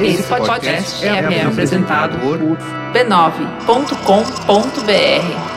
Esse 0.00 0.22
podcast 0.22 1.04
é, 1.04 1.42
apresentado 1.42 2.16
por 2.18 2.38
b9.com.br. 2.92 5.56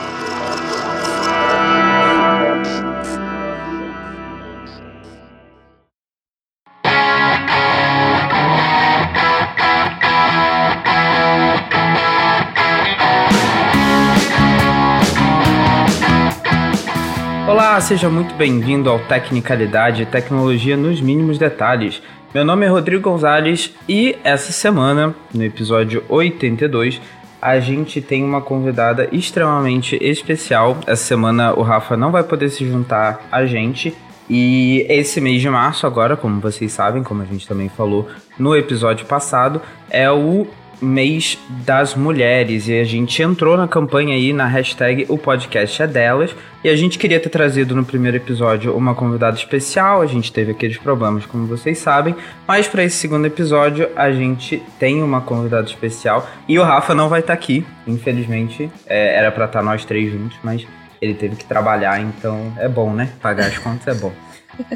Olá, 17.48 17.80
seja 17.80 18.08
muito 18.08 18.34
bem-vindo 18.34 18.90
ao 18.90 18.98
Tecnicalidade 18.98 20.02
e 20.02 20.06
Tecnologia 20.06 20.76
nos 20.76 21.00
Mínimos 21.00 21.38
Detalhes. 21.38 22.02
Meu 22.32 22.44
nome 22.44 22.64
é 22.64 22.68
Rodrigo 22.68 23.10
Gonzalez 23.10 23.74
e 23.88 24.16
essa 24.22 24.52
semana, 24.52 25.12
no 25.34 25.42
episódio 25.42 26.04
82, 26.08 27.00
a 27.42 27.58
gente 27.58 28.00
tem 28.00 28.22
uma 28.22 28.40
convidada 28.40 29.08
extremamente 29.10 29.98
especial. 30.00 30.78
Essa 30.86 31.02
semana 31.02 31.52
o 31.54 31.62
Rafa 31.62 31.96
não 31.96 32.12
vai 32.12 32.22
poder 32.22 32.48
se 32.50 32.64
juntar 32.64 33.26
a 33.32 33.44
gente. 33.46 33.92
E 34.28 34.86
esse 34.88 35.20
mês 35.20 35.42
de 35.42 35.50
março, 35.50 35.88
agora, 35.88 36.16
como 36.16 36.40
vocês 36.40 36.70
sabem, 36.70 37.02
como 37.02 37.20
a 37.20 37.24
gente 37.24 37.48
também 37.48 37.68
falou 37.68 38.08
no 38.38 38.54
episódio 38.56 39.06
passado, 39.06 39.60
é 39.90 40.08
o 40.08 40.46
mês 40.80 41.38
das 41.64 41.94
mulheres. 41.94 42.68
E 42.68 42.78
a 42.78 42.84
gente 42.84 43.22
entrou 43.22 43.56
na 43.56 43.68
campanha 43.68 44.14
aí 44.14 44.32
na 44.32 44.46
hashtag 44.46 45.06
o 45.08 45.18
podcast 45.18 45.82
é 45.82 45.86
delas. 45.86 46.34
E 46.62 46.68
a 46.68 46.76
gente 46.76 46.98
queria 46.98 47.18
ter 47.18 47.30
trazido 47.30 47.74
no 47.74 47.84
primeiro 47.84 48.16
episódio 48.16 48.76
uma 48.76 48.94
convidada 48.94 49.36
especial, 49.36 50.02
a 50.02 50.06
gente 50.06 50.30
teve 50.30 50.50
aqueles 50.50 50.76
problemas 50.76 51.24
como 51.24 51.46
vocês 51.46 51.78
sabem, 51.78 52.14
mas 52.46 52.68
para 52.68 52.84
esse 52.84 52.96
segundo 52.96 53.24
episódio 53.26 53.88
a 53.96 54.12
gente 54.12 54.62
tem 54.78 55.02
uma 55.02 55.22
convidada 55.22 55.66
especial. 55.66 56.28
E 56.46 56.58
o 56.58 56.62
Rafa 56.62 56.94
não 56.94 57.08
vai 57.08 57.20
estar 57.20 57.34
tá 57.34 57.38
aqui, 57.38 57.64
infelizmente, 57.86 58.70
é, 58.86 59.16
era 59.16 59.32
para 59.32 59.46
estar 59.46 59.60
tá 59.60 59.64
nós 59.64 59.86
três 59.86 60.12
juntos, 60.12 60.36
mas 60.42 60.66
ele 61.00 61.14
teve 61.14 61.36
que 61.36 61.46
trabalhar, 61.46 61.98
então 61.98 62.52
é 62.58 62.68
bom, 62.68 62.92
né? 62.92 63.10
Pagar 63.22 63.46
as 63.46 63.56
contas 63.56 63.96
é 63.96 63.98
bom. 63.98 64.12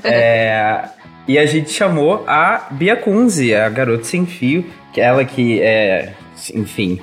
É, 0.02 0.88
e 1.26 1.38
a 1.38 1.46
gente 1.46 1.70
chamou 1.70 2.24
a 2.26 2.68
Bia 2.70 2.96
Kunze, 2.96 3.54
a 3.54 3.68
garota 3.68 4.04
sem 4.04 4.26
fio, 4.26 4.64
que 4.92 5.00
ela 5.00 5.24
que 5.24 5.60
é, 5.60 6.12
enfim, 6.54 7.00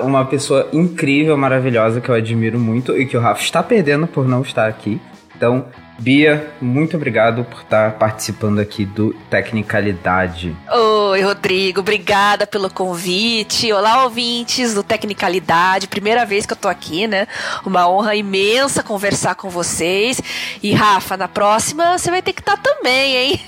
uma 0.00 0.24
pessoa 0.24 0.68
incrível, 0.72 1.36
maravilhosa, 1.36 2.00
que 2.00 2.08
eu 2.08 2.14
admiro 2.14 2.58
muito 2.58 2.96
e 2.96 3.06
que 3.06 3.16
o 3.16 3.20
Rafa 3.20 3.42
está 3.42 3.62
perdendo 3.62 4.06
por 4.06 4.26
não 4.26 4.42
estar 4.42 4.66
aqui. 4.66 5.00
Então, 5.36 5.66
Bia, 5.98 6.52
muito 6.60 6.96
obrigado 6.96 7.44
por 7.44 7.60
estar 7.60 7.92
participando 7.92 8.58
aqui 8.58 8.84
do 8.84 9.14
Tecnicalidade. 9.30 10.56
Oi, 10.72 11.20
Rodrigo, 11.22 11.80
obrigada 11.80 12.46
pelo 12.46 12.70
convite. 12.70 13.72
Olá, 13.72 14.04
ouvintes 14.04 14.74
do 14.74 14.82
Tecnicalidade. 14.82 15.86
Primeira 15.86 16.24
vez 16.24 16.46
que 16.46 16.54
eu 16.54 16.56
tô 16.56 16.66
aqui, 16.66 17.06
né? 17.06 17.28
Uma 17.64 17.88
honra 17.88 18.16
imensa 18.16 18.82
conversar 18.82 19.34
com 19.34 19.48
vocês. 19.48 20.20
E 20.62 20.72
Rafa, 20.72 21.16
na 21.16 21.28
próxima 21.28 21.98
você 21.98 22.10
vai 22.10 22.22
ter 22.22 22.32
que 22.32 22.40
estar 22.40 22.56
tá 22.56 22.62
também, 22.62 23.16
hein? 23.16 23.40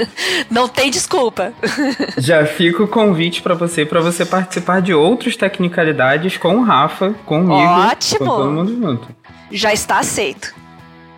Não 0.50 0.68
tem 0.68 0.90
desculpa. 0.90 1.52
Já 2.18 2.44
fica 2.46 2.82
o 2.82 2.88
convite 2.88 3.42
para 3.42 3.54
você 3.54 3.84
para 3.84 4.00
você 4.00 4.24
participar 4.24 4.80
de 4.80 4.94
outros 4.94 5.36
Tecnicalidades 5.36 6.36
com 6.36 6.56
o 6.56 6.64
Rafa, 6.64 7.14
comigo, 7.24 7.52
Ótimo. 7.52 8.18
com 8.18 8.24
todo 8.24 8.50
mundo 8.50 8.76
junto. 8.76 9.08
Já 9.52 9.72
está 9.72 9.98
aceito. 9.98 10.54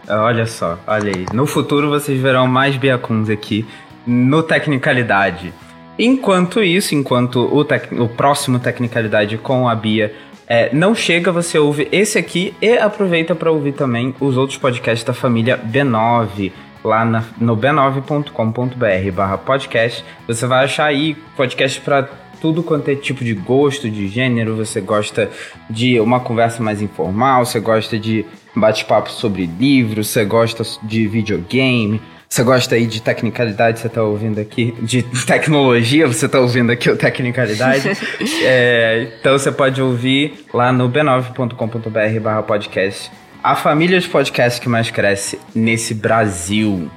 Olha 0.08 0.46
só, 0.46 0.78
olha 0.86 1.12
aí. 1.14 1.26
No 1.32 1.46
futuro 1.46 1.88
vocês 1.88 2.20
verão 2.20 2.46
mais 2.46 2.76
Biacuns 2.76 3.30
aqui 3.30 3.66
no 4.06 4.42
Tecnicalidade. 4.42 5.52
Enquanto 5.98 6.62
isso, 6.62 6.94
enquanto 6.94 7.48
o, 7.54 7.64
tec 7.64 7.92
o 7.92 8.08
próximo 8.08 8.58
Tecnicalidade 8.58 9.38
com 9.38 9.68
a 9.68 9.74
Bia 9.74 10.12
é, 10.46 10.74
não 10.74 10.94
chega, 10.94 11.30
você 11.30 11.58
ouve 11.58 11.88
esse 11.92 12.18
aqui 12.18 12.54
e 12.60 12.76
aproveita 12.76 13.34
para 13.34 13.50
ouvir 13.50 13.72
também 13.72 14.14
os 14.20 14.36
outros 14.36 14.58
podcasts 14.58 15.04
da 15.04 15.14
família 15.14 15.56
B9 15.58 16.52
lá 16.84 17.04
na, 17.04 17.24
no 17.40 17.56
b9.com.br 17.56 19.12
barra 19.14 19.38
podcast. 19.38 20.04
Você 20.26 20.46
vai 20.46 20.64
achar 20.64 20.86
aí 20.86 21.14
podcast 21.36 21.80
para 21.80 22.08
tudo 22.40 22.62
quanto 22.62 22.90
é 22.90 22.94
tipo 22.96 23.24
de 23.24 23.34
gosto, 23.34 23.88
de 23.88 24.08
gênero. 24.08 24.56
Você 24.56 24.80
gosta 24.80 25.30
de 25.70 26.00
uma 26.00 26.18
conversa 26.20 26.62
mais 26.62 26.82
informal, 26.82 27.46
você 27.46 27.60
gosta 27.60 27.98
de 27.98 28.26
bate-papo 28.54 29.10
sobre 29.10 29.46
livros, 29.46 30.08
você 30.08 30.24
gosta 30.24 30.62
de 30.82 31.06
videogame, 31.06 32.00
você 32.28 32.42
gosta 32.42 32.74
aí 32.74 32.86
de 32.86 33.02
tecnicalidade, 33.02 33.78
você 33.78 33.90
tá 33.90 34.02
ouvindo 34.02 34.40
aqui, 34.40 34.74
de 34.80 35.02
tecnologia, 35.26 36.06
você 36.06 36.26
tá 36.26 36.40
ouvindo 36.40 36.72
aqui 36.72 36.90
o 36.90 36.96
Tecnicalidade. 36.96 37.90
é, 38.42 39.08
então 39.20 39.38
você 39.38 39.52
pode 39.52 39.82
ouvir 39.82 40.46
lá 40.52 40.72
no 40.72 40.88
b9.com.br 40.88 42.20
barra 42.22 42.42
podcast. 42.42 43.10
A 43.44 43.54
família 43.54 44.00
de 44.00 44.08
podcasts 44.08 44.58
que 44.58 44.68
mais 44.68 44.90
cresce 44.90 45.38
nesse 45.54 45.92
Brasil. 45.92 46.90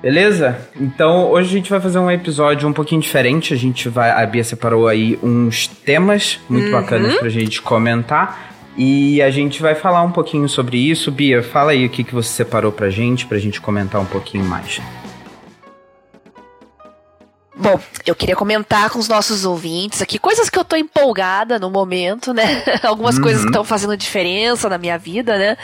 Beleza? 0.00 0.56
Então 0.80 1.30
hoje 1.30 1.48
a 1.48 1.52
gente 1.52 1.68
vai 1.68 1.80
fazer 1.80 1.98
um 1.98 2.08
episódio 2.08 2.68
um 2.68 2.72
pouquinho 2.72 3.00
diferente. 3.00 3.52
A 3.52 3.56
gente 3.56 3.88
vai. 3.88 4.10
A 4.10 4.24
Bia 4.26 4.44
separou 4.44 4.86
aí 4.86 5.18
uns 5.22 5.66
temas 5.66 6.38
muito 6.48 6.66
uhum. 6.66 6.72
bacanas 6.72 7.16
pra 7.16 7.28
gente 7.28 7.60
comentar. 7.60 8.57
E 8.78 9.20
a 9.20 9.28
gente 9.28 9.60
vai 9.60 9.74
falar 9.74 10.02
um 10.02 10.12
pouquinho 10.12 10.48
sobre 10.48 10.78
isso. 10.78 11.10
Bia, 11.10 11.42
fala 11.42 11.72
aí 11.72 11.84
o 11.84 11.90
que, 11.90 12.04
que 12.04 12.14
você 12.14 12.28
separou 12.28 12.70
pra 12.70 12.88
gente, 12.88 13.26
pra 13.26 13.36
gente 13.36 13.60
comentar 13.60 14.00
um 14.00 14.06
pouquinho 14.06 14.44
mais. 14.44 14.80
Bom, 17.56 17.80
eu 18.06 18.14
queria 18.14 18.36
comentar 18.36 18.88
com 18.88 19.00
os 19.00 19.08
nossos 19.08 19.44
ouvintes 19.44 20.00
aqui 20.00 20.16
coisas 20.16 20.48
que 20.48 20.56
eu 20.56 20.64
tô 20.64 20.76
empolgada 20.76 21.58
no 21.58 21.68
momento, 21.68 22.32
né? 22.32 22.62
Algumas 22.84 23.16
uhum. 23.16 23.22
coisas 23.22 23.42
que 23.42 23.48
estão 23.48 23.64
fazendo 23.64 23.96
diferença 23.96 24.68
na 24.68 24.78
minha 24.78 24.96
vida, 24.96 25.36
né? 25.36 25.56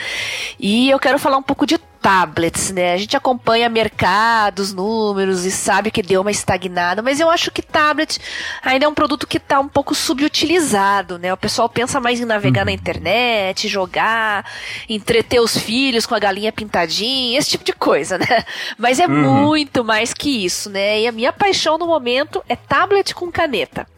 E 0.58 0.90
eu 0.90 0.98
quero 0.98 1.16
falar 1.16 1.36
um 1.36 1.42
pouco 1.42 1.64
de 1.64 1.78
tablets, 2.04 2.70
né? 2.70 2.92
A 2.92 2.98
gente 2.98 3.16
acompanha 3.16 3.66
mercados, 3.70 4.74
números 4.74 5.46
e 5.46 5.50
sabe 5.50 5.90
que 5.90 6.02
deu 6.02 6.20
uma 6.20 6.30
estagnada, 6.30 7.00
mas 7.00 7.18
eu 7.18 7.30
acho 7.30 7.50
que 7.50 7.62
tablet 7.62 8.20
ainda 8.62 8.84
é 8.84 8.88
um 8.88 8.92
produto 8.92 9.26
que 9.26 9.38
está 9.38 9.58
um 9.58 9.68
pouco 9.68 9.94
subutilizado, 9.94 11.18
né? 11.18 11.32
O 11.32 11.36
pessoal 11.38 11.66
pensa 11.66 11.98
mais 12.00 12.20
em 12.20 12.26
navegar 12.26 12.60
uhum. 12.60 12.66
na 12.66 12.72
internet, 12.72 13.68
jogar, 13.68 14.44
entreter 14.86 15.40
os 15.40 15.56
filhos 15.56 16.04
com 16.04 16.14
a 16.14 16.18
galinha 16.18 16.52
pintadinha, 16.52 17.38
esse 17.38 17.48
tipo 17.48 17.64
de 17.64 17.72
coisa, 17.72 18.18
né? 18.18 18.44
Mas 18.76 19.00
é 19.00 19.06
uhum. 19.06 19.46
muito 19.46 19.82
mais 19.82 20.12
que 20.12 20.44
isso, 20.44 20.68
né? 20.68 21.00
E 21.00 21.08
a 21.08 21.12
minha 21.12 21.32
paixão 21.32 21.78
no 21.78 21.86
momento 21.86 22.44
é 22.46 22.54
tablet 22.54 23.14
com 23.14 23.32
caneta. 23.32 23.93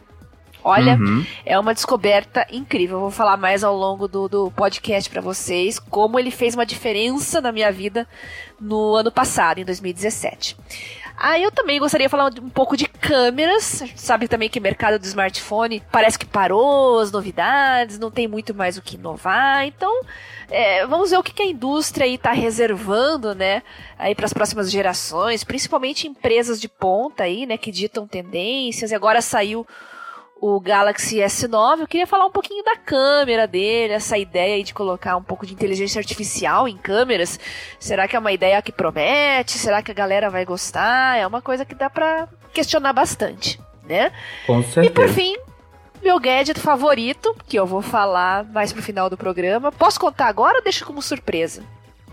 Olha, 0.69 0.97
uhum. 0.97 1.25
é 1.45 1.57
uma 1.57 1.73
descoberta 1.73 2.45
incrível. 2.51 2.97
Eu 2.97 3.03
vou 3.03 3.11
falar 3.13 3.37
mais 3.37 3.63
ao 3.63 3.77
longo 3.77 4.09
do, 4.09 4.29
do 4.29 4.51
podcast 4.51 5.09
para 5.09 5.21
vocês 5.21 5.79
como 5.79 6.19
ele 6.19 6.33
fez 6.33 6.57
uma 6.57 6.67
diferença 6.67 7.41
na 7.41 7.53
minha 7.53 7.71
vida 7.71 8.05
no 8.61 8.97
ano 8.97 9.13
passado, 9.13 9.61
em 9.61 9.65
2017. 9.65 10.57
Aí 11.17 11.43
ah, 11.43 11.47
eu 11.47 11.53
também 11.53 11.79
gostaria 11.79 12.09
de 12.09 12.11
falar 12.11 12.33
um 12.43 12.51
pouco 12.51 12.77
de 12.77 12.87
câmeras. 12.87 13.85
Sabe 13.95 14.27
também 14.27 14.49
que 14.49 14.59
o 14.59 14.63
mercado 14.63 14.99
do 14.99 15.07
smartphone 15.07 15.81
parece 15.93 16.19
que 16.19 16.27
parou 16.27 16.99
as 16.99 17.13
novidades, 17.13 17.97
não 17.97 18.11
tem 18.11 18.27
muito 18.27 18.53
mais 18.53 18.77
o 18.77 18.83
que 18.83 18.97
inovar. 18.97 19.65
Então, 19.65 20.03
é, 20.51 20.85
vamos 20.85 21.11
ver 21.13 21.17
o 21.17 21.23
que, 21.23 21.33
que 21.33 21.43
a 21.43 21.47
indústria 21.47 22.09
está 22.09 22.33
reservando, 22.33 23.37
né, 23.37 23.63
aí 23.97 24.17
para 24.17 24.27
as 24.27 24.33
próximas 24.33 24.69
gerações, 24.69 25.45
principalmente 25.45 26.09
empresas 26.09 26.61
de 26.61 26.69
ponta 26.69 27.23
aí, 27.23 27.47
né, 27.47 27.57
que 27.57 27.71
ditam 27.71 28.05
tendências. 28.07 28.91
E 28.91 28.95
agora 28.97 29.23
saiu 29.23 29.65
o 30.49 30.61
Galaxy 30.61 31.17
S9, 31.17 31.81
eu 31.81 31.89
queria 31.89 32.07
falar 32.07 32.25
um 32.25 32.31
pouquinho 32.31 32.63
da 32.63 32.77
câmera 32.77 33.49
dele, 33.49 33.95
essa 33.95 34.17
ideia 34.17 34.55
aí 34.55 34.63
de 34.63 34.73
colocar 34.73 35.17
um 35.17 35.23
pouco 35.23 35.45
de 35.45 35.53
inteligência 35.53 35.99
artificial 35.99 36.69
em 36.69 36.77
câmeras. 36.77 37.41
Será 37.81 38.07
que 38.07 38.15
é 38.15 38.19
uma 38.19 38.31
ideia 38.31 38.63
que 38.63 38.71
promete? 38.71 39.59
Será 39.59 39.83
que 39.83 39.91
a 39.91 39.95
galera 39.95 40.31
vai 40.31 40.45
gostar? 40.45 41.19
É 41.19 41.27
uma 41.27 41.43
coisa 41.43 41.65
que 41.65 41.75
dá 41.75 41.91
para 41.91 42.29
questionar 42.55 42.93
bastante, 42.93 43.61
né? 43.89 44.13
Com 44.47 44.63
certeza. 44.63 44.87
E 44.87 44.91
por 44.91 45.09
fim, 45.09 45.37
meu 46.01 46.21
gadget 46.21 46.61
favorito, 46.61 47.35
que 47.49 47.59
eu 47.59 47.67
vou 47.67 47.83
falar 47.83 48.45
mais 48.45 48.73
pro 48.73 48.81
final 48.81 49.11
do 49.11 49.17
programa. 49.17 49.73
Posso 49.73 49.99
contar 49.99 50.29
agora 50.29 50.59
ou 50.59 50.63
deixa 50.63 50.85
como 50.85 51.03
surpresa? 51.03 51.65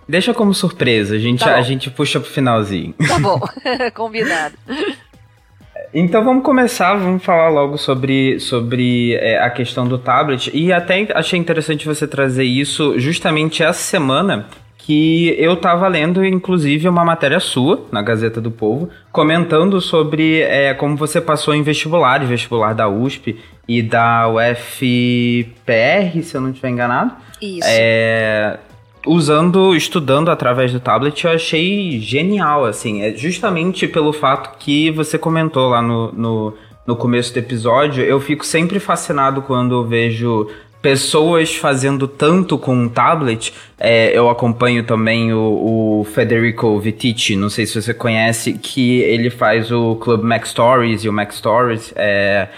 Deixa 0.10 0.34
como 0.34 0.56
surpresa, 0.56 1.16
a 1.16 1.20
gente, 1.20 1.42
tá 1.42 1.56
a 1.56 1.62
gente 1.62 1.92
puxa 1.92 2.20
pro 2.20 2.32
finalzinho. 2.32 2.96
Tá 3.08 3.20
bom, 3.20 3.40
combinado. 3.94 4.58
Então 5.94 6.24
vamos 6.24 6.44
começar, 6.44 6.96
vamos 6.96 7.24
falar 7.24 7.50
logo 7.50 7.78
sobre, 7.78 8.40
sobre 8.40 9.14
é, 9.14 9.40
a 9.40 9.50
questão 9.52 9.88
do 9.88 10.00
tablet. 10.00 10.50
E 10.52 10.74
até 10.74 11.08
achei 11.14 11.38
interessante 11.38 11.86
você 11.86 12.08
trazer 12.08 12.46
isso 12.46 13.00
justamente 13.00 13.62
essa 13.62 13.80
semana, 13.80 14.48
que 14.76 15.36
eu 15.38 15.54
estava 15.54 15.88
lendo, 15.88 16.26
inclusive, 16.26 16.90
uma 16.90 17.06
matéria 17.06 17.40
sua 17.40 17.86
na 17.92 18.02
Gazeta 18.02 18.42
do 18.42 18.52
Povo, 18.52 18.90
comentando 19.12 19.80
sobre 19.80 20.42
é, 20.42 20.74
como 20.74 20.98
você 20.98 21.22
passou 21.22 21.54
em 21.54 21.62
vestibulares, 21.62 22.28
vestibular 22.28 22.74
da 22.74 22.90
USP 22.90 23.40
e 23.68 23.82
da 23.82 24.28
UFPR, 24.28 26.22
se 26.22 26.36
eu 26.36 26.42
não 26.42 26.50
estiver 26.50 26.70
enganado. 26.70 27.14
Isso. 27.42 27.68
É, 27.70 28.58
usando, 29.06 29.76
estudando 29.76 30.30
através 30.30 30.72
do 30.72 30.80
tablet, 30.80 31.26
eu 31.26 31.32
achei 31.32 32.00
genial, 32.00 32.66
assim. 32.66 33.02
É 33.02 33.16
justamente 33.16 33.88
pelo 33.88 34.14
fato 34.14 34.58
que 34.58 34.92
você 34.92 35.18
comentou 35.18 35.70
lá 35.70 35.82
no, 35.82 36.12
no, 36.12 36.54
no 36.86 36.96
começo 36.96 37.34
do 37.34 37.40
episódio, 37.40 38.04
eu 38.04 38.20
fico 38.20 38.46
sempre 38.46 38.80
fascinado 38.80 39.42
quando 39.42 39.76
eu 39.76 39.86
vejo 39.86 40.48
pessoas 40.84 41.56
fazendo 41.56 42.10
tanto 42.10 42.58
com 42.58 42.76
um 42.76 42.90
tablet. 42.90 43.54
É, 43.80 44.16
eu 44.16 44.30
acompanho 44.30 44.84
também 44.84 45.34
o, 45.34 46.02
o, 46.02 46.04
Federico 46.04 46.78
Vitici, 46.78 47.38
não 47.38 47.50
sei 47.50 47.66
se 47.66 47.82
você 47.82 47.94
conhece, 47.94 48.54
que 48.54 49.00
ele 49.00 49.30
faz 49.30 49.72
o 49.72 49.96
Club 49.96 50.22
Mac 50.24 50.46
Stories 50.46 51.06
e 51.06 51.10
o 51.10 51.14
Mac 51.14 51.32
Stories. 51.32 51.94
É, 51.96 52.50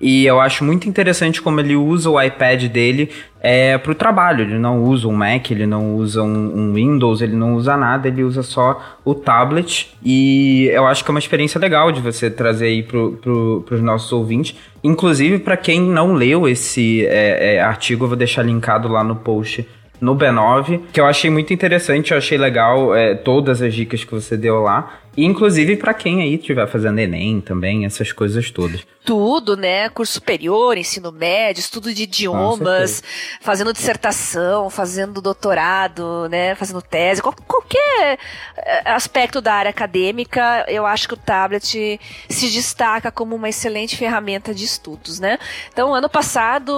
e 0.00 0.26
eu 0.26 0.40
acho 0.40 0.62
muito 0.62 0.88
interessante 0.88 1.40
como 1.40 1.58
ele 1.58 1.74
usa 1.74 2.10
o 2.10 2.20
iPad 2.20 2.64
dele 2.64 3.10
é, 3.40 3.78
para 3.78 3.92
o 3.92 3.94
trabalho. 3.94 4.42
Ele 4.42 4.58
não 4.58 4.84
usa 4.84 5.08
um 5.08 5.12
Mac, 5.12 5.50
ele 5.50 5.66
não 5.66 5.94
usa 5.94 6.22
um, 6.22 6.58
um, 6.58 6.74
Windows, 6.74 7.22
ele 7.22 7.34
não 7.34 7.54
usa 7.54 7.76
nada, 7.76 8.08
ele 8.08 8.22
usa 8.22 8.42
só 8.42 8.98
o 9.04 9.14
tablet. 9.14 9.94
E 10.04 10.68
eu 10.72 10.86
acho 10.86 11.02
que 11.02 11.10
é 11.10 11.12
uma 11.12 11.18
experiência 11.18 11.58
legal 11.58 11.90
de 11.90 12.00
você 12.00 12.30
trazer 12.30 12.66
aí 12.66 12.82
para 12.82 12.98
pro, 13.22 13.64
os 13.70 13.80
nossos 13.80 14.12
ouvintes. 14.12 14.54
Inclusive, 14.84 15.38
para 15.38 15.56
quem 15.56 15.80
não 15.80 16.12
leu 16.12 16.46
esse 16.46 17.06
é, 17.06 17.54
é, 17.54 17.60
artigo, 17.60 18.04
eu 18.04 18.08
vou 18.08 18.16
deixar 18.16 18.42
linkado 18.42 18.88
lá 18.88 19.02
no 19.02 19.16
post 19.16 19.66
no 20.00 20.14
B9, 20.14 20.80
que 20.92 21.00
eu 21.00 21.06
achei 21.06 21.30
muito 21.30 21.54
interessante, 21.54 22.12
eu 22.12 22.18
achei 22.18 22.36
legal 22.36 22.94
é, 22.94 23.14
todas 23.14 23.62
as 23.62 23.72
dicas 23.74 24.04
que 24.04 24.14
você 24.14 24.36
deu 24.36 24.60
lá. 24.60 25.00
Inclusive 25.16 25.76
para 25.76 25.94
quem 25.94 26.20
aí 26.20 26.34
estiver 26.34 26.66
fazendo 26.68 26.98
Enem 26.98 27.40
também, 27.40 27.86
essas 27.86 28.12
coisas 28.12 28.50
todas. 28.50 28.86
Tudo, 29.04 29.56
né? 29.56 29.88
Curso 29.88 30.14
superior, 30.14 30.76
ensino 30.76 31.10
médio, 31.10 31.60
estudo 31.60 31.94
de 31.94 32.02
idiomas, 32.02 33.02
fazendo 33.40 33.72
dissertação, 33.72 34.68
fazendo 34.68 35.22
doutorado, 35.22 36.28
né? 36.28 36.54
Fazendo 36.54 36.82
tese, 36.82 37.22
qualquer 37.22 38.18
eh, 38.56 38.82
aspecto 38.84 39.40
da 39.40 39.54
área 39.54 39.70
acadêmica, 39.70 40.64
eu 40.68 40.84
acho 40.84 41.08
que 41.08 41.14
o 41.14 41.16
tablet 41.16 42.00
se 42.28 42.50
destaca 42.50 43.10
como 43.10 43.36
uma 43.36 43.48
excelente 43.48 43.96
ferramenta 43.96 44.52
de 44.52 44.64
estudos, 44.64 45.18
né? 45.18 45.38
Então, 45.72 45.94
ano 45.94 46.08
passado, 46.08 46.72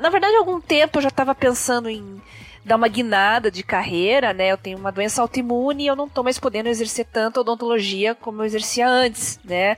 na 0.00 0.08
verdade, 0.08 0.34
há 0.34 0.38
algum 0.38 0.60
tempo 0.60 0.98
eu 0.98 1.02
já 1.02 1.08
estava 1.08 1.34
pensando 1.34 1.90
em 1.90 2.22
dar 2.64 2.76
uma 2.76 2.88
guinada 2.88 3.50
de 3.50 3.62
carreira, 3.62 4.32
né? 4.32 4.52
Eu 4.52 4.56
tenho 4.56 4.78
uma 4.78 4.92
doença 4.92 5.20
autoimune 5.20 5.84
e 5.84 5.86
eu 5.86 5.96
não 5.96 6.06
estou 6.06 6.22
mais 6.22 6.38
podendo 6.38 6.68
exercer 6.68 7.06
tanto 7.12 7.40
odontologia 7.40 8.14
como 8.14 8.42
eu 8.42 8.46
exercia 8.46 8.88
antes, 8.88 9.40
né? 9.44 9.76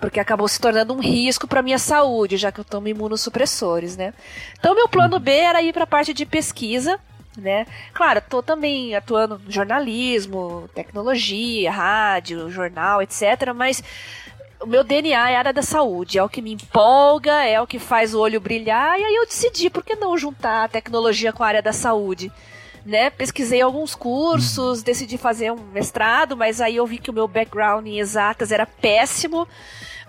Porque 0.00 0.18
acabou 0.18 0.48
se 0.48 0.60
tornando 0.60 0.94
um 0.94 1.00
risco 1.00 1.46
para 1.46 1.62
minha 1.62 1.78
saúde, 1.78 2.36
já 2.36 2.50
que 2.50 2.58
eu 2.58 2.64
tomo 2.64 2.88
imunossupressores, 2.88 3.96
né? 3.96 4.14
Então, 4.58 4.74
meu 4.74 4.88
plano 4.88 5.18
B 5.18 5.30
era 5.30 5.62
ir 5.62 5.72
para 5.72 5.84
a 5.84 5.86
parte 5.86 6.14
de 6.14 6.24
pesquisa, 6.24 6.98
né? 7.36 7.66
Claro, 7.92 8.18
estou 8.18 8.42
também 8.42 8.94
atuando 8.94 9.38
no 9.38 9.50
jornalismo, 9.50 10.68
tecnologia, 10.74 11.70
rádio, 11.70 12.50
jornal, 12.50 13.02
etc. 13.02 13.52
Mas 13.54 13.82
o 14.62 14.66
meu 14.66 14.84
DNA 14.84 15.30
é 15.30 15.36
a 15.36 15.38
área 15.38 15.52
da 15.52 15.62
saúde, 15.62 16.18
é 16.18 16.22
o 16.22 16.28
que 16.28 16.40
me 16.40 16.52
empolga, 16.52 17.44
é 17.44 17.60
o 17.60 17.66
que 17.66 17.78
faz 17.78 18.14
o 18.14 18.20
olho 18.20 18.40
brilhar, 18.40 18.98
e 18.98 19.04
aí 19.04 19.14
eu 19.14 19.26
decidi, 19.26 19.68
por 19.68 19.84
que 19.84 19.96
não 19.96 20.16
juntar 20.16 20.64
a 20.64 20.68
tecnologia 20.68 21.32
com 21.32 21.42
a 21.42 21.48
área 21.48 21.62
da 21.62 21.72
saúde? 21.72 22.30
Né? 22.84 23.10
Pesquisei 23.10 23.60
alguns 23.60 23.94
cursos, 23.94 24.78
uhum. 24.78 24.84
decidi 24.84 25.18
fazer 25.18 25.52
um 25.52 25.60
mestrado, 25.72 26.36
mas 26.36 26.60
aí 26.60 26.76
eu 26.76 26.86
vi 26.86 26.98
que 26.98 27.10
o 27.10 27.12
meu 27.12 27.28
background 27.28 27.86
em 27.86 27.98
exatas 27.98 28.50
era 28.50 28.66
péssimo 28.66 29.46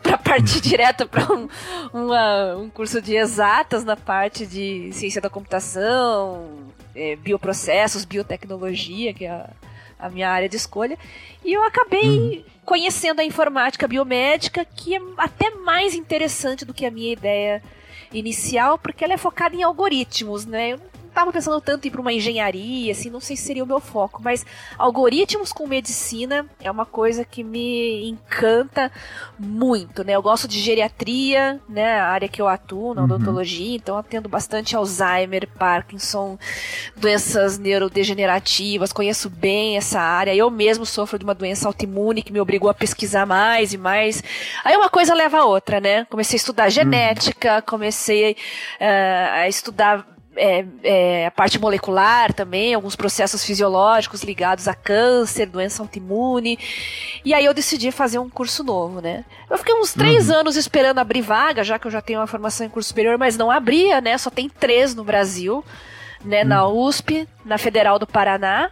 para 0.02 0.18
partir 0.18 0.60
direto 0.60 1.08
para 1.08 1.26
um, 1.34 1.48
um 2.64 2.70
curso 2.70 3.02
de 3.02 3.16
exatas 3.16 3.84
na 3.84 3.96
parte 3.96 4.46
de 4.46 4.92
ciência 4.92 5.22
da 5.22 5.30
computação, 5.30 6.50
é, 6.96 7.16
bioprocessos, 7.16 8.06
biotecnologia, 8.06 9.14
que 9.14 9.26
é 9.26 9.32
a, 9.32 9.50
a 10.00 10.10
minha 10.10 10.30
área 10.30 10.50
de 10.50 10.58
escolha. 10.58 10.98
E 11.46 11.54
eu 11.54 11.64
acabei 11.64 12.10
uhum. 12.10 12.53
Conhecendo 12.66 13.20
a 13.20 13.26
informática 13.26 13.88
biomédica, 13.88 14.66
que 14.66 14.96
é 14.96 15.02
até 15.18 15.50
mais 15.52 15.94
interessante 15.94 16.66
do 16.66 16.74
que 16.74 16.86
a 16.86 16.92
minha 16.92 17.14
ideia 17.14 17.62
inicial, 18.12 18.78
porque 18.78 19.04
ela 19.04 19.14
é 19.14 19.18
focada 19.18 19.56
em 19.56 19.64
algoritmos, 19.64 20.46
né? 20.46 20.74
Eu 20.74 20.93
estava 21.14 21.32
pensando 21.32 21.62
tanto 21.62 21.86
em 21.86 21.88
ir 21.88 21.92
para 21.92 22.02
uma 22.02 22.12
engenharia, 22.12 22.92
assim, 22.92 23.10
não 23.10 23.20
sei 23.20 23.38
se 23.38 23.44
seria 23.44 23.64
o 23.64 23.68
meu 23.68 23.80
foco, 23.80 24.22
mas 24.22 24.46
algoritmos 24.78 25.54
com 25.54 25.68
medicina 25.68 26.46
é 26.60 26.70
uma 26.70 26.86
coisa 26.86 27.24
que 27.24 27.44
me 27.44 28.10
encanta 28.10 28.92
muito, 29.40 30.04
né? 30.04 30.14
Eu 30.14 30.22
gosto 30.22 30.48
de 30.48 30.60
geriatria, 30.60 31.62
né? 31.70 32.00
A 32.00 32.08
área 32.08 32.28
que 32.28 32.42
eu 32.42 32.48
atuo, 32.48 32.94
na 32.94 33.02
uhum. 33.02 33.06
odontologia, 33.06 33.76
então 33.76 33.98
atendo 33.98 34.28
bastante 34.28 34.76
Alzheimer, 34.76 35.48
Parkinson, 35.48 36.38
doenças 36.96 37.58
neurodegenerativas, 37.60 38.92
conheço 38.92 39.30
bem 39.30 39.78
essa 39.78 40.00
área. 40.00 40.36
Eu 40.36 40.50
mesmo 40.50 40.86
sofro 40.86 41.20
de 41.20 41.24
uma 41.24 41.36
doença 41.36 41.68
autoimune 41.68 42.24
que 42.24 42.34
me 42.34 42.40
obrigou 42.40 42.70
a 42.70 42.74
pesquisar 42.74 43.26
mais 43.26 43.74
e 43.74 43.78
mais. 43.78 44.24
Aí 44.64 44.76
uma 44.76 44.90
coisa 44.90 45.14
leva 45.14 45.40
a 45.40 45.46
outra, 45.46 45.80
né? 45.80 46.06
Comecei 46.06 46.36
a 46.36 46.38
estudar 46.38 46.70
genética, 46.70 47.62
comecei 47.62 48.32
uh, 48.32 49.34
a 49.34 49.48
estudar 49.48 50.13
é, 50.36 50.66
é, 50.84 51.26
a 51.28 51.32
parte 51.32 51.60
molecular 51.60 52.34
também, 52.34 52.74
alguns 52.74 52.96
processos 52.96 53.44
fisiológicos 53.44 54.24
ligados 54.24 54.68
a 54.68 54.74
câncer, 54.74 55.46
doença 55.46 55.82
autoimune. 55.82 56.58
E 57.24 57.34
aí 57.34 57.46
eu 57.46 57.54
decidi 57.54 57.92
fazer 57.92 58.20
um 58.20 58.30
curso 58.30 58.64
novo, 58.64 59.02
né? 59.02 59.26
Eu 59.50 59.58
fiquei 59.58 59.74
uns 59.76 59.94
três 59.94 60.30
uhum. 60.30 60.38
anos 60.38 60.56
esperando 60.56 61.00
abrir 61.00 61.22
vaga, 61.22 61.64
já 61.64 61.78
que 61.78 61.88
eu 61.88 61.92
já 61.92 62.02
tenho 62.02 62.20
uma 62.20 62.28
formação 62.28 62.66
em 62.66 62.70
curso 62.70 62.90
superior, 62.90 63.18
mas 63.18 63.38
não 63.38 63.52
abria, 63.52 64.02
né? 64.02 64.18
Só 64.18 64.30
tem 64.30 64.50
três 64.50 64.96
no 64.96 65.04
Brasil, 65.04 65.64
né? 66.24 66.42
Uhum. 66.42 66.48
Na 66.48 66.68
USP, 66.68 67.28
na 67.46 67.58
Federal 67.58 68.00
do 68.00 68.08
Paraná 68.08 68.70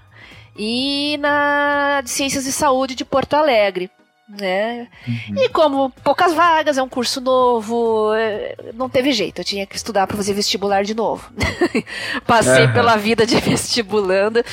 e 0.57 1.17
na 1.19 2.01
de 2.03 2.09
Ciências 2.09 2.43
de 2.43 2.51
Saúde 2.51 2.95
de 2.95 3.05
Porto 3.05 3.35
Alegre 3.35 3.89
né? 4.39 4.87
Uhum. 5.07 5.43
E 5.43 5.49
como 5.49 5.89
poucas 6.03 6.33
vagas, 6.33 6.77
é 6.77 6.83
um 6.83 6.87
curso 6.87 7.19
novo, 7.19 8.13
é, 8.13 8.55
não 8.73 8.89
teve 8.89 9.11
jeito, 9.11 9.41
eu 9.41 9.45
tinha 9.45 9.65
que 9.65 9.75
estudar 9.75 10.07
para 10.07 10.15
fazer 10.15 10.33
vestibular 10.33 10.83
de 10.83 10.93
novo. 10.93 11.31
Passei 12.25 12.65
uhum. 12.65 12.73
pela 12.73 12.95
vida 12.95 13.25
de 13.25 13.35
vestibulando. 13.41 14.43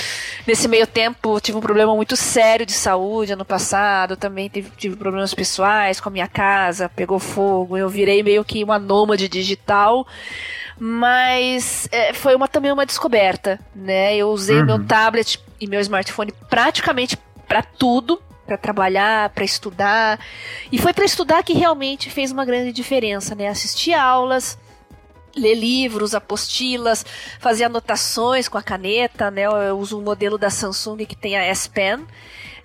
Nesse 0.47 0.67
meio 0.67 0.87
tempo, 0.87 1.41
tive 1.41 1.59
um 1.59 1.61
problema 1.63 1.95
muito 1.95 2.17
sério 2.17 2.67
de 2.67 2.73
saúde 2.73 3.33
ano 3.33 3.45
passado, 3.45 4.17
também 4.17 4.49
tive, 4.49 4.71
tive 4.77 4.97
problemas 4.97 5.33
pessoais 5.33 6.01
com 6.01 6.09
a 6.09 6.13
minha 6.13 6.29
casa, 6.29 6.89
pegou 6.89 7.19
fogo, 7.19 7.77
eu 7.77 7.89
virei 7.89 8.23
meio 8.23 8.45
que 8.45 8.65
uma 8.65 8.79
nômade 8.79 9.29
digital 9.29 10.07
mas 10.81 11.89
é, 11.91 12.13
foi 12.13 12.37
uma, 12.37 12.47
também 12.47 12.71
uma 12.71 12.87
descoberta, 12.87 13.59
né? 13.75 14.17
Eu 14.17 14.29
usei 14.29 14.59
uhum. 14.59 14.65
meu 14.65 14.85
tablet 14.87 15.41
e 15.61 15.67
meu 15.67 15.81
smartphone 15.81 16.33
praticamente 16.49 17.19
para 17.49 17.63
tudo, 17.63 18.23
para 18.49 18.57
trabalhar, 18.57 19.29
para 19.31 19.45
estudar. 19.45 20.19
E 20.73 20.79
foi 20.79 20.95
para 20.95 21.05
estudar 21.05 21.43
que 21.43 21.53
realmente 21.53 22.09
fez 22.09 22.33
uma 22.33 22.47
grande 22.47 22.73
diferença, 22.73 23.35
né? 23.35 23.47
Assistir 23.49 23.93
aulas, 23.93 24.59
ler 25.37 25.55
livros, 25.55 26.15
apostilas, 26.15 27.05
fazer 27.39 27.65
anotações 27.65 28.49
com 28.49 28.57
a 28.57 28.63
caneta, 28.63 29.31
né? 29.31 29.43
Eu 29.43 29.79
uso 29.79 29.99
um 29.99 30.03
modelo 30.03 30.39
da 30.39 30.49
Samsung 30.49 31.05
que 31.05 31.15
tem 31.15 31.37
a 31.37 31.45
S 31.45 31.69
Pen. 31.69 32.07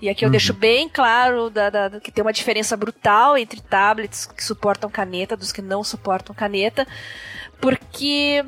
E 0.01 0.09
aqui 0.09 0.23
eu 0.23 0.27
uhum. 0.27 0.31
deixo 0.31 0.53
bem 0.53 0.87
claro 0.87 1.49
da, 1.49 1.69
da, 1.69 1.99
que 1.99 2.11
tem 2.11 2.21
uma 2.21 2.33
diferença 2.33 2.75
brutal 2.75 3.37
entre 3.37 3.61
tablets 3.61 4.25
que 4.25 4.43
suportam 4.43 4.89
caneta 4.89 5.35
dos 5.37 5.51
que 5.51 5.61
não 5.61 5.83
suportam 5.83 6.33
caneta 6.35 6.87
porque 7.63 8.43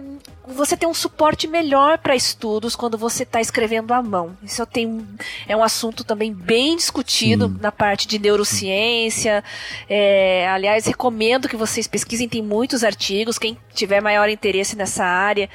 você 0.47 0.77
tem 0.77 0.87
um 0.87 0.93
suporte 0.93 1.47
melhor 1.47 1.97
para 1.97 2.15
estudos 2.15 2.75
quando 2.75 2.97
você 2.97 3.23
está 3.23 3.41
escrevendo 3.41 3.93
à 3.93 4.01
mão. 4.01 4.37
Isso 4.43 4.65
tem, 4.65 5.05
é 5.47 5.55
um 5.55 5.63
assunto 5.63 6.03
também 6.03 6.33
bem 6.33 6.75
discutido 6.75 7.47
na 7.59 7.71
parte 7.71 8.07
de 8.07 8.19
neurociência. 8.19 9.43
É, 9.89 10.47
aliás, 10.49 10.85
recomendo 10.85 11.49
que 11.49 11.55
vocês 11.55 11.87
pesquisem, 11.87 12.29
tem 12.29 12.41
muitos 12.41 12.83
artigos. 12.83 13.37
Quem 13.37 13.57
tiver 13.73 14.01
maior 14.01 14.29
interesse 14.29 14.75
nessa 14.75 15.03
área, 15.03 15.49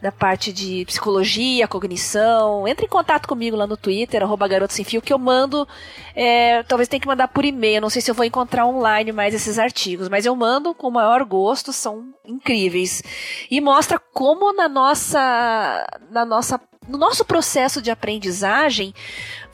na 0.00 0.12
parte 0.12 0.52
de 0.52 0.84
psicologia, 0.86 1.66
cognição, 1.66 2.68
entre 2.68 2.86
em 2.86 2.88
contato 2.88 3.26
comigo 3.26 3.56
lá 3.56 3.66
no 3.66 3.76
Twitter, 3.76 4.22
arroba 4.22 4.48
garoto 4.48 4.72
sem 4.72 4.84
fio, 4.84 5.02
que 5.02 5.12
eu 5.12 5.18
mando. 5.18 5.66
É, 6.14 6.62
talvez 6.64 6.88
tenha 6.88 7.00
que 7.00 7.06
mandar 7.06 7.28
por 7.28 7.44
e-mail. 7.44 7.80
Não 7.80 7.90
sei 7.90 8.02
se 8.02 8.10
eu 8.10 8.14
vou 8.14 8.24
encontrar 8.24 8.66
online 8.66 9.12
mais 9.12 9.34
esses 9.34 9.58
artigos, 9.58 10.08
mas 10.08 10.26
eu 10.26 10.36
mando 10.36 10.74
com 10.74 10.88
o 10.88 10.92
maior 10.92 11.24
gosto, 11.24 11.72
são 11.72 12.14
incríveis 12.24 13.02
e 13.50 13.60
mostra 13.60 13.98
como 13.98 14.35
na 14.54 14.68
nossa, 14.68 15.86
na 16.10 16.24
nossa, 16.24 16.60
no 16.88 16.98
nosso 16.98 17.24
processo 17.24 17.82
de 17.82 17.90
aprendizagem 17.90 18.94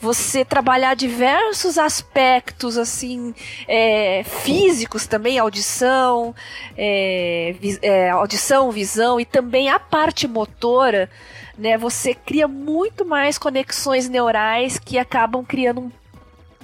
você 0.01 0.45
trabalhar 0.45 0.95
diversos 0.95 1.79
aspectos 1.79 2.77
assim 2.77 3.35
é, 3.69 4.23
físicos 4.25 5.07
também 5.07 5.39
audição 5.39 6.35
é, 6.77 7.55
vi, 7.59 7.79
é, 7.83 8.11
audição 8.11 8.71
visão 8.71 9.21
e 9.21 9.25
também 9.25 9.71
a 9.71 9.79
parte 9.79 10.27
motora 10.27 11.09
né 11.57 11.79
você 11.79 12.15
cria 12.15 12.49
muito 12.49 13.05
mais 13.05 13.39
conexões 13.39 14.09
neurais 14.09 14.79
que 14.79 14.99
acabam 14.99 15.45
criando 15.45 15.81
um 15.81 15.91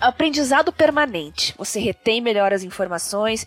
aprendizado 0.00 0.73
permanente. 0.73 1.55
Você 1.59 1.81
retém 1.81 2.21
melhor 2.21 2.52
as 2.52 2.62
informações, 2.62 3.47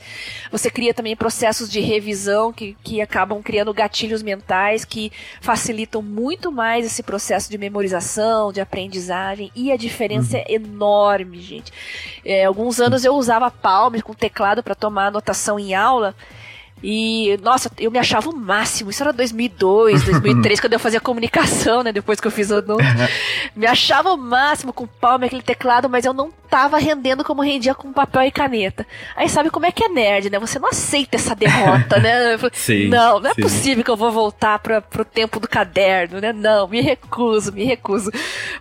você 0.52 0.70
cria 0.70 0.94
também 0.94 1.16
processos 1.16 1.70
de 1.70 1.80
revisão 1.80 2.52
que, 2.52 2.76
que 2.84 3.02
acabam 3.02 3.42
criando 3.42 3.74
gatilhos 3.74 4.22
mentais 4.22 4.86
que 4.86 5.12
facilitam 5.42 6.02
muito 6.02 6.52
mais 6.52 6.86
esse 6.86 7.04
processo 7.04 7.50
de 7.50 7.58
memorização, 7.58 8.52
de 8.52 8.62
aprendizagem, 8.62 9.52
e 9.56 9.72
a 9.72 9.78
diferença 9.78 10.38
uhum. 10.38 10.44
é 10.48 10.54
enorme, 10.54 11.40
gente. 11.40 11.72
É, 12.24 12.46
alguns 12.46 12.80
anos 12.80 13.04
eu 13.04 13.16
usava 13.16 13.52
Palm 13.52 14.00
com 14.02 14.14
teclado 14.14 14.64
para 14.64 14.76
tomar 14.76 15.08
anotação 15.08 15.60
em 15.60 15.74
aula. 15.74 16.16
E, 16.84 17.38
nossa, 17.44 17.72
eu 17.78 17.92
me 17.92 18.00
achava 18.00 18.30
o 18.30 18.36
máximo. 18.36 18.90
Isso 18.90 19.04
era 19.04 19.14
2002, 19.14 20.04
2003, 20.04 20.60
quando 20.62 20.74
eu 20.74 20.80
fazia 20.80 21.00
comunicação, 21.00 21.84
né? 21.84 21.92
Depois 21.92 22.20
que 22.20 22.28
eu 22.28 22.32
fiz 22.32 22.50
o 22.52 22.58
Odonto. 22.58 22.84
me 23.56 23.66
achava 23.66 24.14
o 24.14 24.18
máximo 24.18 24.74
com 24.74 24.86
o 24.86 24.88
palme, 24.88 25.26
aquele 25.26 25.42
teclado, 25.42 25.90
mas 25.90 26.06
eu 26.06 26.14
não 26.14 26.32
tava 26.52 26.78
rendendo 26.78 27.24
como 27.24 27.42
rendia 27.42 27.74
com 27.74 27.94
papel 27.94 28.24
e 28.24 28.32
caneta. 28.32 28.86
Aí 29.16 29.30
sabe 29.30 29.50
como 29.50 29.66
é 29.66 29.72
que 29.72 29.86
é 29.86 29.88
nerd, 29.88 30.30
né? 30.30 30.38
Você 30.38 30.60
não 30.60 30.68
aceita 30.68 31.16
essa 31.16 31.34
derrota, 31.34 31.98
né? 31.98 32.38
sim, 32.52 32.90
não, 32.90 33.22
não 33.22 33.30
é 33.30 33.34
sim. 33.34 33.42
possível 33.42 33.84
que 33.86 33.90
eu 33.90 33.96
vou 33.96 34.12
voltar 34.12 34.60
para 34.60 34.82
pro 34.82 35.06
tempo 35.06 35.40
do 35.40 35.48
caderno, 35.48 36.20
né? 36.20 36.34
Não, 36.34 36.68
me 36.68 36.82
recuso, 36.82 37.54
me 37.54 37.64
recuso. 37.64 38.12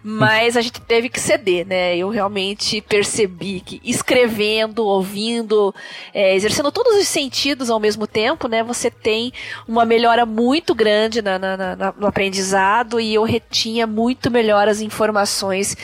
Mas 0.05 0.57
a 0.57 0.61
gente 0.61 0.81
teve 0.81 1.09
que 1.09 1.19
ceder, 1.19 1.67
né? 1.67 1.97
Eu 1.97 2.11
realmente 2.11 2.81
percebi 2.81 3.61
que 3.61 3.81
escrevendo, 3.83 4.87
ouvindo, 4.87 5.75
é, 6.15 6.37
exercendo 6.37 6.71
todos 6.71 6.97
os 6.97 7.09
sentidos 7.09 7.71
ao 7.71 7.81
mesmo 7.81 8.07
tempo, 8.11 8.49
né, 8.49 8.63
você 8.63 8.91
tem 8.91 9.33
uma 9.67 9.85
melhora 9.85 10.27
muito 10.27 10.75
grande 10.75 11.23
na, 11.23 11.39
na, 11.39 11.57
na, 11.57 11.95
no 11.97 12.07
aprendizado 12.07 13.01
e 13.01 13.15
eu 13.15 13.23
retinha 13.23 13.87
muito 13.87 14.31
melhor 14.31 14.69
as 14.69 14.81
informações 14.81 15.77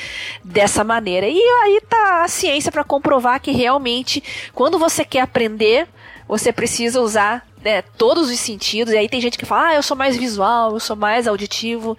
dessa 0.45 0.85
maneira. 0.85 1.29
E 1.29 1.39
aí 1.39 1.81
tá 1.89 2.25
a 2.25 2.29
ciência 2.29 2.71
para 2.71 2.85
comprovar 2.85 3.41
que 3.41 3.51
realmente, 3.51 4.23
quando 4.53 4.79
você 4.79 5.05
quer 5.05 5.21
aprender, 5.21 5.89
você 6.29 6.53
precisa 6.53 7.01
usar 7.01 7.47
né, 7.63 7.83
todos 7.83 8.31
os 8.31 8.39
sentidos. 8.39 8.93
E 8.93 8.97
aí 8.97 9.09
tem 9.09 9.21
gente 9.21 9.37
que 9.37 9.45
fala, 9.45 9.69
ah, 9.69 9.75
eu 9.75 9.83
sou 9.83 9.97
mais 9.97 10.17
visual, 10.17 10.73
eu 10.73 10.81
sou 10.81 10.95
mais 10.97 11.27
auditivo. 11.27 11.97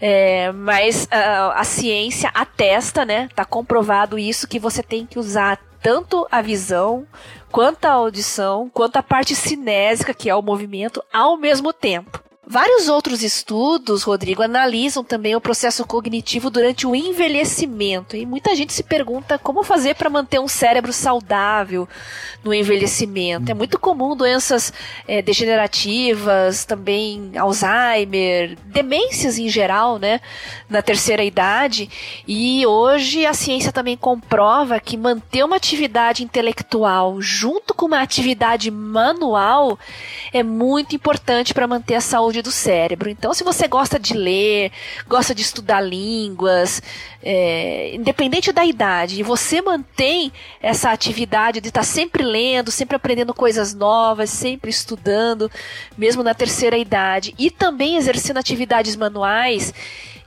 É, 0.00 0.52
mas 0.52 1.04
uh, 1.04 1.52
a 1.54 1.64
ciência 1.64 2.30
atesta, 2.32 3.04
né? 3.04 3.28
Tá 3.34 3.44
comprovado 3.44 4.18
isso 4.18 4.46
que 4.46 4.58
você 4.58 4.82
tem 4.82 5.04
que 5.04 5.18
usar 5.18 5.58
tanto 5.82 6.26
a 6.30 6.42
visão, 6.42 7.06
quanto 7.50 7.84
a 7.84 7.92
audição, 7.92 8.70
quanto 8.72 8.96
a 8.96 9.02
parte 9.02 9.34
cinésica, 9.34 10.14
que 10.14 10.28
é 10.28 10.34
o 10.34 10.42
movimento, 10.42 11.02
ao 11.12 11.36
mesmo 11.36 11.72
tempo. 11.72 12.22
Vários 12.50 12.88
outros 12.88 13.22
estudos, 13.22 14.04
Rodrigo, 14.04 14.42
analisam 14.42 15.04
também 15.04 15.36
o 15.36 15.40
processo 15.40 15.84
cognitivo 15.84 16.48
durante 16.48 16.86
o 16.86 16.96
envelhecimento. 16.96 18.16
E 18.16 18.24
muita 18.24 18.56
gente 18.56 18.72
se 18.72 18.82
pergunta 18.82 19.38
como 19.38 19.62
fazer 19.62 19.94
para 19.96 20.08
manter 20.08 20.40
um 20.40 20.48
cérebro 20.48 20.90
saudável 20.90 21.86
no 22.42 22.54
envelhecimento. 22.54 23.50
É 23.50 23.54
muito 23.54 23.78
comum 23.78 24.16
doenças 24.16 24.72
é, 25.06 25.20
degenerativas, 25.20 26.64
também 26.64 27.32
Alzheimer, 27.36 28.56
demências 28.64 29.38
em 29.38 29.50
geral, 29.50 29.98
né, 29.98 30.18
na 30.70 30.80
terceira 30.80 31.22
idade. 31.22 31.90
E 32.26 32.66
hoje 32.66 33.26
a 33.26 33.34
ciência 33.34 33.72
também 33.72 33.94
comprova 33.94 34.80
que 34.80 34.96
manter 34.96 35.44
uma 35.44 35.56
atividade 35.56 36.24
intelectual 36.24 37.20
junto 37.20 37.74
com 37.74 37.84
uma 37.84 38.00
atividade 38.00 38.70
manual 38.70 39.78
é 40.32 40.42
muito 40.42 40.96
importante 40.96 41.52
para 41.52 41.66
manter 41.66 41.96
a 41.96 42.00
saúde 42.00 42.37
saúde 42.38 42.42
do 42.42 42.50
cérebro. 42.50 43.10
Então, 43.10 43.34
se 43.34 43.44
você 43.44 43.68
gosta 43.68 43.98
de 43.98 44.14
ler, 44.14 44.70
gosta 45.06 45.34
de 45.34 45.42
estudar 45.42 45.80
línguas, 45.80 46.82
é, 47.22 47.94
independente 47.94 48.52
da 48.52 48.64
idade, 48.64 49.20
e 49.20 49.22
você 49.22 49.60
mantém 49.60 50.32
essa 50.60 50.90
atividade 50.90 51.60
de 51.60 51.68
estar 51.68 51.80
tá 51.80 51.86
sempre 51.86 52.22
lendo, 52.22 52.70
sempre 52.70 52.96
aprendendo 52.96 53.34
coisas 53.34 53.74
novas, 53.74 54.30
sempre 54.30 54.70
estudando, 54.70 55.50
mesmo 55.96 56.22
na 56.22 56.34
terceira 56.34 56.78
idade, 56.78 57.34
e 57.38 57.50
também 57.50 57.96
exercendo 57.96 58.38
atividades 58.38 58.96
manuais, 58.96 59.74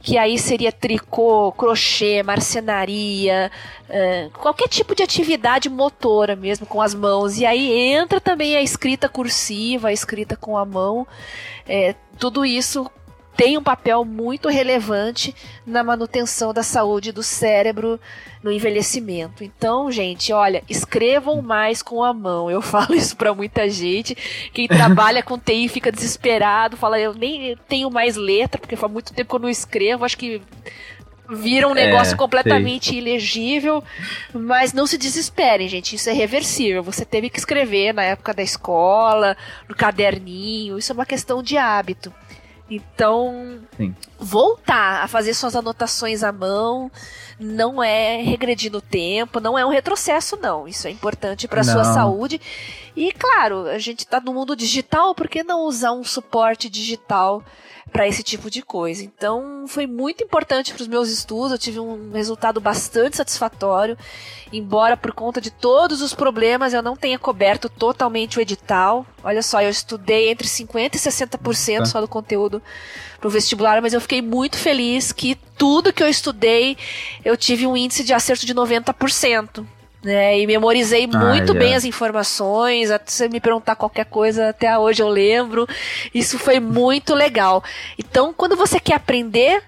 que 0.01 0.17
aí 0.17 0.37
seria 0.39 0.71
tricô, 0.71 1.51
crochê, 1.51 2.23
marcenaria, 2.23 3.51
uh, 3.87 4.29
qualquer 4.31 4.67
tipo 4.67 4.95
de 4.95 5.03
atividade 5.03 5.69
motora 5.69 6.35
mesmo 6.35 6.65
com 6.65 6.81
as 6.81 6.95
mãos. 6.95 7.37
E 7.37 7.45
aí 7.45 7.71
entra 7.71 8.19
também 8.19 8.55
a 8.55 8.61
escrita 8.61 9.07
cursiva, 9.07 9.89
a 9.89 9.93
escrita 9.93 10.35
com 10.35 10.57
a 10.57 10.65
mão. 10.65 11.05
É, 11.67 11.93
tudo 12.17 12.43
isso 12.43 12.89
tem 13.35 13.57
um 13.57 13.63
papel 13.63 14.03
muito 14.03 14.49
relevante 14.49 15.33
na 15.65 15.83
manutenção 15.83 16.53
da 16.53 16.63
saúde 16.63 17.11
do 17.11 17.23
cérebro 17.23 17.99
no 18.43 18.51
envelhecimento. 18.51 19.43
Então, 19.43 19.91
gente, 19.91 20.33
olha, 20.33 20.63
escrevam 20.69 21.41
mais 21.41 21.81
com 21.81 22.03
a 22.03 22.13
mão. 22.13 22.49
Eu 22.49 22.61
falo 22.63 22.93
isso 22.93 23.15
para 23.15 23.33
muita 23.33 23.69
gente. 23.69 24.15
Quem 24.53 24.67
trabalha 24.69 25.23
com 25.23 25.37
TI 25.37 25.69
fica 25.69 25.91
desesperado, 25.91 26.77
fala, 26.77 26.99
eu 26.99 27.13
nem 27.13 27.55
tenho 27.67 27.89
mais 27.89 28.15
letra, 28.15 28.59
porque 28.59 28.75
faz 28.75 28.91
muito 28.91 29.13
tempo 29.13 29.29
que 29.29 29.35
eu 29.35 29.39
não 29.39 29.49
escrevo, 29.49 30.05
acho 30.05 30.17
que 30.17 30.41
vira 31.33 31.67
um 31.67 31.73
negócio 31.73 32.13
é, 32.13 32.17
completamente 32.17 32.89
sei. 32.89 32.97
ilegível, 32.97 33.81
mas 34.33 34.73
não 34.73 34.85
se 34.85 34.97
desesperem, 34.97 35.67
gente, 35.69 35.95
isso 35.95 36.09
é 36.09 36.13
reversível. 36.13 36.83
Você 36.83 37.05
teve 37.05 37.29
que 37.29 37.39
escrever 37.39 37.93
na 37.93 38.03
época 38.03 38.33
da 38.33 38.43
escola, 38.43 39.37
no 39.69 39.73
caderninho, 39.73 40.77
isso 40.77 40.91
é 40.91 40.95
uma 40.95 41.05
questão 41.05 41.41
de 41.41 41.57
hábito. 41.57 42.13
Então, 42.73 43.59
Sim. 43.75 43.93
voltar 44.17 45.03
a 45.03 45.07
fazer 45.07 45.33
suas 45.33 45.57
anotações 45.57 46.23
à 46.23 46.31
mão 46.31 46.89
não 47.37 47.83
é 47.83 48.21
regredir 48.21 48.71
no 48.71 48.79
tempo, 48.79 49.41
não 49.41 49.59
é 49.59 49.65
um 49.65 49.69
retrocesso, 49.69 50.37
não. 50.37 50.65
Isso 50.69 50.87
é 50.87 50.91
importante 50.91 51.49
para 51.49 51.59
a 51.59 51.65
sua 51.65 51.83
saúde. 51.83 52.39
E, 52.95 53.11
claro, 53.11 53.67
a 53.67 53.77
gente 53.77 53.99
está 53.99 54.21
no 54.21 54.33
mundo 54.33 54.55
digital, 54.55 55.13
por 55.13 55.27
que 55.27 55.43
não 55.43 55.65
usar 55.65 55.91
um 55.91 56.03
suporte 56.03 56.69
digital 56.69 57.43
para 57.91 58.07
esse 58.07 58.23
tipo 58.23 58.49
de 58.49 58.61
coisa. 58.61 59.03
Então, 59.03 59.65
foi 59.67 59.85
muito 59.85 60.23
importante 60.23 60.73
para 60.73 60.81
os 60.81 60.87
meus 60.87 61.09
estudos, 61.09 61.51
eu 61.51 61.57
tive 61.57 61.79
um 61.79 62.11
resultado 62.11 62.61
bastante 62.61 63.17
satisfatório, 63.17 63.97
embora 64.51 64.95
por 64.95 65.11
conta 65.11 65.41
de 65.41 65.51
todos 65.51 66.01
os 66.01 66.13
problemas 66.13 66.73
eu 66.73 66.81
não 66.81 66.95
tenha 66.95 67.19
coberto 67.19 67.69
totalmente 67.69 68.37
o 68.37 68.41
edital. 68.41 69.05
Olha 69.23 69.43
só, 69.43 69.61
eu 69.61 69.69
estudei 69.69 70.29
entre 70.29 70.47
50 70.47 70.95
e 70.95 70.99
60% 70.99 71.77
tá. 71.79 71.85
só 71.85 71.99
do 71.99 72.07
conteúdo 72.07 72.61
para 73.19 73.27
o 73.27 73.31
vestibular, 73.31 73.81
mas 73.81 73.93
eu 73.93 74.01
fiquei 74.01 74.21
muito 74.21 74.57
feliz 74.57 75.11
que 75.11 75.35
tudo 75.57 75.93
que 75.93 76.01
eu 76.01 76.07
estudei, 76.07 76.77
eu 77.23 77.37
tive 77.37 77.67
um 77.67 77.77
índice 77.77 78.03
de 78.03 78.13
acerto 78.13 78.45
de 78.45 78.55
90% 78.55 79.65
né? 80.03 80.39
E 80.39 80.47
memorizei 80.47 81.07
ah, 81.11 81.17
muito 81.17 81.53
bem 81.53 81.75
as 81.75 81.85
informações. 81.85 82.89
Se 82.89 82.99
você 83.05 83.29
me 83.29 83.39
perguntar 83.39 83.75
qualquer 83.75 84.05
coisa, 84.05 84.49
até 84.49 84.77
hoje 84.77 85.01
eu 85.01 85.09
lembro. 85.09 85.67
Isso 86.13 86.39
foi 86.39 86.59
muito 86.59 87.13
legal. 87.13 87.63
Então, 87.97 88.33
quando 88.33 88.55
você 88.55 88.79
quer 88.79 88.95
aprender, 88.95 89.63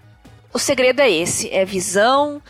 o 0.53 0.59
segredo 0.59 1.01
é 1.01 1.09
esse: 1.09 1.49
é 1.51 1.63
visão. 1.63 2.41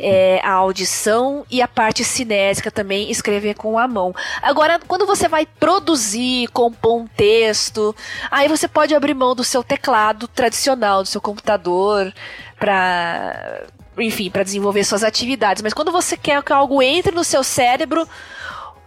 É, 0.00 0.40
a 0.44 0.52
audição 0.52 1.44
e 1.50 1.60
a 1.60 1.66
parte 1.66 2.04
cinésica 2.04 2.70
também, 2.70 3.10
escrever 3.10 3.54
com 3.54 3.76
a 3.76 3.88
mão. 3.88 4.14
Agora, 4.40 4.78
quando 4.86 5.04
você 5.04 5.26
vai 5.26 5.44
produzir, 5.44 6.46
compor 6.52 7.00
um 7.00 7.06
texto, 7.08 7.92
aí 8.30 8.46
você 8.46 8.68
pode 8.68 8.94
abrir 8.94 9.12
mão 9.12 9.34
do 9.34 9.42
seu 9.42 9.60
teclado 9.64 10.28
tradicional, 10.28 11.02
do 11.02 11.08
seu 11.08 11.20
computador, 11.20 12.14
para 12.56 13.66
enfim, 14.00 14.30
para 14.30 14.42
desenvolver 14.42 14.84
suas 14.84 15.04
atividades. 15.04 15.62
Mas 15.62 15.72
quando 15.72 15.92
você 15.92 16.16
quer 16.16 16.42
que 16.42 16.52
algo 16.52 16.82
entre 16.82 17.14
no 17.14 17.24
seu 17.24 17.42
cérebro, 17.42 18.06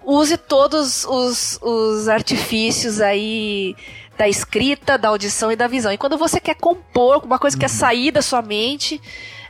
use 0.03 0.37
todos 0.37 1.05
os, 1.05 1.59
os 1.61 2.07
artifícios 2.07 2.99
aí 2.99 3.75
da 4.17 4.27
escrita, 4.27 4.97
da 4.97 5.09
audição 5.09 5.51
e 5.51 5.55
da 5.55 5.67
visão. 5.67 5.91
E 5.91 5.97
quando 5.97 6.17
você 6.17 6.39
quer 6.39 6.55
compor 6.55 7.23
uma 7.23 7.39
coisa 7.39 7.57
que 7.57 7.65
uhum. 7.65 7.69
sair 7.69 8.11
da 8.11 8.21
sua 8.21 8.41
mente, 8.41 9.01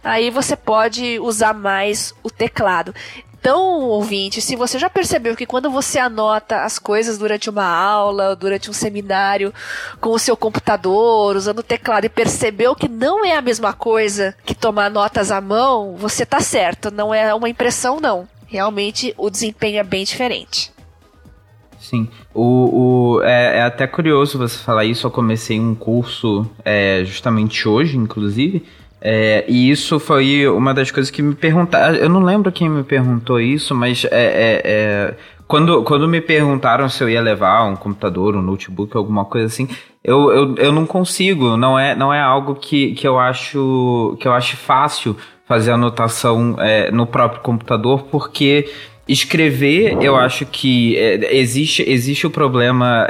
aí 0.04 0.30
você 0.30 0.56
pode 0.56 1.20
usar 1.20 1.54
mais 1.54 2.14
o 2.24 2.30
teclado. 2.30 2.94
Então, 3.42 3.82
ouvinte, 3.86 4.40
se 4.40 4.56
você 4.56 4.78
já 4.78 4.88
percebeu 4.88 5.36
que 5.36 5.48
quando 5.48 5.72
você 5.72 5.98
anota 5.98 6.64
as 6.64 6.78
coisas 6.78 7.18
durante 7.18 7.50
uma 7.50 7.66
aula, 7.66 8.36
durante 8.36 8.70
um 8.70 8.74
seminário, 8.74 9.52
com 10.00 10.12
o 10.12 10.20
seu 10.20 10.38
computador, 10.38 11.36
usando 11.36 11.58
o 11.58 11.64
teclado, 11.64 12.06
e 12.06 12.10
percebeu 12.10 12.76
que 12.76 12.88
não 12.88 13.26
é 13.26 13.36
a 13.36 13.42
mesma 13.42 13.74
coisa 13.74 14.36
que 14.46 14.54
tomar 14.54 14.92
notas 14.92 15.32
à 15.32 15.42
mão, 15.42 15.96
você 15.98 16.24
tá 16.24 16.40
certo. 16.40 16.92
Não 16.92 17.12
é 17.12 17.34
uma 17.34 17.50
impressão, 17.50 18.00
não. 18.00 18.28
Realmente 18.46 19.12
o 19.18 19.28
desempenho 19.28 19.80
é 19.80 19.84
bem 19.84 20.04
diferente. 20.04 20.72
Sim. 21.80 22.08
O, 22.32 23.16
o, 23.16 23.24
é, 23.24 23.58
é, 23.58 23.62
até 23.64 23.88
curioso 23.88 24.38
você 24.38 24.56
falar 24.60 24.86
isso. 24.86 25.08
Eu 25.08 25.12
comecei 25.12 25.60
um 25.60 25.74
curso 25.74 26.48
é, 26.64 27.02
justamente 27.06 27.68
hoje, 27.68 27.98
inclusive, 27.98 28.64
é, 29.02 29.44
e 29.48 29.72
isso 29.72 30.00
foi 30.00 30.48
uma 30.48 30.76
das 30.76 30.92
coisas 30.92 31.10
que 31.10 31.24
me 31.24 31.34
perguntaram. 31.34 31.96
Eu 31.96 32.08
não 32.08 32.22
lembro 32.22 32.52
quem 32.52 32.70
me 32.70 32.84
perguntou 32.84 33.40
isso, 33.40 33.74
mas 33.74 34.06
é, 34.06 34.10
é, 34.12 34.62
é, 34.64 35.16
quando, 35.48 35.82
quando 35.84 36.08
me 36.08 36.22
perguntaram 36.22 36.88
se 36.88 37.04
eu 37.04 37.10
ia 37.10 37.20
levar 37.20 37.64
um 37.64 37.76
computador, 37.76 38.36
um 38.36 38.42
notebook, 38.44 38.96
alguma 38.96 39.26
coisa 39.26 39.48
assim, 39.48 39.68
eu, 40.04 40.32
eu, 40.32 40.56
eu 40.56 40.72
não 40.72 40.86
consigo. 40.86 41.58
Não 41.58 41.80
é, 41.80 41.96
não 41.96 42.14
é 42.14 42.22
algo 42.22 42.54
que, 42.54 42.94
que 42.94 43.08
eu 43.08 43.18
acho 43.18 44.16
que 44.20 44.28
eu 44.28 44.34
acho 44.34 44.56
fácil 44.56 45.18
fazer 45.48 45.72
anotação 45.72 46.56
é, 46.60 46.92
no 46.92 47.08
próprio 47.08 47.42
computador, 47.42 48.04
porque 48.04 48.72
escrever, 49.08 49.98
eu 50.00 50.16
acho 50.16 50.46
que 50.46 50.96
é, 50.96 51.36
existe, 51.36 51.84
existe 51.90 52.28
o 52.28 52.30
problema 52.30 53.08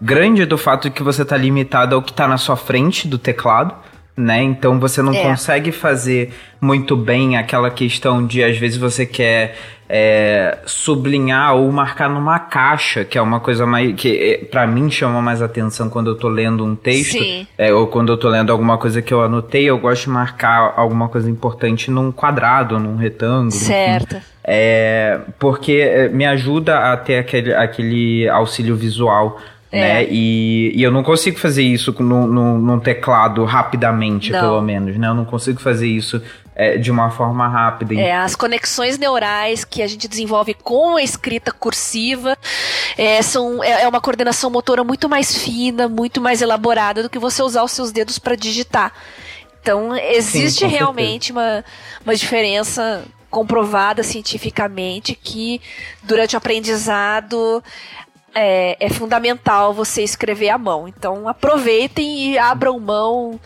grande 0.00 0.44
do 0.44 0.58
fato 0.58 0.90
de 0.90 0.94
que 0.94 1.02
você 1.02 1.22
está 1.22 1.34
limitado 1.34 1.94
ao 1.94 2.02
que 2.02 2.10
está 2.10 2.28
na 2.28 2.36
sua 2.36 2.56
frente 2.56 3.08
do 3.08 3.16
teclado 3.16 3.74
né? 4.16 4.42
Então 4.42 4.78
você 4.78 5.02
não 5.02 5.12
é. 5.12 5.22
consegue 5.22 5.72
fazer 5.72 6.32
muito 6.60 6.96
bem 6.96 7.36
aquela 7.36 7.70
questão 7.70 8.24
de 8.24 8.42
às 8.42 8.56
vezes 8.56 8.78
você 8.78 9.04
quer 9.04 9.56
é, 9.88 10.58
sublinhar 10.64 11.54
ou 11.54 11.70
marcar 11.70 12.08
numa 12.08 12.38
caixa, 12.38 13.04
que 13.04 13.18
é 13.18 13.22
uma 13.22 13.40
coisa 13.40 13.66
mais 13.66 13.94
que 13.94 14.16
é, 14.16 14.44
para 14.44 14.66
mim 14.66 14.90
chama 14.90 15.20
mais 15.20 15.42
atenção 15.42 15.90
quando 15.90 16.10
eu 16.10 16.14
tô 16.14 16.28
lendo 16.28 16.64
um 16.64 16.74
texto, 16.74 17.22
é, 17.58 17.72
ou 17.72 17.86
quando 17.88 18.12
eu 18.12 18.16
tô 18.16 18.28
lendo 18.28 18.50
alguma 18.50 18.78
coisa 18.78 19.02
que 19.02 19.12
eu 19.12 19.22
anotei, 19.22 19.64
eu 19.64 19.78
gosto 19.78 20.04
de 20.04 20.10
marcar 20.10 20.74
alguma 20.76 21.08
coisa 21.08 21.30
importante 21.30 21.90
num 21.90 22.10
quadrado, 22.10 22.78
num 22.78 22.96
retângulo. 22.96 23.50
Certo. 23.50 24.16
É, 24.42 25.20
porque 25.38 25.72
é, 25.72 26.08
me 26.08 26.24
ajuda 26.24 26.92
a 26.92 26.96
ter 26.96 27.18
aquele, 27.18 27.54
aquele 27.54 28.28
auxílio 28.28 28.76
visual 28.76 29.38
é. 29.74 29.80
Né? 29.80 30.06
E, 30.10 30.72
e 30.74 30.82
eu 30.82 30.90
não 30.90 31.02
consigo 31.02 31.38
fazer 31.38 31.62
isso 31.62 31.94
no, 32.00 32.26
no, 32.26 32.58
num 32.58 32.78
teclado 32.78 33.44
rapidamente, 33.44 34.30
não. 34.30 34.40
pelo 34.40 34.62
menos, 34.62 34.96
né? 34.96 35.08
Eu 35.08 35.14
não 35.14 35.24
consigo 35.24 35.60
fazer 35.60 35.88
isso 35.88 36.22
é, 36.54 36.78
de 36.78 36.90
uma 36.90 37.10
forma 37.10 37.48
rápida. 37.48 37.94
É, 37.94 38.12
as 38.12 38.36
conexões 38.36 38.96
neurais 38.98 39.64
que 39.64 39.82
a 39.82 39.86
gente 39.86 40.06
desenvolve 40.06 40.54
com 40.54 40.96
a 40.96 41.02
escrita 41.02 41.50
cursiva 41.50 42.38
é, 42.96 43.20
são, 43.22 43.62
é, 43.62 43.82
é 43.82 43.88
uma 43.88 44.00
coordenação 44.00 44.50
motora 44.50 44.84
muito 44.84 45.08
mais 45.08 45.36
fina, 45.36 45.88
muito 45.88 46.20
mais 46.20 46.40
elaborada 46.40 47.02
do 47.02 47.10
que 47.10 47.18
você 47.18 47.42
usar 47.42 47.64
os 47.64 47.72
seus 47.72 47.90
dedos 47.90 48.18
para 48.18 48.36
digitar. 48.36 48.92
Então, 49.60 49.96
existe 49.96 50.60
Sim, 50.60 50.66
realmente 50.66 51.32
uma, 51.32 51.64
uma 52.04 52.14
diferença 52.14 53.02
comprovada 53.30 54.04
cientificamente 54.04 55.18
que 55.20 55.60
durante 56.04 56.36
o 56.36 56.38
aprendizado 56.38 57.64
é, 58.34 58.76
é, 58.80 58.90
fundamental 58.90 59.72
você 59.72 60.02
escrever 60.02 60.50
à 60.50 60.58
mão. 60.58 60.88
Então 60.88 61.28
aproveitem 61.28 62.32
e 62.32 62.38
abram 62.38 62.78
mão 62.78 63.38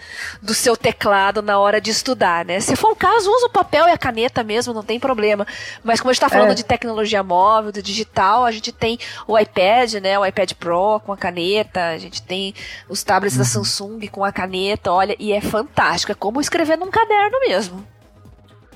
do 0.43 0.55
seu 0.55 0.77
teclado 0.77 1.43
na 1.43 1.59
hora 1.59 1.81
de 1.81 1.91
estudar, 1.91 2.45
né? 2.45 2.61
Se 2.61 2.75
for 2.75 2.93
o 2.93 2.97
caso, 2.97 3.31
usa 3.31 3.47
o 3.47 3.51
papel 3.51 3.87
e 3.89 3.93
a 3.93 3.99
caneta 3.99 4.43
mesmo, 4.43 4.73
não 4.73 4.83
tem 4.83 4.99
problema. 4.99 5.47
Mas 5.85 6.01
como 6.01 6.11
a 6.11 6.13
gente 6.13 6.23
está 6.23 6.29
falando 6.29 6.53
é. 6.53 6.55
de 6.55 6.65
tecnologia 6.65 7.23
móvel, 7.23 7.73
do 7.73 7.83
digital, 7.83 8.45
a 8.45 8.51
gente 8.51 8.73
tem 8.73 8.99
o 9.27 9.39
iPad, 9.39 9.95
né? 9.95 10.19
O 10.19 10.25
iPad 10.25 10.53
Pro 10.55 11.01
com 11.01 11.13
a 11.13 11.17
caneta, 11.17 11.89
a 11.89 11.99
gente 11.99 12.23
tem 12.23 12.55
os 12.89 13.03
tablets 13.03 13.37
uhum. 13.37 13.43
da 13.43 13.49
Samsung 13.49 14.07
com 14.09 14.25
a 14.25 14.33
caneta, 14.33 14.91
olha, 14.93 15.15
e 15.19 15.33
é 15.33 15.41
fantástico. 15.41 16.13
É 16.13 16.15
como 16.15 16.41
escrever 16.41 16.79
num 16.79 16.91
caderno 16.91 17.39
mesmo. 17.41 17.98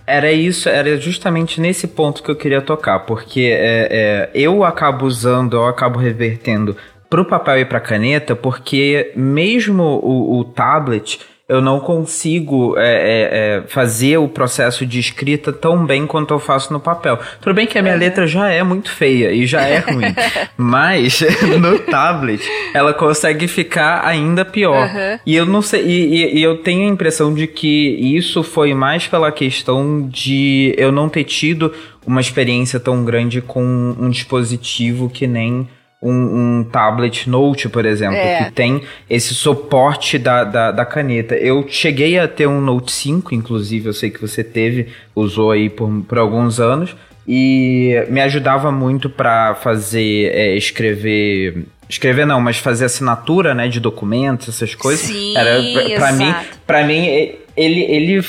Era 0.06 0.32
isso, 0.32 0.68
era 0.68 0.96
justamente 0.96 1.60
nesse 1.60 1.86
ponto 1.86 2.22
que 2.22 2.30
eu 2.30 2.36
queria 2.36 2.60
tocar, 2.60 3.00
porque 3.00 3.42
é, 3.52 3.88
é, 3.90 4.30
eu 4.34 4.64
acabo 4.64 5.06
usando, 5.06 5.54
eu 5.54 5.66
acabo 5.66 5.98
revertendo 5.98 6.76
pro 7.08 7.24
papel 7.24 7.58
e 7.60 7.64
pra 7.64 7.78
caneta, 7.78 8.34
porque 8.34 9.12
mesmo 9.14 9.82
o, 9.82 10.40
o 10.40 10.44
tablet 10.44 11.20
eu 11.52 11.60
não 11.60 11.78
consigo 11.78 12.74
é, 12.78 12.82
é, 12.82 13.58
é, 13.58 13.62
fazer 13.68 14.16
o 14.16 14.26
processo 14.26 14.86
de 14.86 14.98
escrita 14.98 15.52
tão 15.52 15.84
bem 15.84 16.06
quanto 16.06 16.32
eu 16.32 16.38
faço 16.38 16.72
no 16.72 16.80
papel. 16.80 17.18
Tudo 17.42 17.54
bem 17.54 17.66
que 17.66 17.78
a 17.78 17.82
minha 17.82 17.94
letra 17.94 18.26
já 18.26 18.48
é 18.48 18.62
muito 18.62 18.90
feia 18.90 19.30
e 19.32 19.46
já 19.46 19.60
é 19.60 19.80
ruim, 19.80 20.14
mas 20.56 21.20
no 21.60 21.78
tablet 21.80 22.42
ela 22.72 22.94
consegue 22.94 23.46
ficar 23.46 24.06
ainda 24.06 24.46
pior. 24.46 24.88
Uhum. 24.88 25.18
E 25.26 25.36
eu 25.36 25.44
não 25.44 25.60
sei, 25.60 25.84
e, 25.84 26.38
e, 26.38 26.42
eu 26.42 26.56
tenho 26.56 26.88
a 26.88 26.90
impressão 26.90 27.34
de 27.34 27.46
que 27.46 27.68
isso 28.16 28.42
foi 28.42 28.72
mais 28.72 29.06
pela 29.06 29.30
questão 29.30 30.08
de 30.08 30.74
eu 30.78 30.90
não 30.90 31.06
ter 31.06 31.24
tido 31.24 31.70
uma 32.06 32.22
experiência 32.22 32.80
tão 32.80 33.04
grande 33.04 33.42
com 33.42 33.62
um 34.00 34.08
dispositivo 34.08 35.10
que 35.10 35.26
nem 35.26 35.68
um, 36.02 36.10
um, 36.58 36.64
tablet 36.64 37.30
Note, 37.30 37.68
por 37.68 37.84
exemplo, 37.84 38.16
é. 38.16 38.44
que 38.44 38.52
tem 38.52 38.82
esse 39.08 39.34
suporte 39.34 40.18
da, 40.18 40.42
da, 40.42 40.72
da, 40.72 40.84
caneta. 40.84 41.36
Eu 41.36 41.64
cheguei 41.68 42.18
a 42.18 42.26
ter 42.26 42.46
um 42.46 42.60
Note 42.60 42.90
5, 42.90 43.34
inclusive, 43.34 43.88
eu 43.88 43.92
sei 43.92 44.10
que 44.10 44.20
você 44.20 44.42
teve, 44.42 44.88
usou 45.14 45.52
aí 45.52 45.70
por, 45.70 45.88
por 46.08 46.18
alguns 46.18 46.58
anos, 46.58 46.96
e 47.26 48.04
me 48.08 48.20
ajudava 48.20 48.72
muito 48.72 49.08
para 49.08 49.54
fazer, 49.54 50.32
é, 50.34 50.56
escrever 50.56 51.64
escrever 51.88 52.26
não, 52.26 52.40
mas 52.40 52.56
fazer 52.56 52.86
assinatura, 52.86 53.54
né, 53.54 53.68
de 53.68 53.78
documentos, 53.78 54.48
essas 54.48 54.74
coisas. 54.74 55.06
Sim, 55.06 55.36
Era 55.36 55.60
para 55.98 56.12
mim, 56.12 56.34
para 56.66 56.84
mim 56.84 57.06
ele 57.54 57.82
ele 57.82 58.24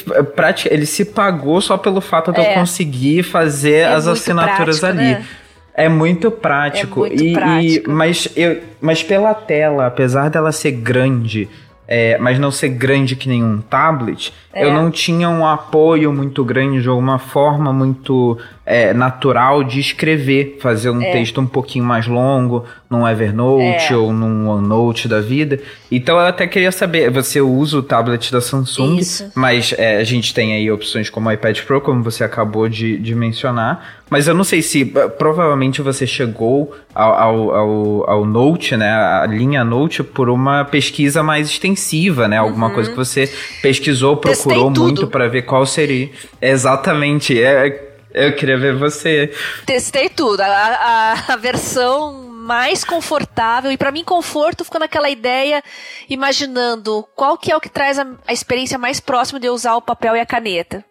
ele 0.70 0.86
se 0.86 1.06
pagou 1.06 1.62
só 1.62 1.78
pelo 1.78 2.02
fato 2.02 2.34
de 2.34 2.42
é. 2.42 2.52
eu 2.52 2.54
conseguir 2.56 3.24
fazer 3.24 3.78
é 3.78 3.86
as 3.86 4.06
assinaturas 4.06 4.80
prático, 4.80 5.02
ali. 5.02 5.12
Né? 5.12 5.26
É 5.76 5.90
muito 5.90 6.30
prático. 6.30 7.06
É 7.06 7.10
muito 7.10 7.24
e, 7.24 7.34
prático. 7.34 7.90
E, 7.90 7.94
mas, 7.94 8.28
eu, 8.36 8.62
mas 8.80 9.04
pela 9.04 9.34
tela, 9.34 9.88
apesar 9.88 10.30
dela 10.30 10.52
ser 10.52 10.72
grande, 10.72 11.50
é, 11.88 12.18
mas 12.18 12.40
não 12.40 12.52
ser 12.52 12.70
grande 12.70 13.16
que 13.16 13.28
nenhum 13.28 13.60
tablet, 13.62 14.34
é. 14.54 14.64
eu 14.64 14.74
não 14.74 14.92
tinha 14.92 15.30
um 15.30 15.46
apoio 15.46 16.14
muito 16.14 16.44
grande 16.46 16.88
ou 16.88 17.00
uma 17.00 17.18
forma 17.18 17.74
muito 17.74 18.38
é, 18.66 18.94
natural 18.94 19.64
de 19.64 19.80
escrever, 19.80 20.58
fazer 20.62 20.90
um 20.90 21.02
é. 21.02 21.12
texto 21.12 21.42
um 21.42 21.46
pouquinho 21.46 21.84
mais 21.84 22.08
longo, 22.08 22.64
num 22.90 23.08
Evernote 23.08 23.92
é. 23.92 23.98
ou 23.98 24.14
num 24.14 24.48
OneNote 24.48 25.08
da 25.08 25.20
vida. 25.20 25.60
Então 25.92 26.20
eu 26.20 26.28
até 26.28 26.48
queria 26.48 26.72
saber, 26.72 27.10
você 27.10 27.42
usa 27.42 27.80
o 27.80 27.84
tablet 27.84 28.32
da 28.32 28.40
Samsung, 28.40 28.98
Isso. 28.98 29.32
mas 29.36 29.74
é, 29.78 29.98
a 29.98 30.04
gente 30.04 30.34
tem 30.34 30.54
aí 30.54 30.72
opções 30.72 31.10
como 31.10 31.30
o 31.30 31.32
iPad 31.32 31.60
Pro, 31.62 31.82
como 31.82 32.04
você 32.04 32.24
acabou 32.24 32.70
de, 32.70 32.98
de 32.98 33.16
mencionar. 33.16 34.04
Mas 34.10 34.28
eu 34.28 34.36
não 34.36 34.44
sei 34.44 34.62
se 34.62 34.86
provavelmente 35.18 35.82
você 35.82 36.06
chegou 36.06 36.76
ao, 36.94 37.14
ao, 37.14 37.56
ao, 37.56 38.10
ao, 38.10 38.26
Note, 38.26 38.78
né? 38.78 38.92
A 38.92 39.26
linha 39.26 39.64
Note 39.64 40.04
por 40.04 40.30
uma 40.30 40.64
pesquisa 40.64 41.24
mais 41.24 41.50
extensiva, 41.50 42.28
né? 42.28 42.38
Alguma 42.38 42.68
uhum. 42.68 42.74
coisa 42.74 42.92
que 42.92 42.96
você 42.96 43.32
pesquisou, 43.62 44.16
procurou 44.16 44.43
muito 44.50 45.08
para 45.08 45.28
ver 45.28 45.44
qual 45.44 45.66
seria. 45.66 46.10
Exatamente. 46.42 47.42
É, 47.42 47.94
eu 48.14 48.36
queria 48.36 48.58
ver 48.58 48.76
você. 48.76 49.34
Testei 49.66 50.10
tudo. 50.10 50.42
A, 50.42 50.46
a, 50.46 51.34
a 51.34 51.36
versão 51.36 52.30
mais 52.44 52.84
confortável 52.84 53.72
e 53.72 53.78
para 53.78 53.92
mim 53.92 54.04
conforto 54.04 54.66
ficou 54.66 54.80
naquela 54.80 55.10
ideia 55.10 55.64
imaginando 56.10 57.08
qual 57.16 57.38
que 57.38 57.50
é 57.50 57.56
o 57.56 57.62
que 57.62 57.70
traz 57.70 57.98
a, 57.98 58.06
a 58.28 58.34
experiência 58.34 58.78
mais 58.78 59.00
próxima 59.00 59.40
de 59.40 59.48
eu 59.48 59.54
usar 59.54 59.76
o 59.76 59.82
papel 59.82 60.18
e 60.18 60.20
a 60.20 60.26
caneta 60.26 60.84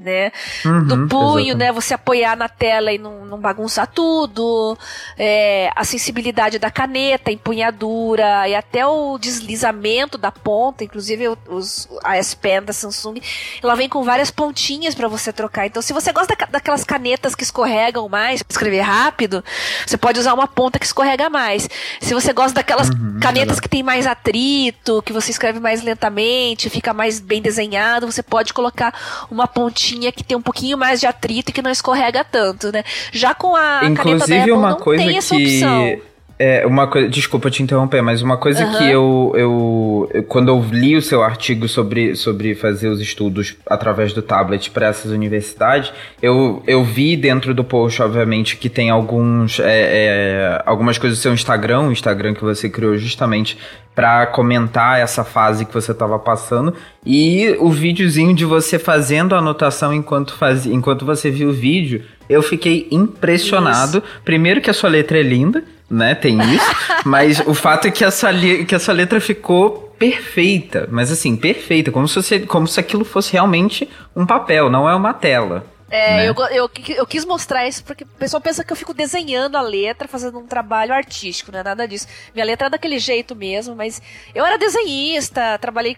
né? 0.00 0.32
Uhum, 0.64 0.84
do 0.84 1.08
punho, 1.08 1.50
exatamente. 1.50 1.54
né? 1.54 1.72
Você 1.72 1.94
apoiar 1.94 2.34
na 2.34 2.48
tela 2.48 2.90
e 2.90 2.98
não, 2.98 3.26
não 3.26 3.38
bagunçar 3.38 3.86
tudo, 3.86 4.76
é, 5.18 5.70
a 5.76 5.84
sensibilidade 5.84 6.58
da 6.58 6.70
caneta, 6.70 7.30
empunhadura 7.30 8.48
e 8.48 8.54
até 8.54 8.86
o 8.86 9.18
deslizamento 9.18 10.16
da 10.16 10.32
ponta, 10.32 10.82
inclusive 10.82 11.36
os, 11.46 11.86
a 12.02 12.16
S 12.16 12.34
Pen 12.34 12.62
da 12.62 12.72
Samsung, 12.72 13.20
ela 13.62 13.74
vem 13.74 13.88
com 13.88 14.02
várias 14.02 14.30
pontinhas 14.30 14.94
para 14.94 15.06
você 15.06 15.32
trocar. 15.32 15.66
Então, 15.66 15.82
se 15.82 15.92
você 15.92 16.12
gosta 16.12 16.34
da, 16.34 16.46
daquelas 16.46 16.82
canetas 16.82 17.34
que 17.34 17.44
escorregam 17.44 18.08
mais, 18.08 18.42
para 18.42 18.54
escrever 18.54 18.80
rápido, 18.80 19.44
você 19.86 19.98
pode 19.98 20.18
usar 20.18 20.32
uma 20.32 20.48
ponta 20.48 20.78
que 20.78 20.86
escorrega 20.86 21.28
mais. 21.28 21.68
Se 22.00 22.14
você 22.14 22.32
gosta 22.32 22.54
daquelas 22.54 22.88
uhum, 22.88 23.18
canetas 23.20 23.60
que 23.60 23.68
tem 23.68 23.82
mais 23.82 24.06
atrito, 24.06 25.02
que 25.02 25.12
você 25.12 25.30
escreve 25.30 25.60
mais 25.60 25.82
lentamente, 25.82 26.70
fica 26.70 26.94
mais 26.94 27.20
bem 27.20 27.42
desenhado, 27.42 28.10
você 28.10 28.22
pode 28.22 28.54
colocar 28.54 29.26
uma 29.30 29.46
pontinha 29.46 29.89
que 30.12 30.22
tem 30.22 30.36
um 30.36 30.42
pouquinho 30.42 30.76
mais 30.78 31.00
de 31.00 31.06
atrito 31.06 31.50
e 31.50 31.52
que 31.52 31.62
não 31.62 31.70
escorrega 31.70 32.24
tanto, 32.24 32.72
né? 32.72 32.84
Já 33.12 33.34
com 33.34 33.56
a 33.56 33.80
Inclusive, 33.84 34.26
caneta 34.26 34.46
da 34.46 34.54
uma 34.56 34.70
não 34.70 34.78
coisa 34.78 35.04
tem 35.04 35.16
essa 35.16 35.36
que... 35.36 36.00
É, 36.42 36.66
uma 36.66 36.86
coisa, 36.86 37.06
desculpa 37.06 37.50
te 37.50 37.62
interromper, 37.62 38.00
mas 38.00 38.22
uma 38.22 38.38
coisa 38.38 38.64
uhum. 38.64 38.78
que 38.78 38.84
eu, 38.84 39.32
eu, 39.36 40.10
eu, 40.14 40.22
quando 40.22 40.48
eu 40.48 40.64
li 40.72 40.96
o 40.96 41.02
seu 41.02 41.22
artigo 41.22 41.68
sobre, 41.68 42.16
sobre 42.16 42.54
fazer 42.54 42.88
os 42.88 42.98
estudos 42.98 43.58
através 43.66 44.14
do 44.14 44.22
tablet 44.22 44.70
para 44.70 44.86
essas 44.86 45.12
universidades, 45.12 45.92
eu, 46.22 46.62
eu 46.66 46.82
vi 46.82 47.14
dentro 47.14 47.52
do 47.52 47.62
post, 47.62 48.00
obviamente, 48.00 48.56
que 48.56 48.70
tem 48.70 48.88
alguns, 48.88 49.60
é, 49.60 49.66
é, 49.66 50.62
algumas 50.64 50.96
coisas 50.96 51.18
do 51.18 51.20
seu 51.20 51.34
Instagram, 51.34 51.88
o 51.88 51.92
Instagram 51.92 52.32
que 52.32 52.42
você 52.42 52.70
criou 52.70 52.96
justamente 52.96 53.58
para 53.94 54.24
comentar 54.26 54.98
essa 54.98 55.22
fase 55.22 55.66
que 55.66 55.74
você 55.74 55.92
estava 55.92 56.18
passando 56.18 56.72
e 57.04 57.54
o 57.58 57.70
videozinho 57.70 58.34
de 58.34 58.46
você 58.46 58.78
fazendo 58.78 59.34
a 59.34 59.38
anotação 59.40 59.92
enquanto 59.92 60.32
faz, 60.36 60.64
enquanto 60.64 61.04
você 61.04 61.30
viu 61.30 61.50
o 61.50 61.52
vídeo, 61.52 62.02
eu 62.30 62.42
fiquei 62.42 62.88
impressionado. 62.90 63.98
Isso. 63.98 64.22
Primeiro 64.24 64.62
que 64.62 64.70
a 64.70 64.72
sua 64.72 64.88
letra 64.88 65.18
é 65.18 65.22
linda, 65.22 65.62
né? 65.90 66.14
Tem 66.14 66.38
isso. 66.54 66.70
mas 67.04 67.40
o 67.46 67.54
fato 67.54 67.88
é 67.88 67.90
que 67.90 68.04
a, 68.04 68.10
sua 68.10 68.32
que 68.66 68.74
a 68.74 68.78
sua 68.78 68.94
letra 68.94 69.20
ficou 69.20 69.94
perfeita. 69.98 70.88
Mas 70.90 71.10
assim, 71.10 71.36
perfeita. 71.36 71.90
Como 71.90 72.08
se, 72.08 72.14
você, 72.14 72.40
como 72.40 72.66
se 72.66 72.80
aquilo 72.80 73.04
fosse 73.04 73.32
realmente 73.32 73.88
um 74.14 74.24
papel, 74.24 74.70
não 74.70 74.88
é 74.88 74.94
uma 74.94 75.12
tela. 75.12 75.64
É, 75.90 76.16
né? 76.18 76.28
eu, 76.28 76.34
eu, 76.50 76.70
eu 76.96 77.06
quis 77.06 77.24
mostrar 77.24 77.66
isso 77.66 77.82
porque 77.82 78.04
o 78.04 78.06
pessoal 78.06 78.40
pensa 78.40 78.62
que 78.62 78.72
eu 78.72 78.76
fico 78.76 78.94
desenhando 78.94 79.56
a 79.56 79.60
letra, 79.60 80.06
fazendo 80.06 80.38
um 80.38 80.46
trabalho 80.46 80.94
artístico, 80.94 81.50
né? 81.50 81.62
Nada 81.62 81.86
disso. 81.86 82.06
Minha 82.32 82.46
letra 82.46 82.68
é 82.68 82.70
daquele 82.70 82.98
jeito 82.98 83.34
mesmo, 83.34 83.74
mas 83.74 84.00
eu 84.34 84.46
era 84.46 84.56
desenhista, 84.56 85.58
trabalhei 85.58 85.96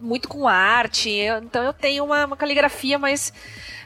muito 0.00 0.28
com 0.28 0.48
arte, 0.48 1.10
eu, 1.10 1.38
então 1.38 1.62
eu 1.62 1.74
tenho 1.74 2.04
uma, 2.04 2.24
uma 2.24 2.36
caligrafia 2.36 2.98
mais 2.98 3.32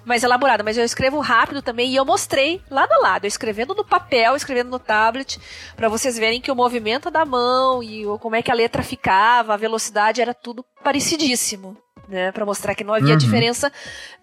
mais 0.05 0.23
elaborada, 0.23 0.63
mas 0.63 0.79
eu 0.79 0.85
escrevo 0.85 1.21
rápido 1.21 1.61
também 1.61 1.91
e 1.91 1.97
eu 1.97 2.05
mostrei 2.05 2.63
lado 2.71 2.91
a 2.93 2.99
lado, 2.99 3.25
eu 3.25 3.29
escrevendo 3.29 3.75
no 3.75 3.85
papel, 3.85 4.35
escrevendo 4.35 4.71
no 4.71 4.79
tablet, 4.79 5.39
para 5.77 5.89
vocês 5.89 6.17
verem 6.17 6.41
que 6.41 6.51
o 6.51 6.57
movimento 6.57 7.11
da 7.11 7.27
mão 7.27 7.83
e 7.83 8.05
como 8.19 8.35
é 8.35 8.41
que 8.41 8.51
a 8.51 8.55
letra 8.55 8.83
ficava, 8.83 9.53
a 9.53 9.59
velocidade 9.59 10.23
era 10.23 10.33
tudo 10.33 10.65
parecidíssimo. 10.83 11.77
Né, 12.09 12.33
para 12.33 12.47
mostrar 12.47 12.75
que 12.75 12.83
não 12.83 12.95
havia 12.95 13.11
Uhum. 13.13 13.19
diferença 13.19 13.71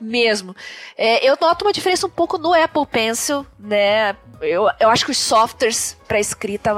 mesmo. 0.02 0.56
É, 0.98 1.24
eu 1.24 1.38
noto 1.40 1.64
uma 1.66 1.72
diferença 1.72 2.08
um 2.08 2.10
pouco 2.10 2.36
no 2.36 2.52
Apple 2.52 2.84
Pencil, 2.88 3.46
né? 3.60 4.16
Eu, 4.42 4.68
eu 4.80 4.90
acho 4.90 5.06
que 5.06 5.12
os 5.12 5.20
softwares 5.20 5.96
para 6.08 6.20
escrita 6.20 6.74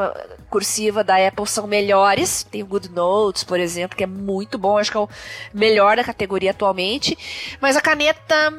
cursiva 0.49 1.05
da 1.05 1.15
Apple 1.25 1.47
são 1.47 1.65
melhores. 1.65 2.43
Tem 2.43 2.61
o 2.61 2.65
GoodNotes, 2.65 3.45
por 3.45 3.57
exemplo, 3.57 3.97
que 3.97 4.03
é 4.03 4.07
muito 4.07 4.57
bom, 4.57 4.77
acho 4.77 4.91
que 4.91 4.97
é 4.97 4.99
o 4.99 5.07
melhor 5.53 5.95
da 5.95 6.03
categoria 6.03 6.51
atualmente. 6.51 7.17
Mas 7.61 7.77
a 7.77 7.81
caneta 7.81 8.53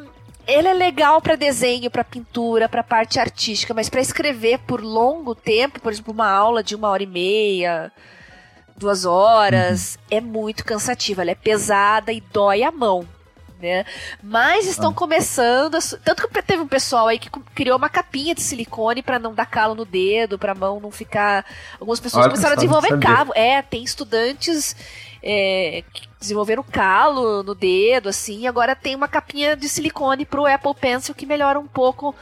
ele 0.46 0.68
é 0.68 0.72
legal 0.72 1.20
para 1.20 1.37
desenho, 1.37 1.90
para 1.90 2.02
pintura, 2.02 2.66
para 2.66 2.82
parte 2.82 3.20
artística, 3.20 3.74
mas 3.74 3.90
para 3.90 4.00
escrever 4.00 4.58
por 4.61 4.80
longo 4.82 5.34
tempo, 5.34 5.78
por 5.82 5.92
exemplo, 5.92 6.14
uma 6.14 6.30
aula 6.30 6.62
de 6.62 6.74
uma 6.74 6.88
hora 6.88 7.02
e 7.02 7.06
meia, 7.06 7.92
duas 8.79 9.05
horas, 9.05 9.99
é 10.11 10.21
muito 10.21 10.64
cansativa. 10.64 11.23
Ela 11.23 11.33
é 11.33 11.35
pesada 11.35 12.12
e 12.12 12.21
dói 12.21 12.62
a 12.62 12.71
mão. 12.73 13.07
Né? 13.61 13.85
Mas 14.23 14.67
estão 14.69 14.91
Ah. 14.91 14.95
começando, 14.95 15.75
a 15.75 15.81
tanto 16.05 16.29
que 16.29 16.43
teve 16.43 16.62
um 16.62 16.69
pessoal 16.69 17.09
aí 17.09 17.19
que 17.19 17.29
criou 17.57 17.77
uma 17.77 17.88
capinha 17.88 18.33
de 18.33 18.41
silicone 18.41 19.03
para 19.03 19.19
não 19.19 19.35
dar 19.35 19.47
calo 19.47 19.75
no 19.75 19.85
dedo, 19.85 20.38
para 20.38 20.53
a 20.53 20.55
mão 20.55 20.79
não 20.79 20.93
ficar. 20.93 21.45
Algumas 21.81 21.99
pessoas 21.99 22.23
Olha, 22.27 22.31
começaram 22.31 22.53
a 22.53 22.57
desenvolver 22.57 22.97
cabo. 23.01 23.33
É, 23.35 23.61
tem 23.61 23.83
estudantes 23.83 24.77
é, 25.21 25.83
que 25.93 26.09
desenvolveram 26.21 26.62
calo 26.62 27.43
no 27.43 27.53
dedo, 27.53 28.09
assim. 28.09 28.47
Agora 28.47 28.77
tem 28.77 28.95
uma 28.95 29.09
capinha 29.09 29.57
de 29.57 29.69
silicone 29.69 30.25
pro 30.25 30.47
Apple 30.47 30.75
Pencil 30.81 31.12
que 31.12 31.27
melhora 31.27 31.59
um 31.59 31.67
pouco 31.67 32.14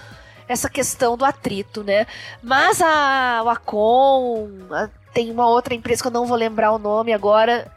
essa 0.49 0.71
questão 0.71 1.19
do 1.19 1.25
atrito, 1.27 1.85
né? 1.85 2.07
Mas 2.43 2.81
a 2.81 3.43
Wacom, 3.45 4.49
a- 4.71 4.89
tem 5.17 5.31
uma 5.31 5.49
outra 5.49 5.75
empresa 5.75 6.03
que 6.03 6.09
eu 6.09 6.13
não 6.13 6.27
vou 6.27 6.37
lembrar 6.37 6.73
o 6.73 6.79
nome 6.79 7.11
agora, 7.11 7.73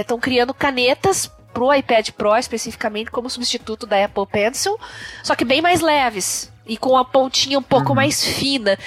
estão 0.00 0.20
criando 0.20 0.54
canetas 0.54 1.28
pro 1.52 1.74
iPad 1.74 2.10
Pro 2.10 2.36
especificamente 2.36 3.10
como 3.10 3.28
substituto 3.28 3.88
da 3.88 4.04
Apple 4.04 4.24
Pencil, 4.24 4.78
só 5.20 5.34
que 5.34 5.44
bem 5.44 5.60
mais 5.60 5.80
leves 5.80 6.52
e 6.64 6.76
com 6.76 6.96
a 6.96 7.04
pontinha 7.04 7.58
um 7.58 7.62
pouco 7.62 7.92
mais 7.92 8.22
fina, 8.24 8.78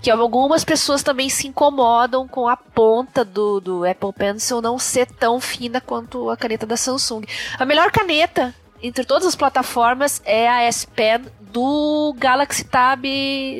que 0.00 0.10
algumas 0.10 0.64
pessoas 0.64 1.02
também 1.02 1.28
se 1.28 1.46
incomodam 1.46 2.26
com 2.26 2.48
a 2.48 2.56
ponta 2.56 3.22
do, 3.22 3.60
do 3.60 3.84
Apple 3.84 4.14
Pencil 4.14 4.62
não 4.62 4.78
ser 4.78 5.06
tão 5.06 5.38
fina 5.38 5.78
quanto 5.78 6.30
a 6.30 6.38
caneta 6.38 6.64
da 6.64 6.78
Samsung. 6.78 7.24
A 7.58 7.66
melhor 7.66 7.90
caneta 7.90 8.54
entre 8.82 9.04
todas 9.04 9.28
as 9.28 9.36
plataformas 9.36 10.22
é 10.24 10.48
a 10.48 10.62
S 10.62 10.86
Pen 10.86 11.26
do 11.38 12.14
Galaxy 12.16 12.64
Tab 12.64 13.02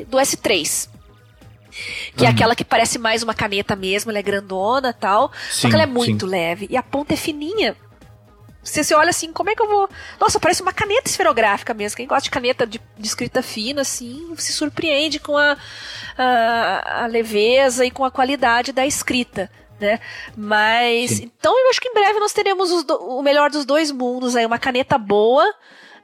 do 0.07 0.17
S3. 0.17 0.92
Que 2.15 2.25
é 2.25 2.29
Uhum. 2.29 2.33
aquela 2.35 2.55
que 2.55 2.63
parece 2.65 2.97
mais 2.99 3.23
uma 3.23 3.33
caneta 3.33 3.75
mesmo, 3.75 4.11
ela 4.11 4.19
é 4.19 4.21
grandona 4.23 4.89
e 4.89 4.93
tal. 4.93 5.31
só 5.49 5.61
Sim, 5.61 5.69
que 5.69 5.73
ela 5.75 5.83
é 5.83 5.87
muito 5.87 6.25
sim. 6.25 6.31
leve. 6.31 6.67
E 6.69 6.77
a 6.77 6.83
ponta 6.83 7.13
é 7.13 7.17
fininha. 7.17 7.75
Você 8.63 8.81
se 8.81 8.93
olha 8.95 9.09
assim, 9.09 9.33
como 9.33 9.49
é 9.49 9.55
que 9.55 9.61
eu 9.61 9.67
vou. 9.67 9.89
Nossa, 10.19 10.39
parece 10.39 10.61
uma 10.61 10.71
caneta 10.71 11.09
esferográfica 11.09 11.73
mesmo. 11.73 11.97
Quem 11.97 12.07
gosta 12.07 12.23
de 12.23 12.29
caneta 12.31 12.65
de, 12.65 12.79
de 12.97 13.07
escrita 13.07 13.41
fina, 13.41 13.81
assim, 13.81 14.33
se 14.37 14.53
surpreende 14.53 15.19
com 15.19 15.35
a, 15.37 15.57
a, 16.17 17.03
a 17.03 17.07
leveza 17.07 17.85
e 17.85 17.91
com 17.91 18.05
a 18.05 18.11
qualidade 18.11 18.71
da 18.71 18.85
escrita. 18.85 19.51
Né? 19.79 19.99
Mas. 20.37 21.11
Sim. 21.11 21.31
Então 21.37 21.59
eu 21.59 21.69
acho 21.69 21.81
que 21.81 21.89
em 21.89 21.93
breve 21.93 22.19
nós 22.19 22.31
teremos 22.31 22.71
os 22.71 22.83
do- 22.85 22.95
o 23.17 23.21
melhor 23.21 23.49
dos 23.49 23.65
dois 23.65 23.91
mundos 23.91 24.33
aí. 24.33 24.45
Uma 24.45 24.59
caneta 24.59 24.97
boa, 24.97 25.43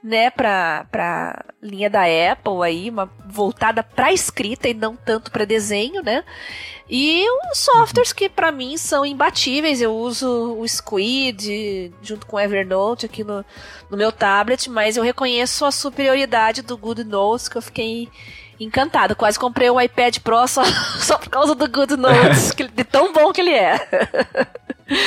né, 0.03 0.29
pra, 0.29 0.85
pra 0.91 1.43
linha 1.61 1.89
da 1.89 2.03
Apple 2.03 2.63
aí, 2.63 2.89
uma 2.89 3.09
voltada 3.27 3.83
pra 3.83 4.13
escrita 4.13 4.67
e 4.69 4.73
não 4.73 4.95
tanto 4.95 5.29
pra 5.31 5.45
desenho, 5.45 6.01
né? 6.01 6.23
E 6.89 7.23
uns 7.29 7.59
softwares 7.59 8.11
que 8.11 8.27
pra 8.27 8.51
mim 8.51 8.75
são 8.77 9.05
imbatíveis. 9.05 9.79
Eu 9.81 9.95
uso 9.95 10.57
o 10.59 10.67
Squid 10.67 11.93
junto 12.01 12.25
com 12.25 12.37
o 12.37 12.39
Evernote 12.39 13.05
aqui 13.05 13.23
no, 13.23 13.45
no 13.91 13.97
meu 13.97 14.11
tablet, 14.11 14.69
mas 14.69 14.97
eu 14.97 15.03
reconheço 15.03 15.65
a 15.65 15.71
superioridade 15.71 16.61
do 16.63 16.75
GoodNotes 16.77 17.47
que 17.47 17.57
eu 17.57 17.61
fiquei 17.61 18.09
encantada. 18.59 19.13
Quase 19.13 19.37
comprei 19.37 19.69
um 19.69 19.79
iPad 19.79 20.17
Pro 20.19 20.47
só, 20.47 20.63
só 20.99 21.17
por 21.19 21.29
causa 21.29 21.53
do 21.53 21.67
GoodNotes, 21.69 22.51
que- 22.53 22.67
de 22.67 22.83
tão 22.83 23.13
bom 23.13 23.31
que 23.31 23.41
ele 23.41 23.53
é. 23.53 23.79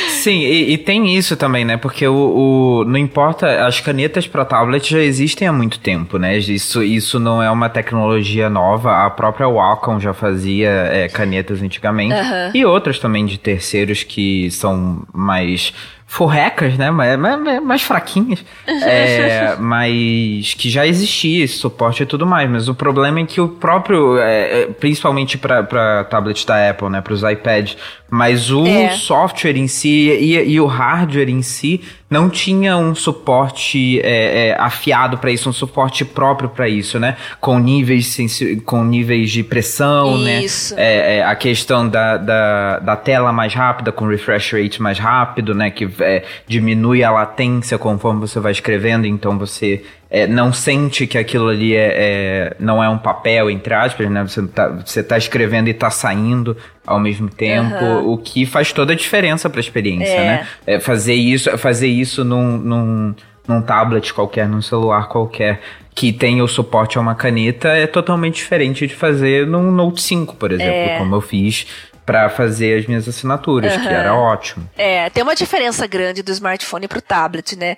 Sim, 0.08 0.40
e, 0.40 0.72
e 0.74 0.78
tem 0.78 1.16
isso 1.16 1.36
também, 1.36 1.64
né? 1.64 1.76
Porque 1.76 2.06
o, 2.06 2.14
o- 2.14 2.84
não 2.84 2.96
importa, 2.98 3.66
as 3.66 3.80
canetas 3.80 4.26
para 4.26 4.44
tablet 4.44 4.88
já 4.90 5.00
existem 5.00 5.48
há 5.48 5.52
muito 5.52 5.78
tempo, 5.80 6.18
né? 6.18 6.36
Isso, 6.38 6.82
isso 6.82 7.18
não 7.18 7.42
é 7.42 7.50
uma 7.50 7.68
tecnologia 7.68 8.48
nova. 8.48 9.04
A 9.04 9.10
própria 9.10 9.48
Wacom 9.48 9.98
já 9.98 10.14
fazia 10.14 10.68
é, 10.70 11.08
canetas 11.08 11.60
antigamente 11.62 12.14
e 12.54 12.64
outras 12.64 12.98
também 12.98 13.26
de 13.26 13.38
terceiros 13.38 14.02
que 14.04 14.50
são 14.50 15.02
mais 15.12 15.72
forrecas, 16.06 16.76
né? 16.76 16.90
Mais, 16.90 17.18
mais, 17.18 17.62
mais 17.62 17.82
fraquinhas, 17.82 18.44
É, 18.66 19.56
mas 19.58 20.54
que 20.54 20.68
já 20.68 20.86
existia 20.86 21.42
esse 21.44 21.54
suporte 21.54 22.02
e 22.02 22.06
tudo 22.06 22.26
mais. 22.26 22.48
Mas 22.50 22.68
o 22.68 22.74
problema 22.74 23.20
é 23.20 23.24
que 23.24 23.40
o 23.40 23.48
próprio, 23.48 24.18
é, 24.18 24.62
é, 24.62 24.66
principalmente 24.66 25.38
para 25.38 26.04
tablet 26.04 26.46
da 26.46 26.68
Apple, 26.70 26.90
né? 26.90 27.00
Para 27.00 27.14
os 27.14 27.22
iPads, 27.22 27.76
mas 28.12 28.50
o 28.50 28.66
É. 28.66 28.90
software 28.90 29.56
em 29.56 29.66
si 29.66 30.10
e, 30.10 30.34
e 30.36 30.60
o 30.60 30.66
hardware 30.66 31.30
em 31.30 31.40
si 31.40 31.80
não 32.10 32.28
tinha 32.28 32.76
um 32.76 32.94
suporte 32.94 33.98
é, 34.00 34.48
é, 34.48 34.56
afiado 34.60 35.16
para 35.16 35.30
isso, 35.30 35.48
um 35.48 35.52
suporte 35.52 36.04
próprio 36.04 36.50
para 36.50 36.68
isso, 36.68 37.00
né? 37.00 37.16
Com 37.40 37.58
níveis, 37.58 38.18
com 38.66 38.84
níveis 38.84 39.30
de 39.30 39.42
pressão, 39.42 40.18
Isso. 40.28 40.74
né? 40.74 40.82
É, 40.82 41.16
é, 41.16 41.24
a 41.24 41.34
questão 41.34 41.88
da, 41.88 42.18
da, 42.18 42.78
da 42.80 42.96
tela 42.96 43.32
mais 43.32 43.54
rápida, 43.54 43.90
com 43.90 44.06
refresh 44.06 44.52
rate 44.52 44.82
mais 44.82 44.98
rápido, 44.98 45.54
né? 45.54 45.70
Que 45.70 45.88
é, 46.00 46.22
diminui 46.46 47.02
a 47.02 47.10
latência 47.10 47.78
conforme 47.78 48.20
você 48.20 48.38
vai 48.38 48.52
escrevendo, 48.52 49.06
então 49.06 49.38
você 49.38 49.82
é, 50.14 50.26
não 50.26 50.52
sente 50.52 51.06
que 51.06 51.16
aquilo 51.16 51.48
ali 51.48 51.74
é, 51.74 51.88
é- 51.94 52.56
não 52.60 52.84
é 52.84 52.88
um 52.90 52.98
papel, 52.98 53.48
entre 53.50 53.72
aspas, 53.72 54.10
né? 54.10 54.22
Você 54.22 54.46
tá, 54.46 54.68
você 54.68 55.02
tá 55.02 55.16
escrevendo 55.16 55.68
e 55.68 55.72
tá 55.74 55.88
saindo 55.88 56.54
ao 56.86 57.00
mesmo 57.00 57.30
tempo, 57.30 57.74
Aham. 57.82 58.02
o 58.04 58.18
que 58.18 58.44
faz 58.44 58.72
toda 58.74 58.92
a 58.92 58.96
diferença 58.96 59.48
para 59.48 59.58
a 59.58 59.62
experiência, 59.62 60.12
É. 60.12 60.24
né? 60.26 60.46
É, 60.66 60.78
fazer 60.78 61.14
isso, 61.14 61.56
fazer 61.56 61.86
isso 61.88 62.22
num, 62.24 62.58
num, 62.58 63.14
num 63.48 63.62
tablet 63.62 64.12
qualquer, 64.12 64.46
num 64.46 64.60
celular 64.60 65.08
qualquer, 65.08 65.60
que 65.94 66.12
tenha 66.12 66.44
o 66.44 66.48
suporte 66.48 66.98
a 66.98 67.00
uma 67.00 67.14
caneta, 67.14 67.68
é 67.68 67.86
totalmente 67.86 68.34
diferente 68.36 68.86
de 68.86 68.94
fazer 68.94 69.46
num 69.46 69.70
Note 69.72 70.02
5, 70.02 70.36
por 70.36 70.52
exemplo, 70.52 70.72
É. 70.72 70.98
como 70.98 71.14
eu 71.14 71.20
fiz 71.22 71.66
para 72.04 72.28
fazer 72.28 72.80
as 72.80 72.86
minhas 72.86 73.06
assinaturas, 73.08 73.72
que 73.76 73.86
Aham. 73.86 73.90
era 73.96 74.14
ótimo. 74.14 74.68
É, 74.76 75.08
tem 75.10 75.22
uma 75.22 75.36
diferença 75.36 75.86
grande 75.86 76.22
do 76.22 76.32
smartphone 76.32 76.88
pro 76.88 77.00
tablet, 77.00 77.54
né? 77.56 77.76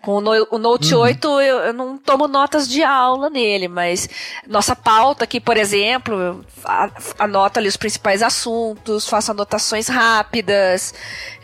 Com 0.00 0.12
o, 0.16 0.20
no- 0.20 0.48
o 0.50 0.58
Note 0.58 0.94
Uhum. 0.94 1.00
8 1.02 1.40
eu, 1.40 1.58
eu 1.58 1.72
não 1.74 1.98
tomo 1.98 2.26
notas 2.26 2.66
de 2.68 2.82
aula 2.82 3.28
nele, 3.28 3.68
mas 3.68 4.08
nossa 4.46 4.74
pauta 4.74 5.24
aqui, 5.24 5.38
por 5.40 5.56
exemplo, 5.58 6.14
eu 6.18 6.44
a- 6.64 6.90
anoto 7.18 7.58
ali 7.58 7.68
os 7.68 7.76
principais 7.76 8.22
assuntos, 8.22 9.06
faço 9.06 9.30
anotações 9.32 9.88
rápidas, 9.88 10.94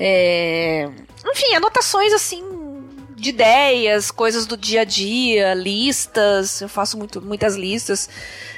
é, 0.01 0.89
enfim, 1.27 1.55
anotações 1.55 2.13
assim 2.13 2.43
de 3.15 3.29
ideias, 3.29 4.11
coisas 4.11 4.47
do 4.47 4.57
dia 4.57 4.81
a 4.81 4.85
dia, 4.85 5.55
listas, 5.55 6.61
eu 6.61 6.69
faço 6.69 6.99
muito, 6.99 7.21
muitas 7.23 7.55
listas 7.55 8.09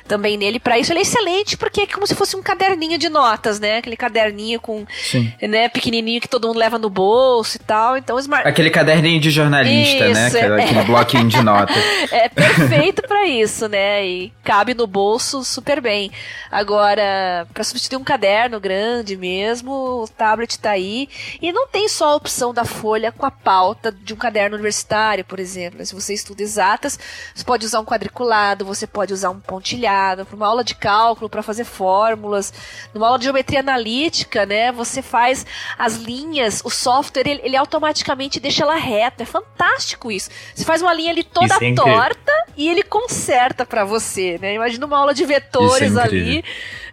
também 0.07 0.37
nele. 0.37 0.61
Para 0.61 0.79
isso 0.79 0.93
ele 0.93 1.01
é 1.01 1.03
excelente 1.03 1.57
porque 1.57 1.83
é 1.83 1.87
como 1.87 2.07
se 2.07 2.15
fosse 2.15 2.37
um 2.37 2.43
caderninho 2.43 2.99
de 2.99 3.09
notas, 3.09 3.59
né? 3.59 3.79
Aquele 3.79 3.97
caderninho 3.97 4.61
com 4.61 4.87
Sim. 5.03 5.33
né, 5.43 5.69
pequenininho 5.69 6.21
que 6.21 6.29
todo 6.29 6.47
mundo 6.47 6.59
leva 6.59 6.79
no 6.79 6.91
bolso 6.91 7.57
e 7.57 7.61
tal. 7.61 7.97
Então, 7.97 8.17
o 8.17 8.19
smart... 8.19 8.47
Aquele 8.47 8.71
caderninho 8.71 9.21
de 9.21 9.31
jornalista, 9.31 10.09
né? 10.09 10.27
Isso, 10.27 10.37
Aquele, 10.37 10.61
é. 10.61 10.65
aquele 10.65 10.83
bloquinho 10.83 11.29
de 11.29 11.43
nota. 11.43 11.73
é 12.13 12.29
perfeito 12.29 13.03
pra 13.03 13.27
isso, 13.27 13.69
né? 13.69 14.07
E 14.07 14.33
cabe 14.43 14.75
no 14.75 14.87
bolso 14.87 15.43
super 15.43 15.81
bem. 15.81 16.11
Agora, 16.51 17.47
pra 17.53 17.65
substituir 17.65 17.97
um 17.97 18.05
caderno 18.05 18.61
grande 18.61 19.17
mesmo, 19.17 20.03
o 20.03 20.09
tablet 20.09 20.59
tá 20.59 20.71
aí. 20.71 21.09
E 21.41 21.53
não 21.53 21.67
tem 21.67 21.89
só 21.89 22.11
a 22.11 22.17
opção 22.17 22.53
da 22.53 22.65
folha 22.65 23.11
com 23.11 23.27
a 23.27 23.31
pauta 23.31 23.91
de 23.91 24.13
um 24.13 24.17
caderno 24.17 24.35
caderno 24.35 24.57
universitário, 24.57 25.25
por 25.25 25.39
exemplo. 25.39 25.79
Né? 25.79 25.85
Se 25.85 25.95
você 25.95 26.13
estuda 26.13 26.43
exatas, 26.43 26.99
você 27.35 27.45
pode 27.45 27.65
usar 27.65 27.81
um 27.81 27.85
quadriculado, 27.85 28.65
você 28.65 28.87
pode 28.87 29.13
usar 29.13 29.31
um 29.31 29.39
pontilhado, 29.39 29.94
para 30.25 30.37
uma 30.37 30.47
aula 30.47 30.65
de 30.65 30.75
cálculo, 30.75 31.29
para 31.29 31.43
fazer 31.43 31.65
fórmulas, 31.65 32.53
numa 32.93 33.07
aula 33.07 33.19
de 33.19 33.25
geometria 33.25 33.61
analítica, 33.61 34.45
né? 34.45 34.73
Você 34.73 35.03
faz 35.03 35.47
as 35.79 35.97
linhas, 35.97 36.63
o 36.65 36.71
software 36.71 37.27
ele, 37.27 37.41
ele 37.45 37.57
automaticamente 37.57 38.41
deixa 38.41 38.63
ela 38.63 38.77
reta. 38.77 39.23
É 39.23 39.27
fantástico 39.27 40.11
isso. 40.11 40.31
Você 40.55 40.65
faz 40.65 40.83
uma 40.83 40.93
linha 40.93 41.11
ali 41.11 41.23
toda 41.23 41.55
é 41.55 41.75
torta 41.75 42.33
e 42.57 42.69
ele 42.69 42.83
conserta 42.83 43.65
para 43.65 43.85
você, 43.85 44.39
né? 44.41 44.55
Imagina 44.55 44.87
uma 44.87 44.99
aula 44.99 45.15
de 45.15 45.25
vetores 45.25 45.97
é 45.97 46.03
ali, 46.03 46.45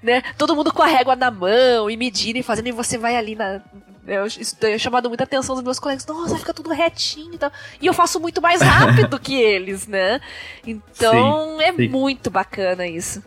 né? 0.02 0.22
Todo 0.38 0.56
mundo 0.56 0.74
com 0.74 0.82
a 0.82 0.88
régua 0.88 1.16
na 1.16 1.32
mão 1.32 1.90
e 1.90 1.98
medindo 1.98 2.40
e 2.40 2.44
fazendo 2.44 2.68
e 2.68 2.72
você 2.72 2.98
vai 2.98 3.16
ali 3.16 3.36
na 3.36 3.62
eu, 4.08 4.26
isso 4.26 4.56
tem 4.56 4.78
chamado 4.80 5.08
muita 5.10 5.24
atenção 5.24 5.56
dos 5.56 5.64
meus 5.64 5.80
colegas. 5.80 6.06
Nossa, 6.06 6.38
fica 6.38 6.54
tudo 6.54 6.72
retinho 6.72 7.36
e 7.36 7.38
tal. 7.38 7.52
E 7.80 7.86
eu 7.86 7.94
faço 7.94 8.20
muito 8.20 8.42
mais 8.42 8.62
rápido 8.62 9.20
que 9.20 9.36
eles, 9.36 9.88
né? 9.88 10.20
Então 10.66 11.58
sim, 11.58 11.64
é 11.64 11.74
sim. 11.74 11.88
muito 11.88 12.30
bacana 12.30 12.88
isso. 12.88 13.24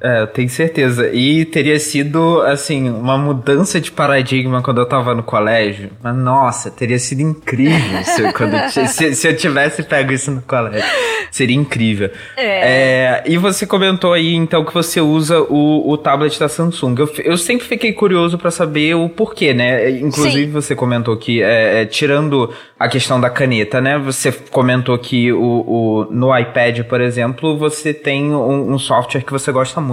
É, 0.00 0.22
eu 0.22 0.26
tenho 0.28 0.48
certeza. 0.48 1.10
E 1.12 1.44
teria 1.44 1.78
sido, 1.78 2.40
assim, 2.42 2.88
uma 2.88 3.18
mudança 3.18 3.80
de 3.80 3.90
paradigma 3.90 4.62
quando 4.62 4.80
eu 4.80 4.86
tava 4.86 5.14
no 5.14 5.22
colégio. 5.22 5.90
Mas, 6.02 6.16
nossa, 6.16 6.70
teria 6.70 6.98
sido 6.98 7.20
incrível 7.20 8.02
se 8.04 8.22
eu, 8.22 8.86
se, 8.86 9.14
se, 9.14 9.28
eu 9.28 9.36
tivesse 9.36 9.82
pego 9.82 10.12
isso 10.12 10.30
no 10.30 10.42
colégio. 10.42 10.88
Seria 11.30 11.56
incrível. 11.56 12.10
É. 12.36 13.22
É, 13.22 13.24
e 13.26 13.36
você 13.36 13.66
comentou 13.66 14.12
aí, 14.12 14.34
então, 14.34 14.64
que 14.64 14.72
você 14.72 15.00
usa 15.00 15.40
o, 15.40 15.90
o 15.90 15.96
tablet 15.96 16.38
da 16.38 16.48
Samsung. 16.48 16.94
Eu, 16.98 17.10
eu 17.24 17.36
sempre 17.36 17.66
fiquei 17.66 17.92
curioso 17.92 18.38
para 18.38 18.50
saber 18.50 18.94
o 18.94 19.08
porquê, 19.08 19.52
né? 19.52 19.90
Inclusive, 19.90 20.46
Sim. 20.46 20.50
você 20.50 20.74
comentou 20.74 21.16
que, 21.16 21.42
é, 21.42 21.82
é, 21.82 21.86
tirando 21.86 22.52
a 22.78 22.88
questão 22.88 23.20
da 23.20 23.28
caneta, 23.28 23.80
né? 23.80 23.98
Você 23.98 24.30
comentou 24.50 24.96
que 24.98 25.32
o, 25.32 25.38
o, 25.42 26.06
no 26.10 26.36
iPad, 26.36 26.82
por 26.84 27.00
exemplo, 27.00 27.58
você 27.58 27.92
tem 27.92 28.32
um, 28.32 28.72
um 28.72 28.78
software 28.78 29.22
que 29.22 29.32
você 29.32 29.50
gosta 29.50 29.80
muito, 29.80 29.87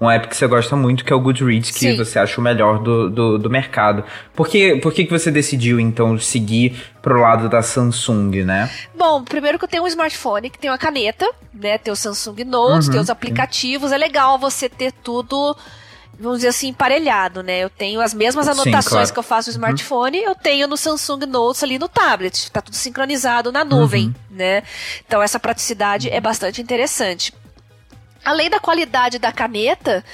um 0.00 0.10
app 0.10 0.28
que 0.28 0.36
você 0.36 0.46
gosta 0.46 0.76
muito, 0.76 1.04
que 1.04 1.12
é 1.12 1.16
o 1.16 1.20
Goodreads, 1.20 1.70
que 1.70 1.78
Sim. 1.78 1.96
você 1.96 2.18
acha 2.18 2.40
o 2.40 2.44
melhor 2.44 2.78
do, 2.78 3.08
do, 3.08 3.38
do, 3.38 3.50
mercado. 3.50 4.04
Por, 4.34 4.46
que, 4.46 4.76
por 4.76 4.92
que, 4.92 5.04
que 5.04 5.10
você 5.10 5.30
decidiu, 5.30 5.80
então, 5.80 6.18
seguir 6.18 6.76
pro 7.00 7.20
lado 7.20 7.48
da 7.48 7.62
Samsung, 7.62 8.44
né? 8.44 8.70
Bom, 8.96 9.22
primeiro 9.22 9.58
que 9.58 9.64
eu 9.64 9.68
tenho 9.68 9.84
um 9.84 9.86
smartphone 9.86 10.50
que 10.50 10.58
tem 10.58 10.70
uma 10.70 10.78
caneta, 10.78 11.28
né? 11.52 11.78
Tem 11.78 11.92
o 11.92 11.96
Samsung 11.96 12.44
Note, 12.44 12.86
uhum, 12.86 12.92
tem 12.92 13.00
os 13.00 13.10
aplicativos. 13.10 13.90
É 13.90 13.96
legal 13.96 14.38
você 14.38 14.68
ter 14.68 14.92
tudo 14.92 15.56
vamos 16.18 16.38
dizer 16.38 16.48
assim, 16.48 16.68
emparelhado, 16.68 17.42
né? 17.42 17.58
Eu 17.58 17.70
tenho 17.70 18.00
as 18.00 18.14
mesmas 18.14 18.48
anotações 18.48 18.84
Sim, 18.84 18.90
claro. 18.90 19.12
que 19.12 19.18
eu 19.18 19.22
faço 19.22 19.50
no 19.50 19.54
uhum. 19.54 19.58
smartphone, 19.58 20.18
uhum. 20.20 20.24
eu 20.24 20.34
tenho 20.34 20.66
no 20.66 20.76
Samsung 20.76 21.26
Notes 21.26 21.62
ali 21.62 21.78
no 21.78 21.88
tablet. 21.88 22.50
Tá 22.50 22.60
tudo 22.60 22.74
sincronizado 22.74 23.52
na 23.52 23.64
nuvem, 23.64 24.06
uhum. 24.06 24.14
né? 24.30 24.62
Então 25.06 25.22
essa 25.22 25.38
praticidade 25.38 26.08
é 26.08 26.20
bastante 26.20 26.60
interessante. 26.60 27.32
Além 28.26 28.50
da 28.50 28.58
qualidade 28.58 29.20
da 29.20 29.30
caneta, 29.30 30.04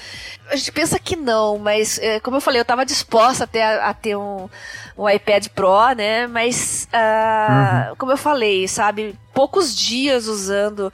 a 0.51 0.55
gente 0.55 0.71
pensa 0.71 0.99
que 0.99 1.17
não, 1.17 1.57
mas 1.57 1.99
é, 1.99 2.21
como 2.21 2.37
eu 2.37 2.43
falei, 2.43 2.61
eu 2.61 2.63
estava 2.63 2.85
disposta 2.85 3.45
até 3.45 3.65
a, 3.65 3.89
a, 3.89 3.95
ter 3.95 4.15
um, 4.17 4.51
um 4.99 5.09
iPad 5.09 5.47
Pro, 5.49 5.95
né? 5.97 6.27
Mas, 6.27 6.87
uh, 6.93 7.89
uhum. 7.89 7.97
como 7.97 8.13
eu 8.13 8.19
falei, 8.19 8.69
sabe, 8.69 9.19
poucos 9.33 9.75
dias 9.75 10.27
usando 10.27 10.93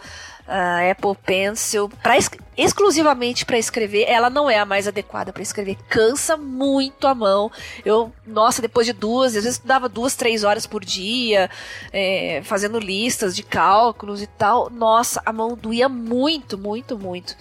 a 0.49 0.91
Apple 0.91 1.15
Pencil 1.25 1.91
pra, 2.03 2.15
exclusivamente 2.57 3.45
para 3.45 3.59
escrever, 3.59 4.05
ela 4.09 4.31
não 4.31 4.49
é 4.49 4.59
a 4.59 4.65
mais 4.65 4.89
adequada 4.89 5.33
para 5.33 5.43
escrever. 5.43 5.77
Cansa 5.89 6.37
muito 6.37 7.07
a 7.07 7.15
mão. 7.15 7.53
Eu, 7.85 8.11
nossa, 8.27 8.63
depois 8.63 8.87
de 8.87 8.93
duas, 8.93 9.37
às 9.37 9.45
vezes 9.45 9.57
estudava 9.57 9.89
duas, 9.89 10.17
três 10.17 10.43
horas 10.43 10.67
por 10.67 10.85
dia, 10.85 11.51
é, 11.93 12.41
fazendo 12.45 12.79
listas 12.79 13.37
de 13.37 13.43
cálculos 13.43 14.23
e 14.23 14.27
tal. 14.27 14.71
Nossa, 14.71 15.23
a 15.25 15.33
mão 15.33 15.55
doía 15.55 15.89
muito, 15.89 16.57
muito, 16.57 16.99
muito. 16.99 17.37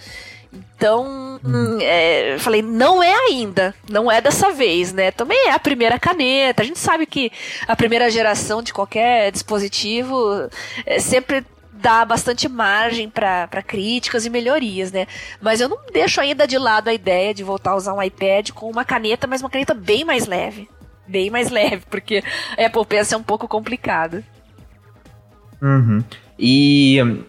Então, 0.54 1.39
hum. 1.43 1.78
é, 1.82 2.36
eu 2.36 2.39
falei, 2.39 2.62
não 2.62 3.02
é 3.02 3.13
ainda, 3.13 3.74
não 3.89 4.12
é 4.12 4.22
dessa 4.22 4.52
vez, 4.52 4.93
né? 4.93 5.12
Também 5.12 5.48
é 5.48 5.52
a 5.52 5.60
primeira 5.60 6.00
caneta. 6.00 6.62
A 6.62 6.65
gente 6.65 6.80
sabe 6.80 7.06
que 7.06 7.32
a 7.67 7.76
primeira 7.76 8.10
geração 8.10 8.62
de 8.62 8.74
qualquer 8.74 9.32
dispositivo 9.32 10.50
é, 10.86 11.00
sempre 11.00 11.46
dá 11.79 12.03
bastante 12.03 12.49
margem 12.49 13.09
para 13.09 13.63
críticas 13.65 14.25
e 14.25 14.29
melhorias, 14.29 14.91
né? 14.91 15.07
Mas 15.41 15.61
eu 15.61 15.69
não 15.69 15.77
deixo 15.91 16.19
ainda 16.19 16.47
de 16.47 16.57
lado 16.57 16.89
a 16.89 16.93
ideia 16.93 17.33
de 17.33 17.43
voltar 17.43 17.71
a 17.71 17.75
usar 17.75 17.93
um 17.93 18.01
iPad 18.01 18.51
com 18.51 18.69
uma 18.69 18.83
caneta, 18.83 19.27
mas 19.27 19.41
uma 19.41 19.49
caneta 19.49 19.73
bem 19.73 20.03
mais 20.03 20.27
leve. 20.27 20.67
Bem 21.07 21.29
mais 21.29 21.49
leve, 21.51 21.83
porque 21.89 22.23
a 22.57 22.65
Apple 22.65 22.85
Pencil 22.85 23.17
é 23.17 23.21
um 23.21 23.23
pouco 23.23 23.47
complicado. 23.47 24.23
Uhum. 25.61 26.03
E 26.37 27.23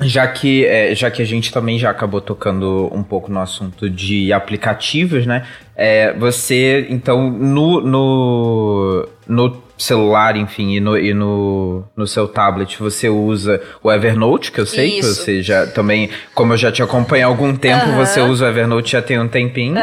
já 0.00 0.26
que, 0.26 0.64
é, 0.66 0.94
já 0.94 1.10
que 1.10 1.22
a 1.22 1.24
gente 1.24 1.52
também 1.52 1.78
já 1.78 1.90
acabou 1.90 2.20
tocando 2.20 2.90
um 2.92 3.02
pouco 3.02 3.30
no 3.30 3.40
assunto 3.40 3.88
de 3.88 4.32
aplicativos, 4.32 5.26
né? 5.26 5.46
É, 5.76 6.12
você, 6.14 6.86
então, 6.90 7.30
no, 7.30 7.80
no, 7.80 9.08
no 9.26 9.62
celular, 9.76 10.36
enfim, 10.36 10.74
e 10.74 10.80
no, 10.80 10.98
e 10.98 11.12
no, 11.12 11.84
no 11.96 12.06
seu 12.06 12.28
tablet 12.28 12.78
você 12.78 13.08
usa 13.08 13.60
o 13.82 13.90
Evernote, 13.90 14.52
que 14.52 14.60
eu 14.60 14.66
sei 14.66 14.98
Isso. 14.98 15.08
que 15.08 15.24
você 15.24 15.42
já 15.42 15.66
também, 15.66 16.10
como 16.34 16.52
eu 16.52 16.56
já 16.56 16.70
te 16.70 16.82
acompanho 16.82 17.26
há 17.26 17.28
algum 17.28 17.54
tempo, 17.56 17.92
você 17.92 18.20
usa 18.20 18.44
o 18.44 18.48
Evernote 18.48 18.92
já 18.92 19.02
tem 19.02 19.18
um 19.18 19.28
tempinho. 19.28 19.74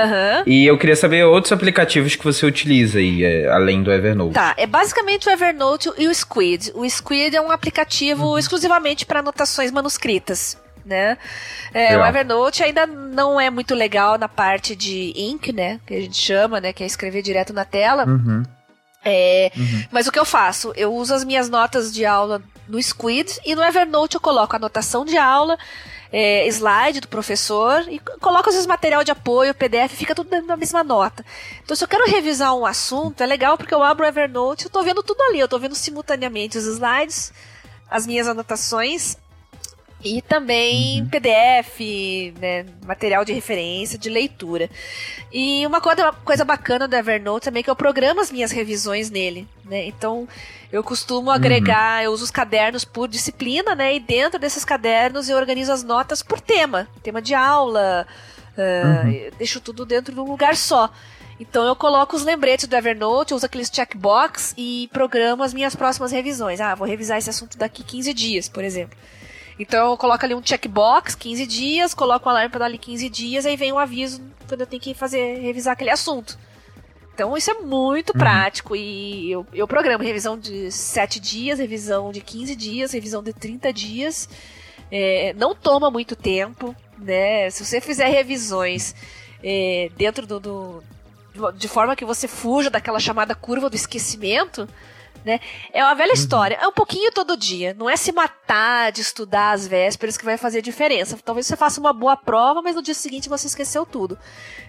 E 0.45 0.65
eu 0.65 0.77
queria 0.77 0.95
saber 0.95 1.23
outros 1.25 1.51
aplicativos 1.51 2.15
que 2.15 2.23
você 2.23 2.45
utiliza 2.45 2.99
aí, 2.99 3.23
é, 3.23 3.49
além 3.49 3.83
do 3.83 3.91
Evernote. 3.91 4.33
Tá, 4.33 4.53
é 4.57 4.65
basicamente 4.65 5.27
o 5.27 5.31
Evernote 5.31 5.89
e 5.97 6.07
o 6.07 6.15
Squid. 6.15 6.71
O 6.73 6.89
Squid 6.89 7.35
é 7.35 7.41
um 7.41 7.51
aplicativo 7.51 8.27
uhum. 8.27 8.37
exclusivamente 8.37 9.05
para 9.05 9.19
anotações 9.19 9.71
manuscritas 9.71 10.57
né? 10.85 11.17
É, 11.73 11.97
o 11.97 12.05
Evernote 12.05 12.63
ainda 12.63 12.85
não 12.85 13.39
é 13.39 13.49
muito 13.49 13.73
legal 13.75 14.17
na 14.17 14.27
parte 14.27 14.75
de 14.75 15.13
ink, 15.15 15.51
né? 15.53 15.79
Que 15.85 15.93
a 15.93 16.01
gente 16.01 16.17
chama, 16.17 16.59
né? 16.59 16.73
Que 16.73 16.83
é 16.83 16.87
escrever 16.87 17.21
direto 17.21 17.53
na 17.53 17.65
tela. 17.65 18.05
Uhum. 18.05 18.43
É, 19.03 19.51
uhum. 19.55 19.85
Mas 19.91 20.07
o 20.07 20.11
que 20.11 20.19
eu 20.19 20.25
faço? 20.25 20.71
Eu 20.75 20.93
uso 20.93 21.13
as 21.13 21.23
minhas 21.23 21.49
notas 21.49 21.91
de 21.91 22.05
aula 22.05 22.41
no 22.67 22.81
Squid 22.81 23.39
e 23.43 23.55
no 23.55 23.63
Evernote 23.63 24.15
eu 24.15 24.21
coloco 24.21 24.55
anotação 24.55 25.03
de 25.03 25.17
aula, 25.17 25.57
é, 26.11 26.47
slide 26.47 27.01
do 27.01 27.07
professor 27.07 27.83
e 27.89 27.99
coloco 27.99 28.49
às 28.49 28.55
vezes 28.55 28.67
material 28.67 29.03
de 29.03 29.11
apoio, 29.11 29.55
PDF, 29.55 29.93
fica 29.95 30.13
tudo 30.13 30.29
da 30.45 30.55
mesma 30.55 30.83
nota. 30.83 31.25
Então 31.63 31.75
se 31.75 31.83
eu 31.83 31.87
quero 31.87 32.09
revisar 32.09 32.55
um 32.55 32.65
assunto, 32.65 33.21
é 33.21 33.25
legal 33.25 33.57
porque 33.57 33.73
eu 33.73 33.81
abro 33.83 34.05
o 34.05 34.07
Evernote 34.07 34.65
e 34.65 34.67
eu 34.67 34.71
tô 34.71 34.83
vendo 34.83 35.01
tudo 35.01 35.21
ali, 35.23 35.39
eu 35.39 35.47
tô 35.47 35.57
vendo 35.57 35.75
simultaneamente 35.75 36.57
os 36.57 36.65
slides, 36.65 37.33
as 37.89 38.05
minhas 38.05 38.27
anotações 38.27 39.17
e 40.03 40.21
também 40.21 41.01
uhum. 41.01 41.09
PDF, 41.09 41.79
né, 42.39 42.65
material 42.85 43.23
de 43.23 43.33
referência, 43.33 43.97
de 43.97 44.09
leitura. 44.09 44.69
E 45.31 45.65
uma 45.65 45.79
coisa, 45.79 46.11
coisa 46.23 46.43
bacana 46.43 46.87
do 46.87 46.95
Evernote 46.95 47.45
também 47.45 47.61
é 47.61 47.63
que 47.63 47.69
eu 47.69 47.75
programo 47.75 48.19
as 48.19 48.31
minhas 48.31 48.51
revisões 48.51 49.09
nele. 49.09 49.47
Né? 49.63 49.85
Então, 49.85 50.27
eu 50.71 50.83
costumo 50.83 51.27
uhum. 51.27 51.35
agregar, 51.35 51.99
uhum. 51.99 52.05
eu 52.05 52.11
uso 52.11 52.23
os 52.23 52.31
cadernos 52.31 52.83
por 52.83 53.07
disciplina, 53.07 53.75
né? 53.75 53.95
E 53.95 53.99
dentro 53.99 54.39
desses 54.39 54.65
cadernos 54.65 55.29
eu 55.29 55.37
organizo 55.37 55.71
as 55.71 55.83
notas 55.83 56.23
por 56.23 56.39
tema. 56.39 56.87
Tema 57.03 57.21
de 57.21 57.33
aula, 57.33 58.07
uh, 58.57 59.07
uhum. 59.07 59.29
deixo 59.37 59.59
tudo 59.59 59.85
dentro 59.85 60.13
de 60.13 60.19
um 60.19 60.29
lugar 60.29 60.55
só. 60.55 60.91
Então 61.39 61.65
eu 61.65 61.75
coloco 61.75 62.15
os 62.15 62.23
lembretes 62.23 62.67
do 62.67 62.75
Evernote, 62.75 63.33
uso 63.33 63.45
aqueles 63.45 63.69
checkbox 63.73 64.53
e 64.55 64.87
programo 64.93 65.41
as 65.41 65.53
minhas 65.53 65.75
próximas 65.75 66.11
revisões. 66.11 66.61
Ah, 66.61 66.75
vou 66.75 66.87
revisar 66.87 67.17
esse 67.17 67.31
assunto 67.31 67.57
daqui 67.57 67.83
15 67.83 68.13
dias, 68.13 68.47
por 68.47 68.63
exemplo. 68.63 68.95
Então 69.61 69.91
eu 69.91 69.97
coloco 69.97 70.25
ali 70.25 70.33
um 70.33 70.41
checkbox, 70.43 71.15
15 71.15 71.45
dias, 71.45 71.93
coloco 71.93 72.27
um 72.27 72.31
alarme 72.31 72.49
para 72.49 72.61
dar 72.61 72.65
ali 72.65 72.79
15 72.79 73.07
dias, 73.09 73.45
aí 73.45 73.55
vem 73.55 73.71
um 73.71 73.77
aviso 73.77 74.19
quando 74.47 74.61
eu 74.61 74.65
tenho 74.65 74.81
que 74.81 74.95
fazer, 74.95 75.39
revisar 75.39 75.73
aquele 75.73 75.91
assunto. 75.91 76.35
Então 77.13 77.37
isso 77.37 77.51
é 77.51 77.53
muito 77.53 78.09
uhum. 78.09 78.17
prático 78.17 78.75
e 78.75 79.31
eu, 79.31 79.45
eu 79.53 79.67
programo 79.67 80.03
revisão 80.03 80.35
de 80.35 80.71
7 80.71 81.19
dias, 81.19 81.59
revisão 81.59 82.11
de 82.11 82.21
15 82.21 82.55
dias, 82.55 82.91
revisão 82.91 83.21
de 83.21 83.33
30 83.33 83.71
dias. 83.71 84.27
É, 84.91 85.31
não 85.37 85.53
toma 85.53 85.91
muito 85.91 86.15
tempo, 86.15 86.75
né? 86.97 87.47
Se 87.51 87.63
você 87.63 87.79
fizer 87.79 88.07
revisões 88.07 88.95
é, 89.43 89.91
dentro 89.95 90.25
do, 90.25 90.39
do 90.39 90.83
de 91.55 91.67
forma 91.67 91.95
que 91.95 92.03
você 92.03 92.27
fuja 92.27 92.71
daquela 92.71 92.99
chamada 92.99 93.35
curva 93.35 93.69
do 93.69 93.75
esquecimento, 93.75 94.67
né? 95.23 95.39
É 95.73 95.83
uma 95.83 95.93
velha 95.93 96.09
uhum. 96.09 96.13
história. 96.13 96.57
É 96.61 96.67
um 96.67 96.71
pouquinho 96.71 97.11
todo 97.11 97.37
dia. 97.37 97.75
Não 97.77 97.89
é 97.89 97.95
se 97.95 98.11
matar 98.11 98.91
de 98.91 99.01
estudar 99.01 99.51
às 99.51 99.67
vésperas 99.67 100.17
que 100.17 100.25
vai 100.25 100.37
fazer 100.37 100.61
diferença. 100.61 101.17
Talvez 101.23 101.47
você 101.47 101.55
faça 101.55 101.79
uma 101.79 101.93
boa 101.93 102.17
prova, 102.17 102.61
mas 102.61 102.75
no 102.75 102.81
dia 102.81 102.93
seguinte 102.93 103.29
você 103.29 103.47
esqueceu 103.47 103.85
tudo. 103.85 104.17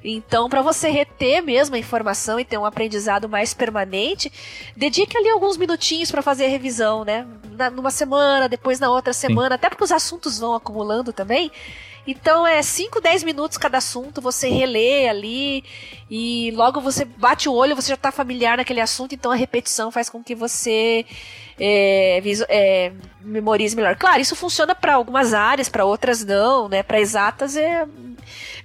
Então, 0.05 0.49
para 0.49 0.63
você 0.63 0.89
reter 0.91 1.43
mesmo 1.43 1.75
a 1.75 1.79
informação 1.79 2.39
e 2.39 2.45
ter 2.45 2.59
um 2.59 2.65
aprendizado 2.65 3.29
mais 3.29 3.55
permanente, 3.55 4.33
dedique 4.77 5.17
ali 5.17 5.31
alguns 5.31 5.57
minutinhos 5.57 6.11
para 6.11 6.23
fazer 6.23 6.47
a 6.47 6.49
revisão, 6.49 7.05
né? 7.05 7.27
Na, 7.53 7.71
numa 7.71 7.91
semana, 7.91 8.49
depois 8.49 8.81
na 8.81 8.91
outra 8.91 9.13
semana, 9.13 9.51
Sim. 9.51 9.55
até 9.55 9.69
porque 9.69 9.85
os 9.85 9.93
assuntos 9.93 10.39
vão 10.39 10.55
acumulando 10.55 11.13
também. 11.13 11.51
Então 12.07 12.47
é 12.47 12.61
5, 12.63 13.01
10 13.01 13.23
minutos 13.23 13.57
cada 13.57 13.79
assunto, 13.79 14.21
você 14.21 14.49
relê 14.49 15.09
ali 15.09 15.65
e 16.11 16.51
logo 16.53 16.81
você 16.81 17.05
bate 17.05 17.49
o 17.49 17.53
olho, 17.53 17.77
você 17.77 17.89
já 17.89 17.95
está 17.95 18.11
familiar 18.11 18.57
naquele 18.57 18.81
assunto, 18.81 19.15
então 19.15 19.31
a 19.31 19.37
repetição 19.37 19.91
faz 19.91 20.11
com 20.11 20.23
que 20.23 20.35
você 20.35 21.07
é, 21.61 22.21
é, 22.49 22.93
memorize 23.21 23.77
melhor. 23.77 23.95
Claro, 23.97 24.21
isso 24.21 24.35
funciona 24.35 24.75
para 24.75 24.95
algumas 24.95 25.33
áreas, 25.33 25.69
para 25.69 25.85
outras 25.85 26.25
não, 26.25 26.69
né? 26.69 26.83
Para 26.83 27.01
exatas 27.01 27.57
é 27.57 27.87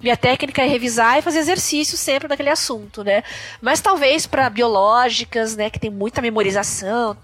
minha 0.01 0.17
técnica 0.17 0.61
é 0.61 0.67
revisar 0.67 1.17
e 1.17 1.21
fazer 1.21 1.39
exercício 1.39 1.97
sempre 1.97 2.27
naquele 2.27 2.49
assunto, 2.49 3.03
né? 3.03 3.23
Mas 3.61 3.81
talvez 3.81 4.27
para 4.27 4.49
biológicas, 4.49 5.55
né, 5.55 5.69
que 5.69 5.79
tem 5.79 5.89
muita 5.89 6.21
memorização, 6.21 7.17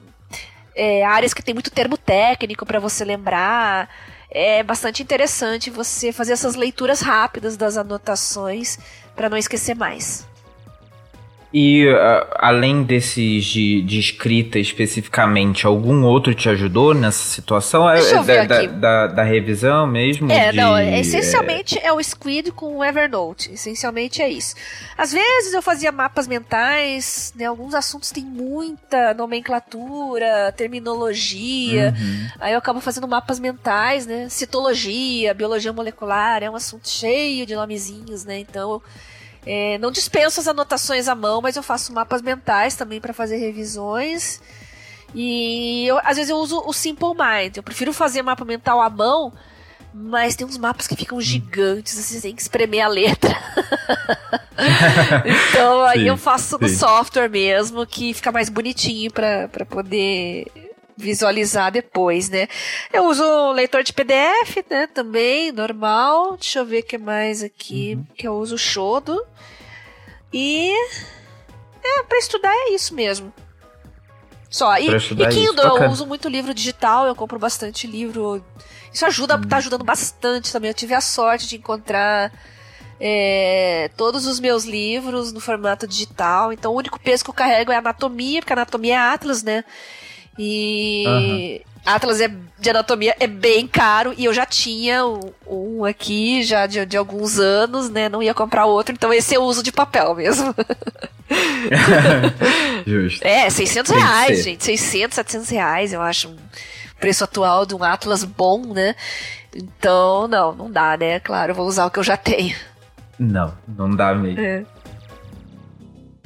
é, 0.75 1.03
áreas 1.03 1.33
que 1.33 1.43
tem 1.43 1.53
muito 1.53 1.69
termo 1.69 1.97
técnico 1.97 2.65
para 2.65 2.79
você 2.79 3.05
lembrar, 3.05 3.89
é 4.33 4.63
bastante 4.63 5.03
interessante 5.03 5.69
você 5.69 6.11
fazer 6.11 6.33
essas 6.33 6.55
leituras 6.55 7.01
rápidas 7.01 7.55
das 7.55 7.77
anotações 7.77 8.79
para 9.15 9.29
não 9.29 9.37
esquecer 9.37 9.75
mais. 9.75 10.27
E 11.53 11.87
uh, 11.87 11.95
além 12.39 12.81
desses 12.81 13.45
de, 13.45 13.83
de, 13.83 13.99
escrita 13.99 14.57
especificamente, 14.57 15.67
algum 15.67 16.03
outro 16.03 16.33
te 16.33 16.49
ajudou 16.49 16.95
nessa 16.95 17.23
situação? 17.29 17.87
É, 17.87 17.93
Deixa 17.93 18.23
ver 18.23 18.47
da. 18.47 18.63
Da, 18.63 18.67
da, 18.67 19.07
da 19.07 19.23
revisão 19.23 19.85
mesmo? 19.85 20.31
É, 20.31 20.49
de, 20.49 20.57
não, 20.57 20.75
é, 20.75 20.99
essencialmente 20.99 21.77
é... 21.77 21.87
é... 21.87 21.93
o 21.93 22.01
Squid 22.01 22.51
com 22.51 22.77
o 22.77 22.83
Evernote. 22.83 23.53
Essencialmente 23.53 24.19
é 24.19 24.29
isso. 24.29 24.55
Às 24.97 25.13
vezes 25.13 25.53
eu 25.53 25.61
fazia 25.61 25.91
mapas 25.91 26.27
mentais, 26.27 27.31
né? 27.35 27.45
Alguns 27.45 27.75
assuntos 27.75 28.09
têm 28.09 28.25
muita 28.25 29.13
nomenclatura, 29.13 30.51
terminologia. 30.57 31.93
Uhum. 31.95 32.27
Aí 32.39 32.53
eu 32.53 32.57
acabo 32.57 32.81
fazendo 32.81 33.07
mapas 33.07 33.39
mentais, 33.39 34.07
né? 34.07 34.27
Citologia, 34.27 35.35
biologia 35.35 35.71
molecular, 35.71 36.41
é 36.41 36.49
um 36.49 36.55
assunto 36.55 36.89
cheio 36.89 37.45
de 37.45 37.53
nomezinhos, 37.53 38.25
né? 38.25 38.39
Então 38.39 38.81
é, 39.45 39.77
não 39.77 39.91
dispenso 39.91 40.39
as 40.39 40.47
anotações 40.47 41.07
à 41.07 41.15
mão, 41.15 41.41
mas 41.41 41.55
eu 41.55 41.63
faço 41.63 41.93
mapas 41.93 42.21
mentais 42.21 42.75
também 42.75 43.01
para 43.01 43.13
fazer 43.13 43.37
revisões. 43.37 44.41
E 45.13 45.85
eu, 45.85 45.99
às 46.03 46.17
vezes 46.17 46.29
eu 46.29 46.37
uso 46.37 46.61
o 46.65 46.73
Simple 46.73 47.09
Mind. 47.09 47.57
Eu 47.57 47.63
prefiro 47.63 47.93
fazer 47.93 48.21
mapa 48.21 48.45
mental 48.45 48.81
à 48.81 48.89
mão, 48.89 49.31
mas 49.93 50.35
tem 50.35 50.47
uns 50.47 50.57
mapas 50.57 50.87
que 50.87 50.95
ficam 50.95 51.21
gigantes, 51.21 51.97
assim, 51.97 52.15
você 52.15 52.21
tem 52.21 52.35
que 52.35 52.41
espremer 52.41 52.83
a 52.83 52.87
letra. 52.87 53.37
então 55.51 55.83
aí 55.83 55.99
sim, 55.99 56.07
eu 56.07 56.17
faço 56.17 56.57
no 56.59 56.67
sim. 56.67 56.75
software 56.75 57.29
mesmo, 57.29 57.85
que 57.85 58.13
fica 58.13 58.31
mais 58.31 58.49
bonitinho 58.49 59.11
para 59.11 59.65
poder 59.69 60.47
visualizar 60.97 61.71
depois, 61.71 62.29
né? 62.29 62.47
Eu 62.91 63.05
uso 63.05 63.23
o 63.23 63.51
leitor 63.51 63.83
de 63.83 63.93
PDF, 63.93 64.57
né? 64.69 64.87
Também, 64.87 65.51
normal. 65.51 66.37
Deixa 66.37 66.59
eu 66.59 66.65
ver 66.65 66.79
o 66.79 66.85
que 66.85 66.97
mais 66.97 67.43
aqui. 67.43 67.95
Uhum. 67.95 68.05
Que 68.15 68.27
eu 68.27 68.35
uso 68.35 68.55
o 68.55 68.57
Shodo. 68.57 69.23
E. 70.31 70.73
É, 71.83 72.03
pra 72.03 72.17
estudar 72.17 72.53
é 72.53 72.73
isso 72.73 72.93
mesmo. 72.93 73.33
Só. 74.49 74.77
E, 74.77 74.87
e 74.87 75.27
Kindle, 75.29 75.77
eu 75.81 75.89
uso 75.89 76.05
muito 76.05 76.29
livro 76.29 76.53
digital, 76.53 77.07
eu 77.07 77.15
compro 77.15 77.39
bastante 77.39 77.87
livro. 77.87 78.43
Isso 78.91 79.05
ajuda, 79.05 79.35
uhum. 79.35 79.41
tá 79.41 79.57
ajudando 79.57 79.83
bastante 79.83 80.51
também. 80.51 80.69
Eu 80.69 80.75
tive 80.75 80.93
a 80.93 81.01
sorte 81.01 81.47
de 81.47 81.57
encontrar. 81.57 82.31
É, 83.05 83.89
todos 83.97 84.25
os 84.27 84.39
meus 84.39 84.63
livros 84.63 85.33
no 85.33 85.41
formato 85.41 85.85
digital. 85.85 86.53
Então, 86.53 86.71
o 86.71 86.77
único 86.77 86.97
peso 86.97 87.23
que 87.23 87.29
eu 87.29 87.33
carrego 87.33 87.71
é 87.71 87.75
anatomia, 87.75 88.39
porque 88.39 88.53
a 88.53 88.55
anatomia 88.55 88.93
é 88.93 88.97
Atlas, 88.97 89.43
né? 89.43 89.65
E 90.37 91.03
uhum. 91.05 91.59
Atlas 91.85 92.21
é, 92.21 92.31
de 92.59 92.69
anatomia 92.69 93.15
é 93.19 93.27
bem 93.27 93.67
caro 93.67 94.13
e 94.17 94.25
eu 94.25 94.33
já 94.33 94.45
tinha 94.45 95.05
um, 95.45 95.83
aqui 95.83 96.41
já 96.43 96.65
de, 96.65 96.85
de, 96.85 96.95
alguns 96.95 97.39
anos, 97.39 97.89
né? 97.89 98.07
Não 98.07 98.23
ia 98.23 98.33
comprar 98.33 98.65
outro, 98.65 98.93
então 98.93 99.13
esse 99.13 99.35
eu 99.35 99.43
uso 99.43 99.61
de 99.61 99.71
papel 99.71 100.15
mesmo. 100.15 100.55
Justo. 102.87 103.25
É, 103.25 103.49
600 103.49 103.91
reais, 103.91 104.43
gente. 104.43 104.63
600, 104.63 105.15
700 105.15 105.49
reais, 105.49 105.93
eu 105.93 106.01
acho. 106.01 106.29
Um 106.29 106.37
preço 106.99 107.23
atual 107.25 107.65
de 107.65 107.75
um 107.75 107.83
Atlas 107.83 108.23
bom, 108.23 108.73
né? 108.73 108.95
Então, 109.53 110.27
não, 110.27 110.53
não 110.53 110.71
dá, 110.71 110.95
né? 110.95 111.19
Claro, 111.19 111.51
eu 111.51 111.55
vou 111.55 111.67
usar 111.67 111.85
o 111.85 111.91
que 111.91 111.99
eu 111.99 112.03
já 112.03 112.15
tenho. 112.15 112.55
Não, 113.19 113.53
não 113.67 113.93
dá 113.93 114.15
mesmo. 114.15 114.39
É. 114.39 114.65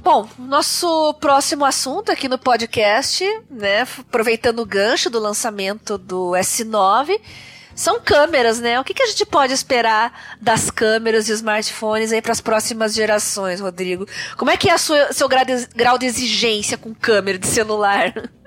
Bom, 0.10 0.26
nosso 0.40 1.14
próximo 1.16 1.66
assunto 1.66 2.14
aqui 2.14 2.30
no 2.30 2.38
podcast, 2.38 3.26
né, 3.50 3.82
aproveitando 3.82 4.60
o 4.62 4.66
gancho 4.66 5.10
do 5.10 5.20
lançamento 5.20 5.98
do 5.98 6.32
S9, 6.32 7.20
são 7.76 8.00
câmeras, 8.00 8.58
né? 8.62 8.80
O 8.80 8.86
que, 8.86 8.94
que 8.94 9.04
a 9.04 9.08
gente 9.08 9.26
pode 9.26 9.52
esperar 9.52 10.38
das 10.40 10.72
câmeras 10.72 11.28
e 11.28 11.34
smartphones 11.34 12.14
aí 12.14 12.22
para 12.22 12.32
as 12.32 12.40
próximas 12.40 12.94
gerações, 12.94 13.60
Rodrigo? 13.60 14.08
Como 14.38 14.50
é 14.50 14.56
que 14.56 14.70
é 14.70 14.76
o 14.76 14.80
seu 14.80 15.28
grau 15.76 15.98
de 15.98 16.06
exigência 16.06 16.78
com 16.78 16.96
câmera 16.96 17.38
de 17.38 17.48
celular? 17.48 18.14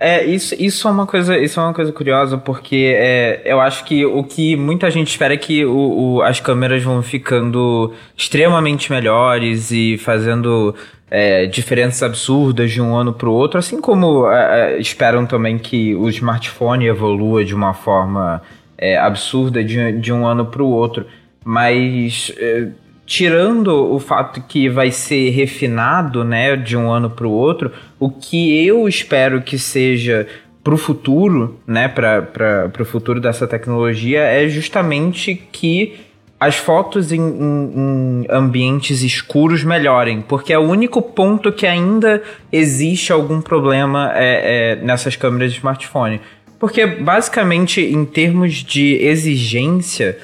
É, 0.00 0.24
isso, 0.24 0.54
isso 0.56 0.86
é 0.86 0.90
uma 0.90 1.06
coisa, 1.06 1.36
isso 1.36 1.58
é 1.58 1.62
uma 1.62 1.74
coisa 1.74 1.92
curiosa, 1.92 2.38
porque 2.38 2.94
é, 2.96 3.42
eu 3.44 3.60
acho 3.60 3.84
que 3.84 4.06
o 4.06 4.22
que 4.22 4.54
muita 4.54 4.88
gente 4.92 5.08
espera 5.08 5.34
é 5.34 5.36
que 5.36 5.64
o, 5.64 6.16
o 6.16 6.22
as 6.22 6.38
câmeras 6.38 6.82
vão 6.84 7.02
ficando 7.02 7.92
extremamente 8.16 8.92
melhores 8.92 9.72
e 9.72 9.98
fazendo 9.98 10.72
é, 11.10 11.46
diferenças 11.46 12.02
absurdas 12.02 12.70
de 12.70 12.80
um 12.80 12.94
ano 12.94 13.12
para 13.12 13.28
o 13.28 13.32
outro, 13.32 13.58
assim 13.58 13.80
como 13.80 14.30
é, 14.30 14.76
é, 14.76 14.78
esperam 14.78 15.26
também 15.26 15.58
que 15.58 15.94
o 15.96 16.08
smartphone 16.08 16.86
evolua 16.86 17.44
de 17.44 17.54
uma 17.54 17.74
forma 17.74 18.40
é, 18.76 18.96
absurda 18.96 19.64
de, 19.64 19.92
de 19.92 20.12
um 20.12 20.24
ano 20.24 20.46
para 20.46 20.62
o 20.62 20.70
outro. 20.70 21.06
Mas 21.44 22.32
é, 22.36 22.68
tirando 23.08 23.90
o 23.90 23.98
fato 23.98 24.42
que 24.46 24.68
vai 24.68 24.90
ser 24.90 25.30
refinado, 25.30 26.22
né, 26.22 26.54
de 26.54 26.76
um 26.76 26.90
ano 26.90 27.08
para 27.08 27.26
o 27.26 27.30
outro, 27.30 27.72
o 27.98 28.10
que 28.10 28.66
eu 28.66 28.86
espero 28.86 29.40
que 29.40 29.58
seja 29.58 30.28
para 30.62 30.74
o 30.74 30.76
futuro, 30.76 31.58
né, 31.66 31.88
para 31.88 32.70
o 32.78 32.84
futuro 32.84 33.18
dessa 33.18 33.46
tecnologia 33.46 34.20
é 34.20 34.46
justamente 34.46 35.34
que 35.50 36.00
as 36.38 36.56
fotos 36.56 37.10
em, 37.10 37.18
em, 37.18 37.72
em, 37.74 38.26
ambientes 38.28 39.00
escuros 39.00 39.64
melhorem, 39.64 40.20
porque 40.20 40.52
é 40.52 40.58
o 40.58 40.68
único 40.68 41.00
ponto 41.00 41.50
que 41.50 41.66
ainda 41.66 42.22
existe 42.52 43.10
algum 43.10 43.40
problema 43.40 44.12
é, 44.14 44.76
é 44.76 44.84
nessas 44.84 45.16
câmeras 45.16 45.52
de 45.52 45.58
smartphone. 45.58 46.20
Porque 46.58 46.84
basicamente, 46.84 47.80
em 47.80 48.04
termos 48.04 48.56
de 48.56 48.96
exigência, 48.96 50.18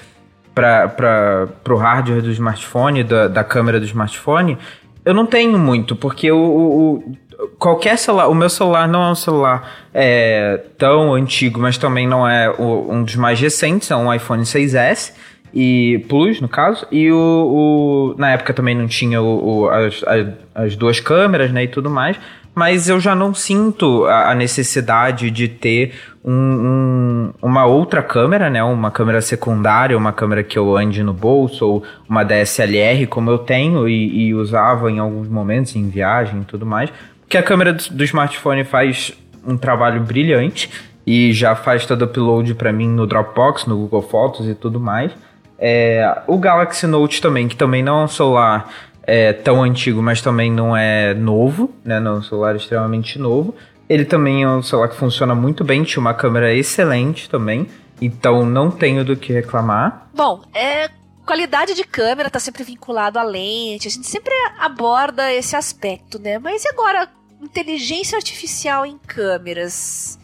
para 0.54 1.48
o 1.68 1.76
hardware 1.76 2.22
do 2.22 2.30
smartphone, 2.30 3.02
da, 3.02 3.28
da 3.28 3.42
câmera 3.42 3.80
do 3.80 3.86
smartphone, 3.86 4.56
eu 5.04 5.12
não 5.12 5.26
tenho 5.26 5.58
muito, 5.58 5.94
porque 5.96 6.30
o, 6.30 6.38
o, 6.38 7.16
qualquer 7.58 7.98
celular, 7.98 8.28
o 8.28 8.34
meu 8.34 8.48
celular 8.48 8.88
não 8.88 9.02
é 9.02 9.10
um 9.10 9.14
celular 9.14 9.70
é, 9.92 10.60
tão 10.78 11.14
antigo, 11.14 11.60
mas 11.60 11.76
também 11.76 12.06
não 12.06 12.26
é 12.26 12.48
o, 12.50 12.90
um 12.90 13.02
dos 13.02 13.16
mais 13.16 13.40
recentes, 13.40 13.90
é 13.90 13.96
um 13.96 14.12
iPhone 14.12 14.42
6S 14.42 15.12
e 15.52 16.04
Plus, 16.08 16.40
no 16.40 16.48
caso, 16.48 16.86
e 16.90 17.10
o, 17.12 17.16
o 17.16 18.14
na 18.18 18.30
época 18.30 18.52
também 18.52 18.74
não 18.74 18.88
tinha 18.88 19.20
o, 19.20 19.62
o 19.62 19.68
as, 19.68 20.02
as, 20.04 20.26
as, 20.54 20.76
duas 20.76 21.00
câmeras, 21.00 21.52
né, 21.52 21.64
e 21.64 21.68
tudo 21.68 21.90
mais, 21.90 22.18
mas 22.54 22.88
eu 22.88 22.98
já 22.98 23.14
não 23.14 23.34
sinto 23.34 24.04
a, 24.06 24.30
a 24.30 24.34
necessidade 24.34 25.30
de 25.30 25.48
ter 25.48 25.92
um, 26.24 26.32
um, 26.32 27.32
uma 27.42 27.66
outra 27.66 28.02
câmera, 28.02 28.48
né? 28.48 28.62
Uma 28.62 28.90
câmera 28.90 29.20
secundária, 29.20 29.96
uma 29.96 30.12
câmera 30.12 30.42
que 30.42 30.58
eu 30.58 30.76
ande 30.76 31.02
no 31.02 31.12
bolso, 31.12 31.66
ou 31.66 31.82
uma 32.08 32.24
DSLR, 32.24 33.06
como 33.06 33.30
eu 33.30 33.38
tenho 33.38 33.86
e, 33.88 34.28
e 34.28 34.34
usava 34.34 34.90
em 34.90 34.98
alguns 34.98 35.28
momentos, 35.28 35.76
em 35.76 35.88
viagem 35.88 36.40
e 36.40 36.44
tudo 36.44 36.64
mais. 36.64 36.90
Porque 37.20 37.36
a 37.36 37.42
câmera 37.42 37.72
do, 37.72 37.82
do 37.90 38.04
smartphone 38.04 38.64
faz 38.64 39.12
um 39.46 39.56
trabalho 39.58 40.00
brilhante 40.00 40.70
e 41.06 41.32
já 41.32 41.54
faz 41.54 41.84
todo 41.84 42.02
o 42.02 42.04
upload 42.06 42.54
para 42.54 42.72
mim 42.72 42.88
no 42.88 43.06
Dropbox, 43.06 43.66
no 43.66 43.76
Google 43.76 44.02
Fotos 44.02 44.48
e 44.48 44.54
tudo 44.54 44.80
mais. 44.80 45.12
É, 45.58 46.22
o 46.26 46.38
Galaxy 46.38 46.86
Note 46.86 47.20
também, 47.20 47.48
que 47.48 47.56
também 47.56 47.82
não 47.82 48.00
é 48.00 48.04
um 48.04 48.08
celular 48.08 48.70
é, 49.06 49.32
tão 49.32 49.62
antigo, 49.62 50.02
mas 50.02 50.22
também 50.22 50.50
não 50.50 50.76
é 50.76 51.12
novo, 51.12 51.70
né? 51.84 52.00
Não 52.00 52.12
é 52.12 52.18
um 52.18 52.22
celular 52.22 52.56
extremamente 52.56 53.18
novo. 53.18 53.54
Ele 53.88 54.04
também 54.04 54.42
é 54.42 54.48
um 54.48 54.62
celular 54.62 54.88
que 54.88 54.96
funciona 54.96 55.34
muito 55.34 55.62
bem, 55.62 55.84
tinha 55.84 56.00
uma 56.00 56.14
câmera 56.14 56.54
excelente 56.54 57.28
também, 57.28 57.68
então 58.00 58.46
não 58.46 58.70
tenho 58.70 59.04
do 59.04 59.16
que 59.16 59.32
reclamar. 59.32 60.08
Bom, 60.14 60.42
é 60.54 60.88
qualidade 61.24 61.74
de 61.74 61.84
câmera 61.84 62.28
está 62.28 62.38
sempre 62.38 62.64
vinculado 62.64 63.18
à 63.18 63.22
lente, 63.22 63.88
a 63.88 63.90
gente 63.90 64.06
sempre 64.06 64.32
aborda 64.58 65.32
esse 65.32 65.56
aspecto, 65.56 66.18
né? 66.18 66.38
Mas 66.38 66.64
e 66.64 66.68
agora 66.68 67.08
inteligência 67.40 68.16
artificial 68.16 68.86
em 68.86 68.98
câmeras? 68.98 70.18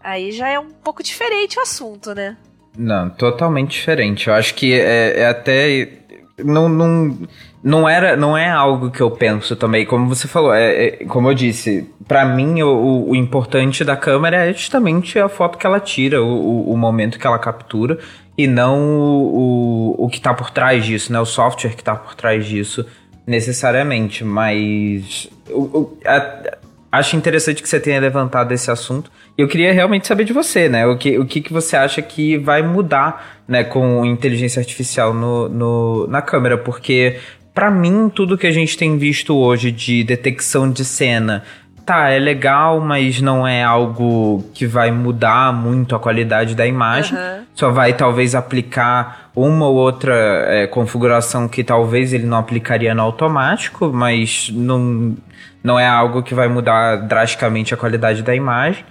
Aí 0.00 0.32
já 0.32 0.48
é 0.48 0.58
um 0.58 0.70
pouco 0.70 1.02
diferente 1.02 1.58
o 1.58 1.62
assunto, 1.62 2.14
né? 2.14 2.36
Não, 2.76 3.10
totalmente 3.10 3.72
diferente. 3.72 4.28
Eu 4.28 4.34
acho 4.34 4.54
que 4.54 4.72
é, 4.72 5.20
é 5.20 5.26
até 5.26 5.98
não, 6.44 6.68
não, 6.68 7.28
não 7.62 7.88
era 7.88 8.16
não 8.16 8.36
é 8.36 8.48
algo 8.48 8.90
que 8.90 9.00
eu 9.00 9.10
penso 9.10 9.56
também 9.56 9.84
como 9.84 10.08
você 10.08 10.28
falou 10.28 10.54
é, 10.54 10.86
é 10.86 10.90
como 11.06 11.28
eu 11.28 11.34
disse 11.34 11.88
para 12.06 12.24
mim 12.24 12.62
o, 12.62 13.08
o, 13.08 13.16
importante 13.16 13.84
da 13.84 13.96
câmera 13.96 14.48
é 14.48 14.52
justamente 14.52 15.18
a 15.18 15.28
foto 15.28 15.58
que 15.58 15.66
ela 15.66 15.80
tira 15.80 16.22
o, 16.22 16.72
o 16.72 16.76
momento 16.76 17.18
que 17.18 17.26
ela 17.26 17.38
captura 17.38 17.98
e 18.36 18.46
não 18.46 18.78
o, 18.78 19.94
o, 19.98 20.04
o 20.04 20.08
que 20.08 20.18
está 20.18 20.32
por 20.32 20.50
trás 20.50 20.84
disso 20.84 21.12
né 21.12 21.20
o 21.20 21.26
software 21.26 21.70
que 21.70 21.82
está 21.82 21.96
por 21.96 22.14
trás 22.14 22.46
disso 22.46 22.86
necessariamente 23.26 24.24
mas 24.24 25.28
o, 25.50 25.96
a, 26.04 26.56
acho 26.92 27.16
interessante 27.16 27.62
que 27.62 27.68
você 27.68 27.80
tenha 27.80 28.00
levantado 28.00 28.52
esse 28.52 28.70
assunto 28.70 29.10
eu 29.38 29.46
queria 29.46 29.72
realmente 29.72 30.04
saber 30.04 30.24
de 30.24 30.32
você, 30.32 30.68
né? 30.68 30.84
O 30.84 30.98
que, 30.98 31.16
o 31.16 31.24
que, 31.24 31.40
que 31.40 31.52
você 31.52 31.76
acha 31.76 32.02
que 32.02 32.36
vai 32.36 32.60
mudar, 32.60 33.38
né, 33.46 33.62
com 33.62 34.04
inteligência 34.04 34.58
artificial 34.58 35.14
no, 35.14 35.48
no 35.48 36.06
na 36.08 36.20
câmera? 36.20 36.58
Porque, 36.58 37.20
para 37.58 37.72
mim, 37.72 38.08
tudo 38.08 38.38
que 38.38 38.46
a 38.46 38.52
gente 38.52 38.78
tem 38.78 38.96
visto 38.96 39.36
hoje 39.36 39.72
de 39.72 40.04
detecção 40.04 40.70
de 40.70 40.84
cena, 40.84 41.42
tá, 41.84 42.08
é 42.08 42.16
legal, 42.16 42.78
mas 42.78 43.20
não 43.20 43.44
é 43.44 43.64
algo 43.64 44.44
que 44.54 44.64
vai 44.64 44.92
mudar 44.92 45.52
muito 45.52 45.96
a 45.96 45.98
qualidade 45.98 46.54
da 46.54 46.64
imagem. 46.64 47.18
Uhum. 47.18 47.42
Só 47.56 47.72
vai, 47.72 47.94
talvez, 47.94 48.36
aplicar 48.36 49.32
uma 49.34 49.66
ou 49.66 49.74
outra 49.74 50.14
é, 50.46 50.68
configuração 50.68 51.48
que 51.48 51.64
talvez 51.64 52.12
ele 52.12 52.26
não 52.26 52.38
aplicaria 52.38 52.94
no 52.94 53.02
automático, 53.02 53.90
mas 53.92 54.52
não, 54.54 55.16
não 55.60 55.80
é 55.80 55.88
algo 55.88 56.22
que 56.22 56.34
vai 56.34 56.46
mudar 56.46 57.08
drasticamente 57.08 57.74
a 57.74 57.76
qualidade 57.76 58.22
da 58.22 58.36
imagem. 58.36 58.84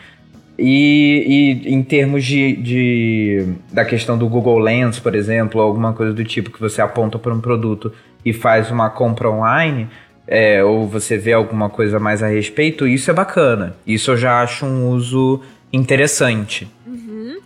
E, 0.59 1.63
e, 1.65 1.73
em 1.73 1.81
termos 1.83 2.25
de, 2.25 2.53
de, 2.57 3.47
da 3.71 3.85
questão 3.85 4.17
do 4.17 4.27
Google 4.27 4.59
Lens, 4.59 4.99
por 4.99 5.15
exemplo, 5.15 5.61
alguma 5.61 5.93
coisa 5.93 6.11
do 6.11 6.25
tipo 6.25 6.51
que 6.51 6.59
você 6.59 6.81
aponta 6.81 7.17
para 7.17 7.33
um 7.33 7.39
produto 7.39 7.93
e 8.27 8.33
faz 8.33 8.69
uma 8.69 8.89
compra 8.89 9.29
online, 9.29 9.89
é, 10.27 10.61
ou 10.61 10.85
você 10.85 11.17
vê 11.17 11.31
alguma 11.31 11.69
coisa 11.69 11.97
mais 11.97 12.21
a 12.21 12.27
respeito, 12.27 12.85
isso 12.85 13.09
é 13.09 13.13
bacana. 13.13 13.77
Isso 13.87 14.11
eu 14.11 14.17
já 14.17 14.41
acho 14.41 14.65
um 14.65 14.89
uso 14.89 15.41
interessante. 15.71 16.67
Uhum. 16.85 17.37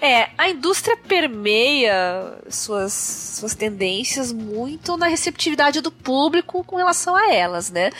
É, 0.00 0.30
a 0.36 0.48
indústria 0.50 0.96
permeia 0.96 2.34
suas, 2.48 2.92
suas 2.92 3.54
tendências 3.54 4.32
muito 4.32 4.96
na 4.96 5.06
receptividade 5.06 5.80
do 5.80 5.92
público 5.92 6.64
com 6.64 6.76
relação 6.76 7.14
a 7.14 7.32
elas, 7.32 7.70
né? 7.70 7.90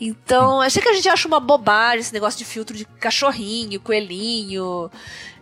Então, 0.00 0.62
achei 0.62 0.82
que 0.82 0.88
a 0.88 0.94
gente 0.94 1.08
acha 1.08 1.28
uma 1.28 1.38
bobagem 1.38 2.00
esse 2.00 2.14
negócio 2.14 2.38
de 2.38 2.46
filtro 2.46 2.74
de 2.74 2.86
cachorrinho, 2.86 3.78
coelhinho. 3.78 4.90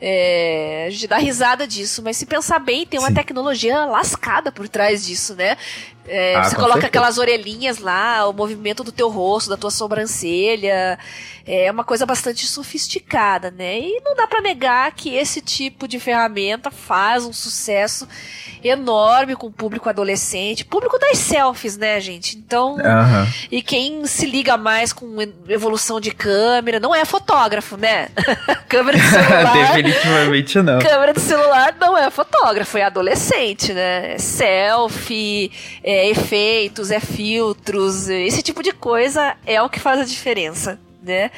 É, 0.05 0.86
a 0.88 0.90
gente 0.90 1.07
dá 1.07 1.16
risada 1.16 1.64
disso, 1.64 2.03
mas 2.03 2.16
se 2.16 2.26
pensar 2.26 2.59
bem, 2.59 2.84
tem 2.84 2.98
uma 2.98 3.07
Sim. 3.07 3.14
tecnologia 3.14 3.84
lascada 3.84 4.50
por 4.50 4.68
trás 4.68 5.07
disso, 5.07 5.32
né? 5.36 5.57
É, 6.09 6.34
ah, 6.34 6.42
você 6.42 6.57
coloca 6.57 6.72
certeza. 6.72 6.88
aquelas 6.88 7.18
orelhinhas 7.18 7.78
lá, 7.78 8.26
o 8.26 8.32
movimento 8.32 8.82
do 8.82 8.90
teu 8.90 9.09
rosto, 9.09 9.48
da 9.48 9.57
tua 9.57 9.70
sobrancelha. 9.70 10.98
É 11.46 11.70
uma 11.70 11.84
coisa 11.84 12.05
bastante 12.05 12.46
sofisticada, 12.46 13.50
né? 13.50 13.78
E 13.78 14.00
não 14.05 14.14
dá 14.14 14.26
para 14.26 14.40
negar 14.40 14.92
que 14.92 15.14
esse 15.14 15.40
tipo 15.40 15.86
de 15.86 15.98
ferramenta 15.98 16.70
faz 16.70 17.24
um 17.24 17.32
sucesso 17.32 18.07
enorme 18.62 19.34
com 19.34 19.48
o 19.48 19.53
público 19.53 19.88
adolescente, 19.88 20.64
público 20.64 20.98
das 20.98 21.18
selfies, 21.18 21.76
né, 21.76 22.00
gente? 22.00 22.36
Então, 22.36 22.76
e 23.50 23.61
quem 23.61 24.07
se 24.07 24.26
liga 24.26 24.57
mais 24.57 24.92
com 24.92 25.16
evolução 25.48 26.00
de 26.00 26.12
câmera, 26.12 26.78
não 26.78 26.94
é 26.94 27.05
fotógrafo, 27.05 27.76
né? 27.76 28.09
câmera 28.68 28.98
de 28.98 29.07
celular. 29.11 29.78
Definitivamente 29.93 30.62
não. 30.62 30.78
Câmera 30.78 31.12
de 31.12 31.20
celular 31.20 31.76
não 31.80 31.97
é 31.97 32.11
fotógrafo, 32.11 32.78
é 32.78 32.84
adolescente, 32.84 33.72
né? 33.72 34.14
É 34.14 34.18
selfie, 34.18 35.51
é 35.82 36.09
efeitos, 36.09 36.90
é 36.90 37.01
filtros, 37.01 38.09
esse 38.09 38.43
tipo 38.43 38.62
de 38.62 38.72
coisa 38.72 39.36
é 39.47 39.61
o 39.61 39.68
que 39.68 39.78
faz 39.78 40.01
a 40.01 40.05
diferença, 40.05 40.78
né? 41.03 41.30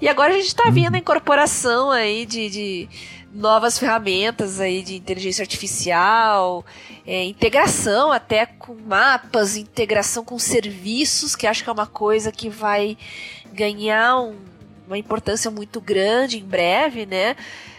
E 0.00 0.08
agora 0.08 0.32
a 0.32 0.36
gente 0.36 0.48
está 0.48 0.70
vendo 0.70 0.94
a 0.94 0.98
incorporação 0.98 1.90
aí 1.90 2.24
de, 2.26 2.50
de 2.50 2.88
novas 3.32 3.78
ferramentas 3.78 4.60
aí 4.60 4.82
de 4.82 4.96
inteligência 4.96 5.42
artificial, 5.42 6.64
é, 7.06 7.24
integração 7.24 8.10
até 8.10 8.46
com 8.46 8.74
mapas, 8.74 9.56
integração 9.56 10.24
com 10.24 10.38
serviços, 10.38 11.36
que 11.36 11.46
acho 11.46 11.62
que 11.62 11.70
é 11.70 11.72
uma 11.72 11.86
coisa 11.86 12.32
que 12.32 12.48
vai 12.48 12.96
ganhar 13.52 14.18
um, 14.18 14.36
uma 14.86 14.98
importância 14.98 15.50
muito 15.50 15.80
grande 15.80 16.38
em 16.38 16.44
breve, 16.44 17.06
né? 17.06 17.36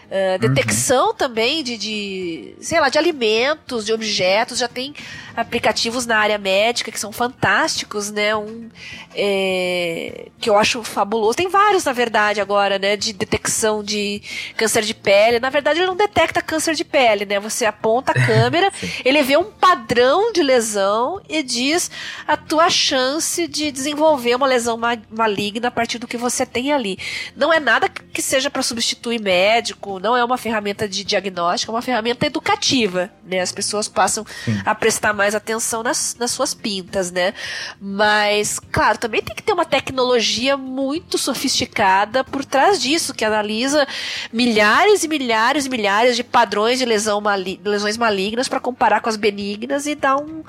Uh, 0.08 0.38
detecção 0.38 1.08
uhum. 1.08 1.14
também 1.14 1.62
de, 1.62 1.76
de, 1.76 2.54
sei 2.60 2.80
lá, 2.80 2.88
de 2.88 2.96
alimentos, 2.96 3.84
de 3.84 3.92
objetos, 3.92 4.58
já 4.58 4.66
tem 4.66 4.94
aplicativos 5.36 6.06
na 6.06 6.16
área 6.16 6.38
médica 6.38 6.90
que 6.90 6.98
são 6.98 7.12
fantásticos, 7.12 8.10
né? 8.10 8.34
Um 8.34 8.70
é, 9.14 10.28
que 10.40 10.48
eu 10.48 10.56
acho 10.56 10.82
fabuloso. 10.82 11.36
Tem 11.36 11.48
vários, 11.48 11.84
na 11.84 11.92
verdade, 11.92 12.40
agora, 12.40 12.78
né? 12.78 12.96
De 12.96 13.12
detecção 13.12 13.84
de 13.84 14.22
câncer 14.56 14.82
de 14.82 14.94
pele. 14.94 15.38
Na 15.38 15.50
verdade, 15.50 15.78
ele 15.78 15.86
não 15.86 15.96
detecta 15.96 16.40
câncer 16.40 16.74
de 16.74 16.84
pele, 16.84 17.26
né? 17.26 17.38
Você 17.38 17.66
aponta 17.66 18.12
a 18.12 18.14
câmera, 18.26 18.72
ele 19.04 19.22
vê 19.22 19.36
um 19.36 19.44
padrão 19.44 20.32
de 20.32 20.42
lesão 20.42 21.20
e 21.28 21.42
diz 21.42 21.90
a 22.26 22.36
tua 22.36 22.70
chance 22.70 23.46
de 23.46 23.70
desenvolver 23.70 24.34
uma 24.34 24.46
lesão 24.46 24.76
ma 24.78 24.96
maligna 25.10 25.68
a 25.68 25.70
partir 25.70 25.98
do 25.98 26.08
que 26.08 26.16
você 26.16 26.46
tem 26.46 26.72
ali. 26.72 26.98
Não 27.36 27.52
é 27.52 27.60
nada 27.60 27.88
que 27.88 28.22
seja 28.22 28.50
para 28.50 28.62
substituir 28.62 29.20
médico, 29.20 29.97
não 29.98 30.16
é 30.16 30.24
uma 30.24 30.38
ferramenta 30.38 30.88
de 30.88 31.04
diagnóstico, 31.04 31.72
é 31.72 31.74
uma 31.74 31.82
ferramenta 31.82 32.26
educativa, 32.26 33.10
né? 33.24 33.40
As 33.40 33.52
pessoas 33.52 33.88
passam 33.88 34.24
Sim. 34.44 34.60
a 34.64 34.74
prestar 34.74 35.12
mais 35.12 35.34
atenção 35.34 35.82
nas, 35.82 36.16
nas 36.18 36.30
suas 36.30 36.54
pintas, 36.54 37.10
né? 37.10 37.34
Mas, 37.80 38.58
claro, 38.58 38.98
também 38.98 39.22
tem 39.22 39.34
que 39.34 39.42
ter 39.42 39.52
uma 39.52 39.64
tecnologia 39.64 40.56
muito 40.56 41.18
sofisticada 41.18 42.24
por 42.24 42.44
trás 42.44 42.80
disso, 42.80 43.14
que 43.14 43.24
analisa 43.24 43.86
milhares 44.32 45.04
e 45.04 45.08
milhares 45.08 45.66
e 45.66 45.68
milhares 45.68 46.16
de 46.16 46.24
padrões 46.24 46.78
de 46.78 46.84
lesão 46.84 47.20
mali 47.20 47.60
lesões 47.64 47.96
malignas 47.96 48.48
para 48.48 48.60
comparar 48.60 49.00
com 49.00 49.08
as 49.08 49.16
benignas 49.16 49.86
e 49.86 49.94
dar 49.94 50.16
um, 50.16 50.42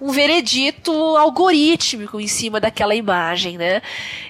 um 0.00 0.10
veredito 0.10 0.92
algorítmico 1.16 2.20
em 2.20 2.28
cima 2.28 2.60
daquela 2.60 2.94
imagem, 2.94 3.58
né? 3.58 3.82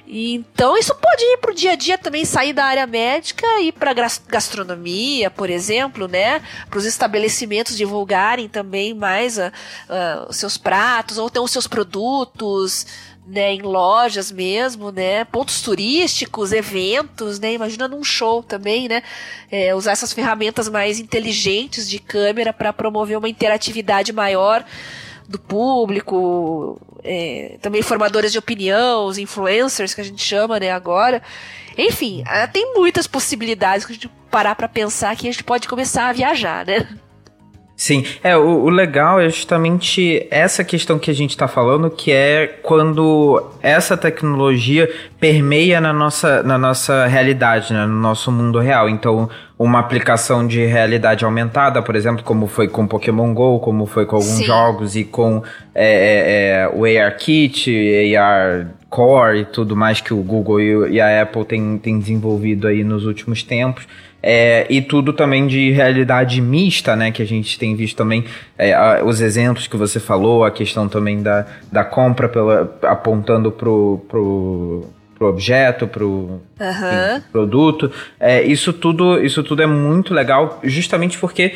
E, 0.07 0.35
então, 0.35 0.77
isso 0.77 0.95
pode 0.95 1.23
ir 1.23 1.39
pro 1.39 1.55
dia 1.55 1.73
a 1.73 1.75
dia 1.75 1.97
também, 1.97 2.25
sair 2.25 2.53
da 2.53 2.67
área 2.67 2.87
médica 2.87 3.47
e 3.61 3.73
para 3.73 3.95
gastronomia, 3.95 4.62
por 5.31 5.51
exemplo, 5.51 6.09
né? 6.09 6.41
Para 6.69 6.79
os 6.79 6.85
estabelecimentos 6.85 7.77
divulgarem 7.77 8.49
também 8.49 8.95
mais 8.95 9.39
a, 9.39 9.49
uh, 9.49 10.31
os 10.31 10.37
seus 10.37 10.57
pratos, 10.57 11.19
ou 11.19 11.29
então 11.29 11.45
os 11.45 11.51
seus 11.51 11.67
produtos, 11.67 12.87
né, 13.27 13.55
em 13.55 13.63
lojas 13.63 14.33
mesmo, 14.33 14.91
né, 14.91 15.25
pontos 15.25 15.63
turísticos, 15.63 16.53
eventos, 16.53 17.39
né, 17.39 17.53
imagina 17.55 17.87
num 17.87 18.03
show 18.03 18.43
também, 18.43 18.89
né, 18.89 19.03
é, 19.51 19.75
usar 19.75 19.93
essas 19.93 20.13
ferramentas 20.13 20.69
mais 20.69 20.99
inteligentes 20.99 21.89
de 21.89 21.99
câmera 21.99 22.53
para 22.53 22.73
promover 22.73 23.17
uma 23.17 23.29
interatividade 23.29 24.13
maior 24.13 24.65
do 25.29 25.39
público, 25.39 26.81
é, 27.05 27.59
também 27.63 27.81
formadores 27.81 28.33
de 28.33 28.39
opinião, 28.39 29.07
os 29.07 29.19
influencers 29.19 29.95
que 29.95 30.01
a 30.01 30.05
gente 30.05 30.23
chama, 30.23 30.59
né, 30.59 30.73
agora. 30.73 31.23
Enfim, 31.77 32.23
ah, 32.27 32.47
tem 32.47 32.75
muitas 32.75 33.07
possibilidades 33.07 33.85
que 33.85 33.93
a 33.93 33.95
gente 33.95 34.11
parar 34.31 34.55
para 34.55 34.69
pensar 34.69 35.15
que 35.17 35.29
a 35.29 35.31
gente 35.33 35.45
pode 35.45 35.69
começar 35.69 36.09
a 36.09 36.13
viajar, 36.13 36.67
né? 36.67 36.87
Sim, 37.83 38.05
é, 38.23 38.37
o, 38.37 38.65
o, 38.65 38.69
legal 38.69 39.19
é 39.19 39.29
justamente 39.29 40.25
essa 40.31 40.63
questão 40.63 41.01
que 41.01 41.11
a 41.11 41.15
gente 41.15 41.31
está 41.31 41.49
falando, 41.49 41.91
que 41.91 42.13
é 42.13 42.47
quando 42.63 43.45
essa 43.61 43.97
tecnologia 43.97 44.89
permeia 45.19 45.81
na 45.81 45.93
nossa, 45.93 46.45
na 46.45 46.57
nossa 46.57 47.07
realidade, 47.07 47.73
né, 47.73 47.85
no 47.85 47.97
nosso 47.97 48.31
mundo 48.31 48.61
real. 48.61 48.89
Então, 48.89 49.29
uma 49.59 49.81
aplicação 49.81 50.47
de 50.47 50.65
realidade 50.65 51.25
aumentada, 51.25 51.83
por 51.83 51.97
exemplo, 51.97 52.23
como 52.23 52.47
foi 52.47 52.69
com 52.69 52.87
Pokémon 52.87 53.35
GO, 53.35 53.59
como 53.59 53.85
foi 53.85 54.07
com 54.07 54.15
alguns 54.15 54.31
Sim. 54.31 54.45
jogos 54.45 54.95
e 54.95 55.03
com 55.03 55.43
é, 55.75 56.69
é, 56.69 56.71
o 56.73 56.85
ARKit, 56.85 58.17
AR 58.17 58.69
Core 58.93 59.41
e 59.41 59.45
tudo 59.47 59.75
mais 59.75 60.03
que 60.03 60.13
o 60.13 60.19
Google 60.19 60.61
e, 60.61 61.01
a 61.01 61.23
Apple 61.23 61.47
têm, 61.47 61.79
têm 61.79 61.99
desenvolvido 61.99 62.69
aí 62.69 62.85
nos 62.85 63.07
últimos 63.07 63.43
tempos. 63.43 63.89
É, 64.23 64.67
e 64.69 64.83
tudo 64.83 65.15
também 65.15 65.47
de 65.47 65.71
realidade 65.71 66.43
mista, 66.43 66.95
né? 66.95 67.11
Que 67.11 67.23
a 67.23 67.27
gente 67.27 67.59
tem 67.59 67.75
visto 67.75 67.97
também 67.97 68.27
é, 68.59 69.03
os 69.03 69.23
exemplos 69.23 69.67
que 69.67 69.79
você 69.79 69.99
falou, 69.99 70.45
a 70.45 70.51
questão 70.51 70.89
também 70.89 71.23
da, 71.23 71.47
da 71.73 71.83
compra 71.85 72.29
pela, 72.29 72.79
apontando 72.83 73.51
pro, 73.51 74.05
pro, 74.09 74.85
pro 75.17 75.27
objeto, 75.27 75.89
pro 75.89 76.07
uhum. 76.09 76.41
enfim, 76.61 77.25
produto. 77.33 77.91
É, 78.21 78.43
isso, 78.43 78.75
tudo, 78.75 79.25
isso 79.25 79.43
tudo 79.43 79.63
é 79.63 79.67
muito 79.67 80.13
legal, 80.13 80.61
justamente 80.63 81.19
porque 81.19 81.55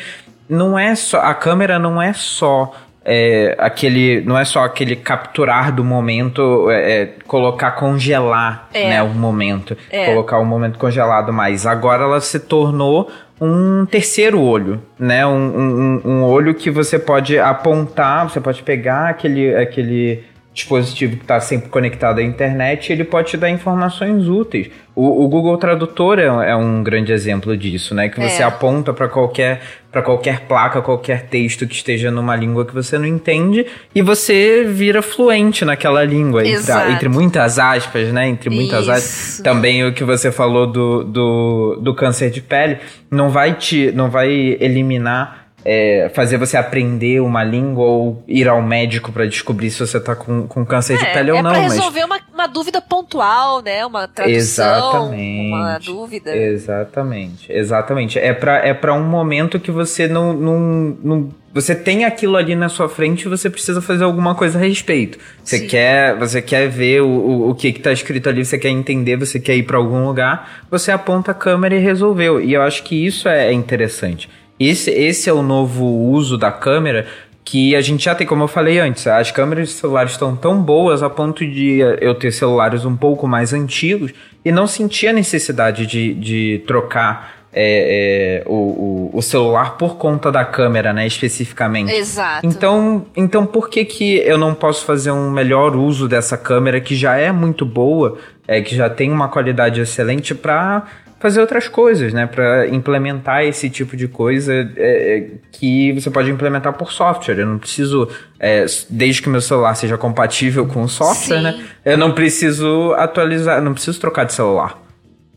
não 0.49 0.77
é 0.77 0.95
só. 0.95 1.19
A 1.19 1.35
câmera 1.35 1.77
não 1.77 2.01
é 2.01 2.13
só 2.13 2.73
é, 3.09 3.55
aquele. 3.57 4.19
Não 4.21 4.37
é 4.37 4.43
só 4.43 4.65
aquele 4.65 4.97
capturar 4.97 5.73
do 5.73 5.81
momento, 5.81 6.69
é, 6.69 6.91
é 6.91 7.05
colocar 7.25 7.71
congelar 7.71 8.67
é. 8.73 8.89
né, 8.89 9.01
o 9.03 9.07
momento. 9.07 9.77
É. 9.89 10.07
Colocar 10.07 10.37
o 10.39 10.45
momento 10.45 10.77
congelado, 10.77 11.31
mas 11.31 11.65
agora 11.65 12.03
ela 12.03 12.19
se 12.19 12.37
tornou 12.37 13.09
um 13.39 13.85
terceiro 13.85 14.41
olho, 14.41 14.81
né? 14.99 15.25
Um, 15.25 15.31
um, 15.31 16.01
um 16.03 16.23
olho 16.23 16.53
que 16.53 16.69
você 16.69 16.99
pode 16.99 17.39
apontar, 17.39 18.29
você 18.29 18.41
pode 18.41 18.61
pegar 18.61 19.09
aquele, 19.09 19.55
aquele 19.55 20.25
dispositivo 20.57 21.17
que 21.17 21.21
está 21.21 21.39
sempre 21.39 21.69
conectado 21.69 22.17
à 22.17 22.23
internet, 22.23 22.91
ele 22.91 23.03
pode 23.03 23.29
te 23.29 23.37
dar 23.37 23.47
informações 23.47 24.27
úteis. 24.27 24.71
O, 24.95 25.23
o 25.23 25.27
Google 25.27 25.55
Tradutor 25.55 26.17
é, 26.17 26.23
é, 26.23 26.55
um 26.55 26.81
grande 26.81 27.13
exemplo 27.13 27.55
disso, 27.55 27.93
né? 27.93 28.09
Que 28.09 28.19
você 28.19 28.41
é. 28.41 28.45
aponta 28.45 28.91
para 28.91 29.07
qualquer 29.07 29.61
para 29.91 30.01
qualquer 30.01 30.41
placa, 30.41 30.81
qualquer 30.81 31.27
texto 31.27 31.65
que 31.67 31.75
esteja 31.75 32.11
numa 32.11 32.35
língua 32.35 32.65
que 32.65 32.73
você 32.73 32.97
não 32.97 33.05
entende 33.05 33.65
e 33.95 34.01
você 34.01 34.63
vira 34.63 35.01
fluente 35.01 35.63
naquela 35.63 36.03
língua, 36.03 36.45
entre, 36.45 36.91
entre, 36.91 37.09
muitas 37.09 37.57
aspas, 37.57 38.11
né? 38.11 38.27
Entre 38.27 38.49
muitas 38.49 38.81
Isso. 38.81 38.91
aspas. 38.91 39.41
Também 39.43 39.85
o 39.85 39.93
que 39.93 40.03
você 40.03 40.31
falou 40.31 40.65
do, 40.65 41.03
do, 41.03 41.79
do 41.81 41.95
câncer 41.95 42.31
de 42.31 42.41
pele 42.41 42.79
não 43.11 43.29
vai 43.29 43.53
te 43.53 43.91
não 43.91 44.09
vai 44.09 44.57
eliminar 44.59 45.46
é, 45.69 46.09
fazer 46.13 46.37
você 46.37 46.55
aprender 46.55 47.19
uma 47.19 47.43
língua 47.43 47.83
ou 47.83 48.23
ir 48.25 48.47
ao 48.47 48.61
médico 48.61 49.11
para 49.11 49.25
descobrir 49.25 49.69
se 49.69 49.85
você 49.85 49.99
tá 49.99 50.15
com, 50.15 50.47
com 50.47 50.65
câncer 50.65 50.93
é, 50.93 50.97
de 50.97 51.05
pele 51.07 51.31
ou 51.31 51.39
é 51.39 51.41
não. 51.41 51.53
É 51.53 51.59
resolver 51.59 52.05
mas... 52.05 52.21
uma, 52.31 52.45
uma 52.45 52.47
dúvida 52.47 52.81
pontual, 52.81 53.61
né? 53.61 53.85
Uma 53.85 54.07
tradução, 54.07 54.37
exatamente, 54.37 55.53
uma 55.53 55.77
dúvida. 55.79 56.37
Exatamente, 56.37 57.51
exatamente. 57.51 58.17
É 58.17 58.33
para 58.33 58.65
é 58.65 58.73
pra 58.73 58.93
um 58.93 59.03
momento 59.03 59.59
que 59.59 59.69
você 59.69 60.07
não, 60.07 60.31
não, 60.31 60.97
não 61.03 61.29
você 61.53 61.75
tem 61.75 62.05
aquilo 62.05 62.37
ali 62.37 62.55
na 62.55 62.69
sua 62.69 62.87
frente 62.87 63.23
e 63.23 63.27
você 63.27 63.49
precisa 63.49 63.81
fazer 63.81 64.05
alguma 64.05 64.35
coisa 64.35 64.57
a 64.57 64.61
respeito. 64.61 65.17
Você 65.43 65.59
quer, 65.59 66.15
você 66.15 66.41
quer 66.41 66.69
ver 66.69 67.01
o, 67.01 67.07
o, 67.09 67.49
o 67.49 67.55
que 67.55 67.67
está 67.67 67.91
escrito 67.91 68.29
ali, 68.29 68.45
você 68.45 68.57
quer 68.57 68.69
entender, 68.69 69.17
você 69.17 69.37
quer 69.37 69.57
ir 69.57 69.63
para 69.63 69.75
algum 69.75 70.05
lugar, 70.05 70.63
você 70.71 70.93
aponta 70.93 71.31
a 71.31 71.33
câmera 71.33 71.75
e 71.75 71.79
resolveu. 71.79 72.39
E 72.39 72.53
eu 72.53 72.61
acho 72.61 72.83
que 72.83 73.05
isso 73.05 73.27
é 73.27 73.51
interessante. 73.51 74.29
Esse, 74.59 74.91
esse 74.91 75.29
é 75.29 75.33
o 75.33 75.41
novo 75.41 75.85
uso 75.85 76.37
da 76.37 76.51
câmera 76.51 77.05
que 77.43 77.77
a 77.77 77.81
gente 77.81 78.03
já 78.03 78.13
tem, 78.13 78.27
como 78.27 78.43
eu 78.43 78.47
falei 78.47 78.77
antes, 78.77 79.07
as 79.07 79.31
câmeras 79.31 79.69
de 79.69 79.75
celulares 79.75 80.11
estão 80.11 80.35
tão 80.35 80.61
boas 80.61 81.01
a 81.01 81.09
ponto 81.09 81.47
de 81.47 81.79
eu 82.01 82.13
ter 82.13 82.31
celulares 82.33 82.83
um 82.83 82.97
pouco 82.97 83.25
mais 83.25 83.53
antigos 83.53 84.11
e 84.43 84.51
não 84.51 84.67
sentir 84.67 85.07
a 85.07 85.13
necessidade 85.13 85.87
de, 85.87 86.13
de 86.13 86.63
trocar 86.67 87.37
é, 87.53 88.43
é, 88.43 88.43
o, 88.45 89.09
o, 89.13 89.21
celular 89.21 89.77
por 89.77 89.95
conta 89.95 90.31
da 90.31 90.43
câmera, 90.43 90.91
né, 90.91 91.07
especificamente. 91.07 91.91
Exato. 91.91 92.45
Então, 92.45 93.05
então 93.15 93.45
por 93.45 93.69
que, 93.69 93.85
que 93.85 94.17
eu 94.17 94.37
não 94.37 94.53
posso 94.53 94.85
fazer 94.85 95.11
um 95.11 95.31
melhor 95.31 95.75
uso 95.75 96.07
dessa 96.07 96.37
câmera 96.37 96.81
que 96.81 96.95
já 96.95 97.15
é 97.15 97.31
muito 97.31 97.65
boa, 97.65 98.17
é, 98.47 98.61
que 98.61 98.75
já 98.75 98.89
tem 98.89 99.11
uma 99.11 99.27
qualidade 99.27 99.81
excelente 99.81 100.33
para 100.33 100.87
fazer 101.19 101.41
outras 101.41 101.67
coisas, 101.67 102.13
né? 102.13 102.25
Para 102.27 102.67
implementar 102.67 103.43
esse 103.43 103.69
tipo 103.69 103.97
de 103.97 104.07
coisa 104.07 104.53
é, 104.53 104.67
é, 104.77 105.29
que 105.51 105.91
você 105.93 106.09
pode 106.09 106.29
implementar 106.29 106.73
por 106.73 106.91
software. 106.91 107.39
Eu 107.39 107.47
não 107.47 107.57
preciso, 107.57 108.09
é, 108.39 108.65
desde 108.89 109.21
que 109.21 109.29
meu 109.29 109.41
celular 109.41 109.75
seja 109.75 109.97
compatível 109.97 110.67
com 110.67 110.83
o 110.83 110.89
software, 110.89 111.41
né? 111.41 111.51
Sim. 111.51 111.57
né? 111.57 111.67
Eu 111.83 111.97
não 111.97 112.13
preciso 112.13 112.93
atualizar, 112.93 113.61
não 113.61 113.73
preciso 113.73 113.99
trocar 113.99 114.25
de 114.25 114.33
celular, 114.33 114.79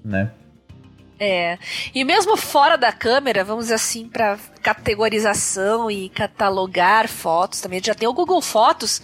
né? 0.05 0.31
É. 1.19 1.59
E 1.95 2.03
mesmo 2.03 2.35
fora 2.35 2.77
da 2.77 2.93
câmera, 2.93 3.45
vamos 3.45 3.67
dizer 3.67 3.75
assim, 3.75 4.09
para 4.09 4.39
categorização 4.63 5.91
e 5.91 6.09
catalogar 6.09 7.09
fotos 7.09 7.61
também. 7.61 7.81
Já 7.85 7.95
tem 7.95 8.09
o 8.09 8.15
Google 8.15 8.41
Fotos 8.41 9.03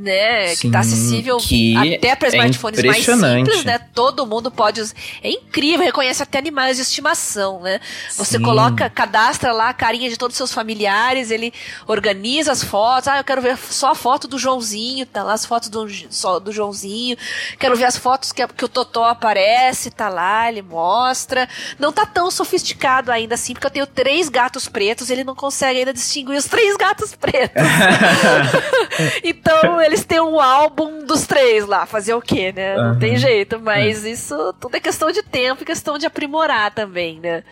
né? 0.00 0.54
Sim, 0.54 0.60
que 0.62 0.70
tá 0.70 0.80
acessível 0.80 1.36
que 1.36 1.76
até 1.76 2.16
para 2.16 2.28
é 2.28 2.30
smartphones 2.30 2.82
mais 2.82 3.04
simples, 3.04 3.64
né? 3.64 3.78
Todo 3.94 4.26
mundo 4.26 4.50
pode 4.50 4.80
usar. 4.80 4.94
É 5.22 5.30
incrível, 5.30 5.84
reconhece 5.84 6.22
até 6.22 6.38
animais 6.38 6.76
de 6.76 6.82
estimação, 6.82 7.60
né? 7.60 7.80
Você 8.16 8.38
Sim. 8.38 8.42
coloca, 8.42 8.88
cadastra 8.88 9.52
lá 9.52 9.68
a 9.68 9.74
carinha 9.74 10.08
de 10.08 10.16
todos 10.16 10.34
os 10.34 10.38
seus 10.38 10.52
familiares, 10.52 11.30
ele 11.30 11.52
organiza 11.86 12.50
as 12.50 12.64
fotos. 12.64 13.08
Ah, 13.08 13.18
eu 13.18 13.24
quero 13.24 13.42
ver 13.42 13.58
só 13.58 13.90
a 13.90 13.94
foto 13.94 14.26
do 14.26 14.38
Joãozinho, 14.38 15.04
tá 15.04 15.22
lá 15.22 15.34
as 15.34 15.44
fotos 15.44 15.68
do, 15.68 15.86
só 16.08 16.40
do 16.40 16.50
Joãozinho. 16.50 17.16
Quero 17.58 17.76
ver 17.76 17.84
as 17.84 17.96
fotos 17.96 18.32
que, 18.32 18.46
que 18.48 18.64
o 18.64 18.68
Totó 18.68 19.04
aparece, 19.04 19.90
tá 19.90 20.08
lá, 20.08 20.48
ele 20.48 20.62
mostra. 20.62 21.46
Não 21.78 21.92
tá 21.92 22.06
tão 22.06 22.30
sofisticado 22.30 23.12
ainda 23.12 23.34
assim, 23.34 23.52
porque 23.52 23.66
eu 23.66 23.70
tenho 23.70 23.86
três 23.86 24.30
gatos 24.30 24.66
pretos, 24.66 25.10
ele 25.10 25.24
não 25.24 25.34
consegue 25.34 25.80
ainda 25.80 25.92
distinguir 25.92 26.38
os 26.38 26.46
três 26.46 26.74
gatos 26.76 27.14
pretos. 27.14 27.62
então, 29.22 29.80
eles 29.90 30.04
têm 30.04 30.20
um 30.20 30.40
álbum 30.40 31.04
dos 31.04 31.26
três 31.26 31.66
lá, 31.66 31.84
fazer 31.84 32.14
o 32.14 32.22
quê, 32.22 32.52
né? 32.52 32.76
Não 32.76 32.96
tem 32.96 33.16
jeito, 33.16 33.58
mas 33.58 34.04
é. 34.04 34.10
isso 34.10 34.54
tudo 34.60 34.76
é 34.76 34.80
questão 34.80 35.10
de 35.10 35.20
tempo 35.20 35.62
e 35.62 35.66
questão 35.66 35.98
de 35.98 36.06
aprimorar 36.06 36.72
também, 36.72 37.18
né? 37.18 37.42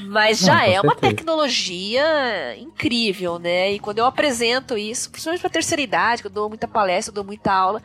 Mas 0.00 0.40
já 0.40 0.56
Não, 0.56 0.64
é 0.64 0.80
uma 0.80 0.96
tecnologia 0.96 2.56
incrível, 2.58 3.38
né? 3.38 3.72
E 3.72 3.78
quando 3.78 4.00
eu 4.00 4.06
apresento 4.06 4.76
isso, 4.76 5.08
principalmente 5.08 5.40
pra 5.40 5.50
terceira 5.50 5.80
idade, 5.80 6.20
que 6.20 6.26
eu 6.26 6.32
dou 6.32 6.48
muita 6.48 6.66
palestra, 6.66 7.10
eu 7.10 7.14
dou 7.14 7.24
muita 7.24 7.52
aula, 7.52 7.80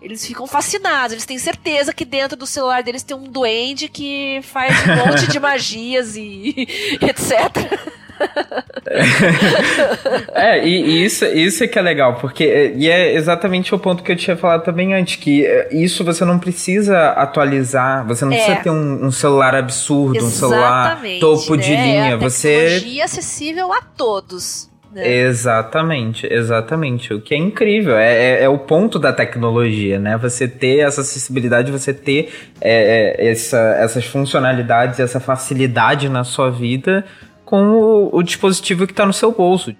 eles 0.00 0.24
ficam 0.24 0.46
fascinados, 0.46 1.12
eles 1.12 1.26
têm 1.26 1.38
certeza 1.38 1.92
que 1.92 2.04
dentro 2.04 2.36
do 2.36 2.46
celular 2.46 2.84
deles 2.84 3.02
tem 3.02 3.16
um 3.16 3.24
duende 3.24 3.88
que 3.88 4.40
faz 4.44 4.74
um 4.86 5.06
monte 5.06 5.26
de 5.26 5.38
magias 5.40 6.16
e 6.16 6.54
etc. 7.02 7.99
é, 10.34 10.66
e, 10.66 10.82
e, 10.82 11.04
isso, 11.04 11.24
isso 11.24 11.62
é 11.64 11.68
que 11.68 11.78
é 11.78 11.82
legal, 11.82 12.16
porque 12.16 12.74
e 12.76 12.88
é 12.88 13.14
exatamente 13.14 13.74
o 13.74 13.78
ponto 13.78 14.02
que 14.02 14.12
eu 14.12 14.16
tinha 14.16 14.36
falado 14.36 14.64
também 14.64 14.92
antes, 14.94 15.16
que 15.16 15.46
é, 15.46 15.68
isso 15.72 16.04
você 16.04 16.24
não 16.24 16.38
precisa 16.38 17.10
atualizar, 17.10 18.06
você 18.06 18.24
não 18.24 18.32
é. 18.32 18.36
precisa 18.36 18.56
ter 18.56 18.70
um, 18.70 19.06
um, 19.06 19.10
celular 19.10 19.54
absurdo, 19.54 20.16
exatamente, 20.16 20.34
um 20.34 20.38
celular 20.38 21.00
topo 21.20 21.56
né? 21.56 21.62
de 21.62 21.70
linha, 21.70 22.12
é 22.12 22.16
você 22.16 22.80
tecnologia 22.80 23.04
acessível 23.04 23.72
a 23.72 23.80
todos. 23.80 24.68
Né? 24.92 25.08
Exatamente, 25.08 26.26
exatamente. 26.28 27.14
O 27.14 27.20
que 27.20 27.32
é 27.32 27.38
incrível, 27.38 27.96
é, 27.96 28.12
é, 28.12 28.42
é, 28.42 28.48
o 28.48 28.58
ponto 28.58 28.98
da 28.98 29.12
tecnologia, 29.12 30.00
né? 30.00 30.18
Você 30.18 30.48
ter 30.48 30.78
essa 30.78 31.02
acessibilidade, 31.02 31.70
você 31.70 31.94
ter 31.94 32.32
é, 32.60 33.14
é 33.16 33.30
essa, 33.30 33.76
essas 33.78 34.04
funcionalidades, 34.04 34.98
essa 34.98 35.20
facilidade 35.20 36.08
na 36.08 36.24
sua 36.24 36.50
vida 36.50 37.04
com 37.50 37.68
o, 37.68 38.16
o 38.16 38.22
dispositivo 38.22 38.86
que 38.86 38.92
está 38.92 39.04
no 39.04 39.12
seu 39.12 39.32
bolso. 39.32 39.74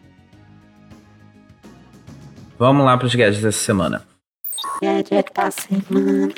Vamos 2.59 2.85
lá 2.85 2.99
para 2.99 3.07
os 3.07 3.15
gadgets 3.15 3.43
dessa 3.43 3.65
semana. 3.65 4.03
Gadget 4.83 5.33
da 5.33 5.51
semana. 5.53 6.35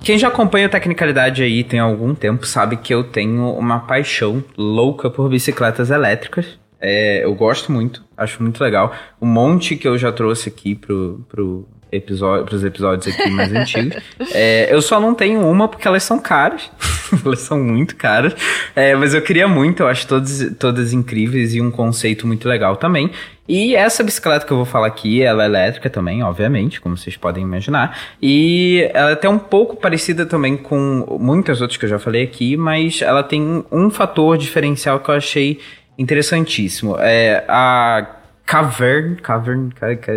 Quem 0.00 0.18
já 0.18 0.26
acompanha 0.26 0.66
a 0.66 0.68
Tecnicalidade 0.68 1.44
aí 1.44 1.62
tem 1.62 1.78
algum 1.78 2.12
tempo 2.12 2.44
sabe 2.44 2.78
que 2.78 2.92
eu 2.92 3.04
tenho 3.04 3.52
uma 3.52 3.78
paixão 3.78 4.42
louca 4.58 5.08
por 5.08 5.28
bicicletas 5.30 5.88
elétricas. 5.88 6.58
É, 6.80 7.24
eu 7.24 7.32
gosto 7.34 7.70
muito, 7.70 8.04
acho 8.16 8.42
muito 8.42 8.60
legal. 8.60 8.92
Um 9.22 9.26
monte 9.26 9.76
que 9.76 9.86
eu 9.86 9.96
já 9.96 10.10
trouxe 10.10 10.48
aqui 10.48 10.74
pro, 10.74 11.24
pro, 11.28 11.68
episódio, 11.92 12.44
pros 12.44 12.64
episódios 12.64 13.14
aqui 13.14 13.30
mais 13.30 13.52
antigos. 13.52 13.96
É, 14.32 14.72
eu 14.72 14.80
só 14.80 15.00
não 15.00 15.14
tenho 15.14 15.40
uma 15.40 15.66
porque 15.66 15.88
elas 15.88 16.02
são 16.04 16.18
caras. 16.18 16.70
elas 17.24 17.40
são 17.40 17.58
muito 17.58 17.96
caras. 17.96 18.34
É, 18.76 18.94
mas 18.94 19.12
eu 19.14 19.22
queria 19.22 19.48
muito, 19.48 19.82
eu 19.82 19.88
acho 19.88 20.06
todas, 20.06 20.54
todas 20.58 20.92
incríveis 20.92 21.54
e 21.54 21.60
um 21.60 21.70
conceito 21.70 22.26
muito 22.26 22.48
legal 22.48 22.76
também. 22.76 23.10
E 23.48 23.74
essa 23.74 24.04
bicicleta 24.04 24.46
que 24.46 24.52
eu 24.52 24.56
vou 24.56 24.66
falar 24.66 24.86
aqui, 24.86 25.22
ela 25.22 25.42
é 25.42 25.46
elétrica 25.46 25.90
também, 25.90 26.22
obviamente, 26.22 26.80
como 26.80 26.96
vocês 26.96 27.16
podem 27.16 27.42
imaginar. 27.42 27.98
E 28.22 28.88
ela 28.94 29.10
é 29.10 29.12
até 29.14 29.28
um 29.28 29.38
pouco 29.40 29.74
parecida 29.76 30.24
também 30.24 30.56
com 30.56 31.18
muitas 31.18 31.60
outras 31.60 31.76
que 31.76 31.84
eu 31.84 31.88
já 31.88 31.98
falei 31.98 32.22
aqui, 32.22 32.56
mas 32.56 33.02
ela 33.02 33.24
tem 33.24 33.64
um 33.72 33.90
fator 33.90 34.38
diferencial 34.38 35.00
que 35.00 35.10
eu 35.10 35.14
achei 35.16 35.58
interessantíssimo. 35.98 36.96
É 37.00 37.44
a 37.48 38.19
Cavern, 38.50 39.14
Cavern, 39.14 39.70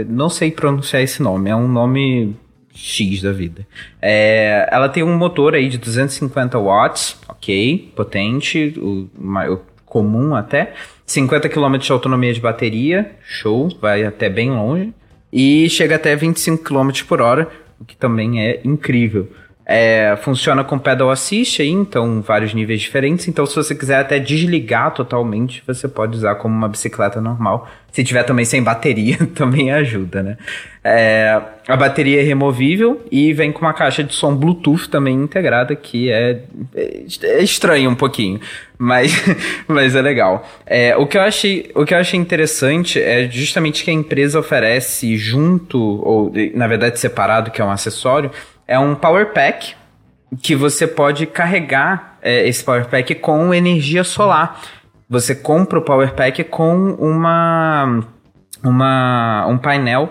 não 0.09 0.27
sei 0.27 0.49
pronunciar 0.49 1.03
esse 1.03 1.21
nome, 1.21 1.51
é 1.51 1.55
um 1.55 1.67
nome 1.67 2.35
X 2.73 3.21
da 3.21 3.31
vida. 3.31 3.67
É, 4.01 4.67
ela 4.71 4.89
tem 4.89 5.03
um 5.03 5.15
motor 5.15 5.53
aí 5.53 5.69
de 5.69 5.77
250 5.77 6.57
watts, 6.57 7.15
ok, 7.29 7.93
potente, 7.95 8.73
o, 8.79 9.07
o 9.15 9.59
comum 9.85 10.33
até. 10.33 10.73
50 11.05 11.47
km 11.47 11.77
de 11.77 11.91
autonomia 11.91 12.33
de 12.33 12.41
bateria, 12.41 13.11
show, 13.21 13.69
vai 13.79 14.03
até 14.03 14.29
bem 14.29 14.49
longe. 14.49 14.91
E 15.31 15.69
chega 15.69 15.97
até 15.97 16.15
25 16.15 16.63
km 16.63 16.89
por 17.07 17.21
hora, 17.21 17.47
o 17.79 17.85
que 17.85 17.95
também 17.95 18.41
é 18.41 18.61
incrível. 18.63 19.29
É, 19.65 20.17
funciona 20.21 20.61
com 20.61 20.77
pedal 20.77 21.09
assist 21.09 21.61
aí, 21.61 21.69
então 21.69 22.21
vários 22.21 22.53
níveis 22.53 22.81
diferentes. 22.81 23.27
Então, 23.27 23.45
se 23.45 23.55
você 23.55 23.73
quiser 23.73 23.99
até 23.99 24.19
desligar 24.19 24.91
totalmente, 24.93 25.63
você 25.65 25.87
pode 25.87 26.17
usar 26.17 26.35
como 26.35 26.53
uma 26.53 26.67
bicicleta 26.67 27.21
normal. 27.21 27.67
Se 27.91 28.03
tiver 28.03 28.23
também 28.23 28.43
sem 28.43 28.61
bateria, 28.61 29.17
também 29.35 29.71
ajuda, 29.71 30.21
né? 30.21 30.37
É, 30.83 31.41
a 31.65 31.77
bateria 31.77 32.19
é 32.19 32.23
removível 32.23 33.05
e 33.09 33.31
vem 33.31 33.53
com 33.53 33.61
uma 33.61 33.73
caixa 33.73 34.03
de 34.03 34.13
som 34.13 34.35
Bluetooth 34.35 34.89
também 34.89 35.15
integrada, 35.15 35.73
que 35.75 36.11
é, 36.11 36.41
é 36.75 37.41
estranho 37.41 37.89
um 37.89 37.95
pouquinho, 37.95 38.41
mas, 38.77 39.13
mas 39.65 39.95
é 39.95 40.01
legal. 40.01 40.45
É, 40.65 40.97
o, 40.97 41.07
que 41.07 41.17
eu 41.17 41.21
achei, 41.21 41.71
o 41.73 41.85
que 41.85 41.93
eu 41.93 41.99
achei 41.99 42.19
interessante 42.19 43.01
é 43.01 43.29
justamente 43.29 43.81
que 43.83 43.91
a 43.91 43.93
empresa 43.93 44.37
oferece 44.37 45.15
junto, 45.15 45.79
ou 45.79 46.33
na 46.53 46.67
verdade 46.67 46.99
separado, 46.99 47.49
que 47.49 47.61
é 47.61 47.65
um 47.65 47.71
acessório, 47.71 48.29
é 48.67 48.77
um 48.79 48.95
power 48.95 49.33
pack 49.33 49.75
que 50.41 50.55
você 50.55 50.87
pode 50.87 51.25
carregar 51.25 52.17
é, 52.21 52.47
esse 52.47 52.63
power 52.63 52.87
pack 52.87 53.15
com 53.15 53.53
energia 53.53 54.03
solar. 54.03 54.61
Você 55.09 55.35
compra 55.35 55.79
o 55.79 55.81
power 55.81 56.13
pack 56.13 56.43
com 56.45 56.91
uma 56.93 58.03
uma, 58.63 59.45
um 59.47 59.57
painel 59.57 60.09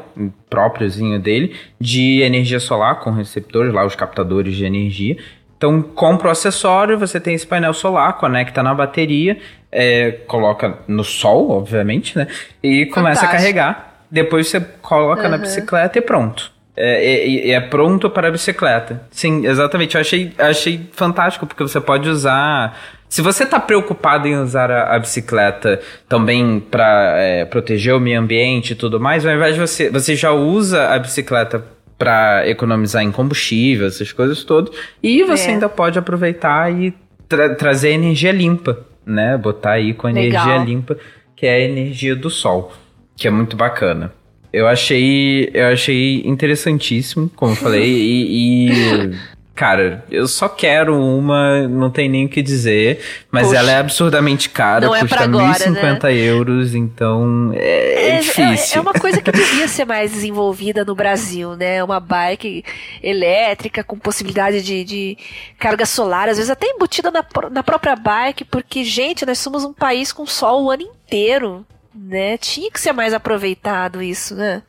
própriozinho 0.50 1.18
dele 1.18 1.56
de 1.80 2.20
energia 2.20 2.60
solar 2.60 3.00
com 3.00 3.10
receptores 3.10 3.72
lá, 3.72 3.84
os 3.84 3.96
captadores 3.96 4.54
de 4.54 4.64
energia. 4.64 5.16
Então, 5.56 5.80
compra 5.80 6.28
o 6.28 6.30
acessório, 6.30 6.98
você 6.98 7.18
tem 7.18 7.34
esse 7.34 7.46
painel 7.46 7.72
solar, 7.72 8.18
conecta 8.18 8.62
na 8.62 8.74
bateria, 8.74 9.38
é, 9.70 10.10
coloca 10.26 10.78
no 10.86 11.04
sol, 11.04 11.50
obviamente, 11.50 12.18
né? 12.18 12.26
E 12.62 12.86
começa 12.86 13.20
Fantástico. 13.20 13.26
a 13.26 13.38
carregar. 13.38 13.94
Depois 14.10 14.48
você 14.48 14.60
coloca 14.60 15.22
uhum. 15.22 15.30
na 15.30 15.38
bicicleta 15.38 15.98
e 15.98 16.02
pronto. 16.02 16.52
É, 16.76 17.50
é, 17.50 17.50
é, 17.50 17.60
pronto 17.60 18.08
para 18.08 18.28
a 18.28 18.30
bicicleta. 18.30 19.02
Sim, 19.10 19.46
exatamente. 19.46 19.94
Eu 19.94 20.00
achei, 20.00 20.32
achei 20.38 20.88
fantástico, 20.92 21.46
porque 21.46 21.62
você 21.62 21.80
pode 21.80 22.08
usar. 22.08 22.78
Se 23.08 23.20
você 23.20 23.44
está 23.44 23.60
preocupado 23.60 24.26
em 24.26 24.36
usar 24.36 24.70
a, 24.70 24.96
a 24.96 24.98
bicicleta 24.98 25.80
também 26.08 26.60
para 26.60 27.14
é, 27.18 27.44
proteger 27.44 27.94
o 27.94 28.00
meio 28.00 28.18
ambiente 28.18 28.72
e 28.72 28.74
tudo 28.74 28.98
mais, 28.98 29.26
ao 29.26 29.34
invés 29.34 29.54
de 29.54 29.60
você. 29.60 29.90
Você 29.90 30.16
já 30.16 30.32
usa 30.32 30.88
a 30.88 30.98
bicicleta 30.98 31.62
para 31.98 32.48
economizar 32.48 33.02
em 33.02 33.12
combustível, 33.12 33.86
essas 33.86 34.10
coisas 34.10 34.42
todas. 34.42 34.74
E 35.02 35.22
você 35.24 35.50
é. 35.50 35.52
ainda 35.52 35.68
pode 35.68 35.98
aproveitar 35.98 36.72
e 36.72 36.94
tra 37.28 37.54
trazer 37.54 37.90
energia 37.90 38.32
limpa, 38.32 38.80
né? 39.04 39.36
Botar 39.36 39.72
aí 39.72 39.92
com 39.92 40.08
energia 40.08 40.44
Legal. 40.44 40.64
limpa, 40.64 40.96
que 41.36 41.46
é 41.46 41.54
a 41.54 41.60
energia 41.60 42.16
do 42.16 42.30
sol, 42.30 42.72
que 43.16 43.28
é 43.28 43.30
muito 43.30 43.56
bacana. 43.56 44.12
Eu 44.52 44.68
achei, 44.68 45.50
eu 45.54 45.68
achei 45.68 46.22
interessantíssimo, 46.26 47.30
como 47.34 47.52
eu 47.52 47.56
falei, 47.56 47.88
e, 47.88 48.70
e, 48.70 49.14
Cara, 49.54 50.02
eu 50.10 50.26
só 50.26 50.48
quero 50.48 50.98
uma, 50.98 51.68
não 51.68 51.90
tem 51.90 52.08
nem 52.08 52.24
o 52.24 52.28
que 52.28 52.40
dizer, 52.40 53.00
mas 53.30 53.48
Poxa, 53.48 53.58
ela 53.58 53.70
é 53.70 53.76
absurdamente 53.76 54.48
cara, 54.48 54.86
é 54.86 55.00
custa 55.00 55.24
agora, 55.24 55.58
1.050 55.58 56.02
né? 56.02 56.14
euros, 56.14 56.74
então 56.74 57.52
é, 57.54 57.58
é, 57.58 58.08
é 58.16 58.20
difícil. 58.20 58.76
É, 58.76 58.78
é, 58.78 58.80
uma 58.80 58.94
coisa 58.94 59.20
que 59.20 59.30
devia 59.30 59.68
ser 59.68 59.84
mais 59.84 60.10
desenvolvida 60.10 60.86
no 60.86 60.94
Brasil, 60.94 61.54
né? 61.54 61.84
Uma 61.84 62.00
bike 62.00 62.64
elétrica 63.02 63.84
com 63.84 63.98
possibilidade 63.98 64.62
de, 64.62 64.84
de 64.84 65.18
carga 65.58 65.84
solar, 65.84 66.30
às 66.30 66.38
vezes 66.38 66.50
até 66.50 66.66
embutida 66.66 67.10
na, 67.10 67.24
na 67.50 67.62
própria 67.62 67.94
bike, 67.94 68.46
porque, 68.46 68.82
gente, 68.82 69.26
nós 69.26 69.38
somos 69.38 69.64
um 69.64 69.72
país 69.72 70.12
com 70.12 70.24
sol 70.24 70.64
o 70.64 70.70
ano 70.70 70.82
inteiro 70.82 71.66
né? 71.94 72.36
Tinha 72.38 72.70
que 72.70 72.80
ser 72.80 72.92
mais 72.92 73.12
aproveitado 73.14 74.02
isso, 74.02 74.34
né? 74.34 74.62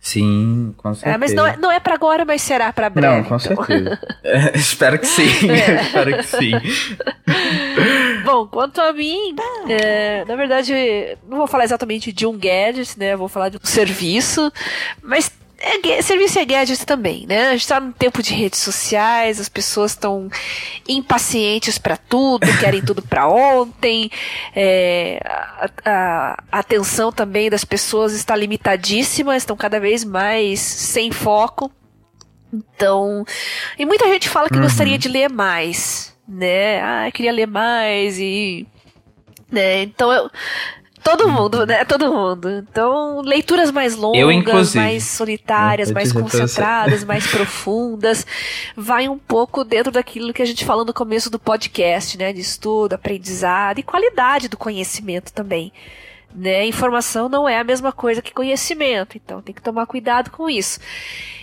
Sim, 0.00 0.74
com 0.78 0.94
certeza. 0.94 1.16
É, 1.16 1.18
mas 1.18 1.34
não 1.34 1.46
é, 1.46 1.56
não 1.56 1.70
é 1.70 1.78
para 1.78 1.94
agora, 1.94 2.24
mas 2.24 2.40
será 2.40 2.72
para 2.72 2.88
breve. 2.88 3.16
Não, 3.16 3.24
com 3.24 3.36
então. 3.36 3.38
certeza. 3.38 3.98
é, 4.24 4.56
espero 4.56 4.98
que 4.98 5.06
sim. 5.06 5.50
É. 5.50 5.82
espero 5.82 6.16
que 6.16 6.22
sim. 6.22 6.52
Bom, 8.24 8.46
quanto 8.46 8.80
a 8.80 8.92
mim, 8.92 9.34
é, 9.68 10.24
na 10.24 10.34
verdade, 10.34 10.72
não 11.28 11.36
vou 11.38 11.46
falar 11.46 11.64
exatamente 11.64 12.12
de 12.12 12.26
um 12.26 12.38
gadget, 12.38 12.98
né? 12.98 13.16
Vou 13.16 13.28
falar 13.28 13.50
de 13.50 13.58
um 13.58 13.60
serviço, 13.62 14.50
mas 15.02 15.30
é, 15.60 16.02
serviço 16.02 16.38
é 16.38 16.44
gadget 16.44 16.86
também, 16.86 17.26
né? 17.26 17.48
A 17.48 17.52
gente 17.52 17.66
tá 17.66 17.80
num 17.80 17.92
tempo 17.92 18.22
de 18.22 18.32
redes 18.32 18.60
sociais, 18.60 19.40
as 19.40 19.48
pessoas 19.48 19.92
estão 19.92 20.30
impacientes 20.88 21.78
para 21.78 21.96
tudo, 21.96 22.46
querem 22.60 22.80
tudo 22.82 23.02
para 23.02 23.28
ontem, 23.28 24.10
é, 24.54 25.20
a, 25.24 25.70
a, 25.84 26.44
a, 26.52 26.58
atenção 26.60 27.10
também 27.10 27.50
das 27.50 27.64
pessoas 27.64 28.12
está 28.12 28.36
limitadíssima, 28.36 29.36
estão 29.36 29.56
cada 29.56 29.80
vez 29.80 30.04
mais 30.04 30.60
sem 30.60 31.10
foco. 31.10 31.70
Então, 32.52 33.24
e 33.78 33.84
muita 33.84 34.06
gente 34.06 34.28
fala 34.28 34.48
que 34.48 34.56
uhum. 34.56 34.62
gostaria 34.62 34.96
de 34.96 35.08
ler 35.08 35.28
mais, 35.28 36.16
né? 36.26 36.80
Ah, 36.80 37.10
queria 37.12 37.32
ler 37.32 37.46
mais 37.46 38.18
e 38.18 38.66
né? 39.50 39.82
Então 39.82 40.12
eu 40.12 40.30
Todo 41.02 41.28
mundo, 41.28 41.66
né? 41.66 41.84
Todo 41.84 42.12
mundo. 42.12 42.50
Então, 42.50 43.20
leituras 43.22 43.70
mais 43.70 43.94
longas, 43.94 44.74
mais 44.74 45.04
solitárias, 45.04 45.90
mais 45.90 46.12
concentradas, 46.12 47.04
mais 47.04 47.26
profundas. 47.30 48.26
Vai 48.76 49.08
um 49.08 49.18
pouco 49.18 49.64
dentro 49.64 49.92
daquilo 49.92 50.32
que 50.32 50.42
a 50.42 50.46
gente 50.46 50.64
falou 50.64 50.84
no 50.84 50.92
começo 50.94 51.30
do 51.30 51.38
podcast, 51.38 52.16
né? 52.18 52.32
De 52.32 52.40
estudo, 52.40 52.94
aprendizado 52.94 53.78
e 53.78 53.82
qualidade 53.82 54.48
do 54.48 54.56
conhecimento 54.56 55.32
também. 55.32 55.72
Né? 56.34 56.66
Informação 56.66 57.28
não 57.28 57.48
é 57.48 57.58
a 57.58 57.64
mesma 57.64 57.90
coisa 57.90 58.20
que 58.20 58.34
conhecimento, 58.34 59.16
então 59.16 59.40
tem 59.40 59.54
que 59.54 59.62
tomar 59.62 59.86
cuidado 59.86 60.30
com 60.30 60.48
isso. 60.48 60.78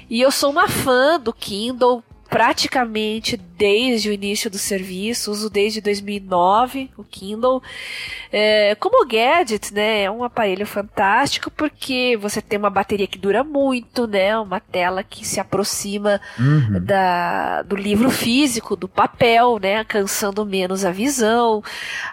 E 0.09 0.21
eu 0.21 0.29
sou 0.29 0.51
uma 0.51 0.67
fã 0.67 1.19
do 1.19 1.33
Kindle 1.33 2.03
praticamente 2.35 3.37
desde 3.37 4.09
o 4.09 4.11
início 4.11 4.49
do 4.49 4.57
serviço, 4.57 5.31
uso 5.31 5.49
desde 5.49 5.79
2009 5.79 6.91
o 6.97 7.03
Kindle. 7.05 7.63
É, 8.29 8.75
como 8.75 9.07
gadget, 9.07 9.73
né, 9.73 10.03
é 10.03 10.11
um 10.11 10.21
aparelho 10.21 10.67
fantástico 10.67 11.49
porque 11.49 12.17
você 12.19 12.41
tem 12.41 12.59
uma 12.59 12.69
bateria 12.69 13.07
que 13.07 13.17
dura 13.17 13.41
muito, 13.41 14.05
né, 14.05 14.37
uma 14.37 14.59
tela 14.59 15.01
que 15.01 15.25
se 15.25 15.39
aproxima 15.39 16.19
uhum. 16.37 16.83
da, 16.83 17.61
do 17.61 17.77
livro 17.77 18.09
físico, 18.09 18.75
do 18.75 18.89
papel, 18.89 19.57
né, 19.57 19.85
cansando 19.85 20.45
menos 20.45 20.83
a 20.83 20.91
visão. 20.91 21.63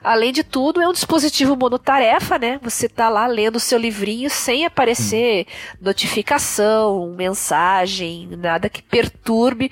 Além 0.04 0.32
de 0.32 0.44
tudo, 0.44 0.80
é 0.80 0.86
um 0.86 0.92
dispositivo 0.92 1.56
monotarefa, 1.56 2.38
né, 2.38 2.60
você 2.62 2.88
tá 2.88 3.08
lá 3.08 3.26
lendo 3.26 3.56
o 3.56 3.60
seu 3.60 3.78
livrinho 3.78 4.30
sem 4.30 4.64
aparecer 4.64 5.48
uhum. 5.48 5.78
notificação, 5.80 7.12
mensagem, 7.16 8.28
nada 8.36 8.68
que 8.68 8.80
perturbe 8.80 9.68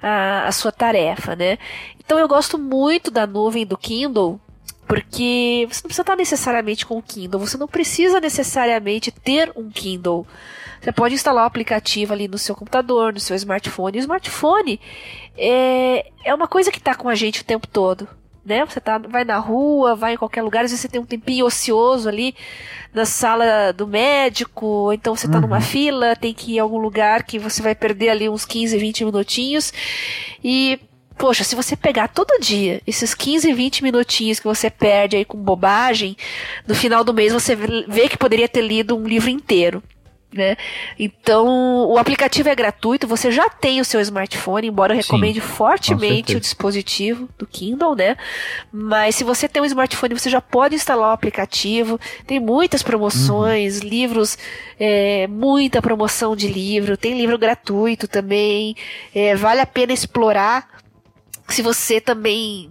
a, 0.00 0.46
a 0.46 0.52
sua 0.52 0.72
tarefa, 0.72 1.34
né? 1.34 1.58
Então 1.98 2.18
eu 2.18 2.28
gosto 2.28 2.58
muito 2.58 3.10
da 3.10 3.26
nuvem 3.26 3.66
do 3.66 3.76
Kindle 3.76 4.40
porque 4.86 5.66
você 5.70 5.80
não 5.82 5.88
precisa 5.88 6.02
estar 6.02 6.16
necessariamente 6.16 6.84
com 6.84 6.98
o 6.98 7.02
Kindle, 7.02 7.40
você 7.40 7.56
não 7.56 7.68
precisa 7.68 8.20
necessariamente 8.20 9.10
ter 9.10 9.50
um 9.56 9.70
Kindle. 9.70 10.26
Você 10.80 10.92
pode 10.92 11.14
instalar 11.14 11.44
o 11.44 11.46
aplicativo 11.46 12.12
ali 12.12 12.28
no 12.28 12.36
seu 12.36 12.54
computador, 12.54 13.12
no 13.12 13.20
seu 13.20 13.36
smartphone. 13.36 13.98
O 13.98 14.00
smartphone 14.00 14.80
é, 15.38 16.10
é 16.24 16.34
uma 16.34 16.48
coisa 16.48 16.72
que 16.72 16.78
está 16.78 16.94
com 16.94 17.08
a 17.08 17.14
gente 17.14 17.40
o 17.40 17.44
tempo 17.44 17.66
todo 17.66 18.08
né? 18.44 18.64
Você 18.64 18.80
tá, 18.80 18.98
vai 18.98 19.24
na 19.24 19.38
rua, 19.38 19.94
vai 19.94 20.14
em 20.14 20.16
qualquer 20.16 20.42
lugar, 20.42 20.64
às 20.64 20.70
vezes 20.70 20.80
você 20.80 20.88
tem 20.88 21.00
um 21.00 21.06
tempinho 21.06 21.46
ocioso 21.46 22.08
ali 22.08 22.34
na 22.92 23.04
sala 23.04 23.72
do 23.72 23.86
médico, 23.86 24.92
então 24.92 25.14
você 25.14 25.28
tá 25.28 25.36
uhum. 25.36 25.42
numa 25.42 25.60
fila, 25.60 26.16
tem 26.16 26.34
que 26.34 26.54
ir 26.54 26.58
a 26.58 26.62
algum 26.62 26.78
lugar 26.78 27.22
que 27.22 27.38
você 27.38 27.62
vai 27.62 27.74
perder 27.74 28.10
ali 28.10 28.28
uns 28.28 28.44
15, 28.44 28.76
20 28.76 29.04
minutinhos. 29.04 29.72
E 30.42 30.78
poxa, 31.16 31.44
se 31.44 31.54
você 31.54 31.76
pegar 31.76 32.08
todo 32.08 32.40
dia 32.40 32.82
esses 32.86 33.14
15, 33.14 33.52
20 33.52 33.84
minutinhos 33.84 34.40
que 34.40 34.46
você 34.46 34.68
perde 34.68 35.16
aí 35.16 35.24
com 35.24 35.38
bobagem, 35.38 36.16
no 36.66 36.74
final 36.74 37.04
do 37.04 37.14
mês 37.14 37.32
você 37.32 37.54
vê 37.54 38.08
que 38.08 38.18
poderia 38.18 38.48
ter 38.48 38.62
lido 38.62 38.96
um 38.96 39.06
livro 39.06 39.30
inteiro. 39.30 39.82
Né? 40.32 40.56
Então, 40.98 41.46
o 41.90 41.98
aplicativo 41.98 42.48
é 42.48 42.54
gratuito, 42.54 43.06
você 43.06 43.30
já 43.30 43.50
tem 43.50 43.82
o 43.82 43.84
seu 43.84 44.00
smartphone, 44.00 44.68
embora 44.68 44.94
eu 44.94 44.96
recomende 44.96 45.42
Sim, 45.42 45.46
fortemente 45.46 46.34
o 46.34 46.40
dispositivo 46.40 47.28
do 47.36 47.46
Kindle, 47.46 47.94
né? 47.94 48.16
Mas 48.72 49.16
se 49.16 49.24
você 49.24 49.46
tem 49.46 49.60
um 49.60 49.66
smartphone, 49.66 50.18
você 50.18 50.30
já 50.30 50.40
pode 50.40 50.74
instalar 50.74 51.10
o 51.10 51.12
aplicativo. 51.12 52.00
Tem 52.26 52.40
muitas 52.40 52.82
promoções, 52.82 53.80
uhum. 53.82 53.88
livros, 53.88 54.38
é, 54.80 55.26
muita 55.26 55.82
promoção 55.82 56.34
de 56.34 56.48
livro, 56.48 56.96
tem 56.96 57.14
livro 57.14 57.36
gratuito 57.36 58.08
também. 58.08 58.74
É, 59.14 59.36
vale 59.36 59.60
a 59.60 59.66
pena 59.66 59.92
explorar. 59.92 60.66
Se 61.48 61.60
você 61.60 62.00
também 62.00 62.70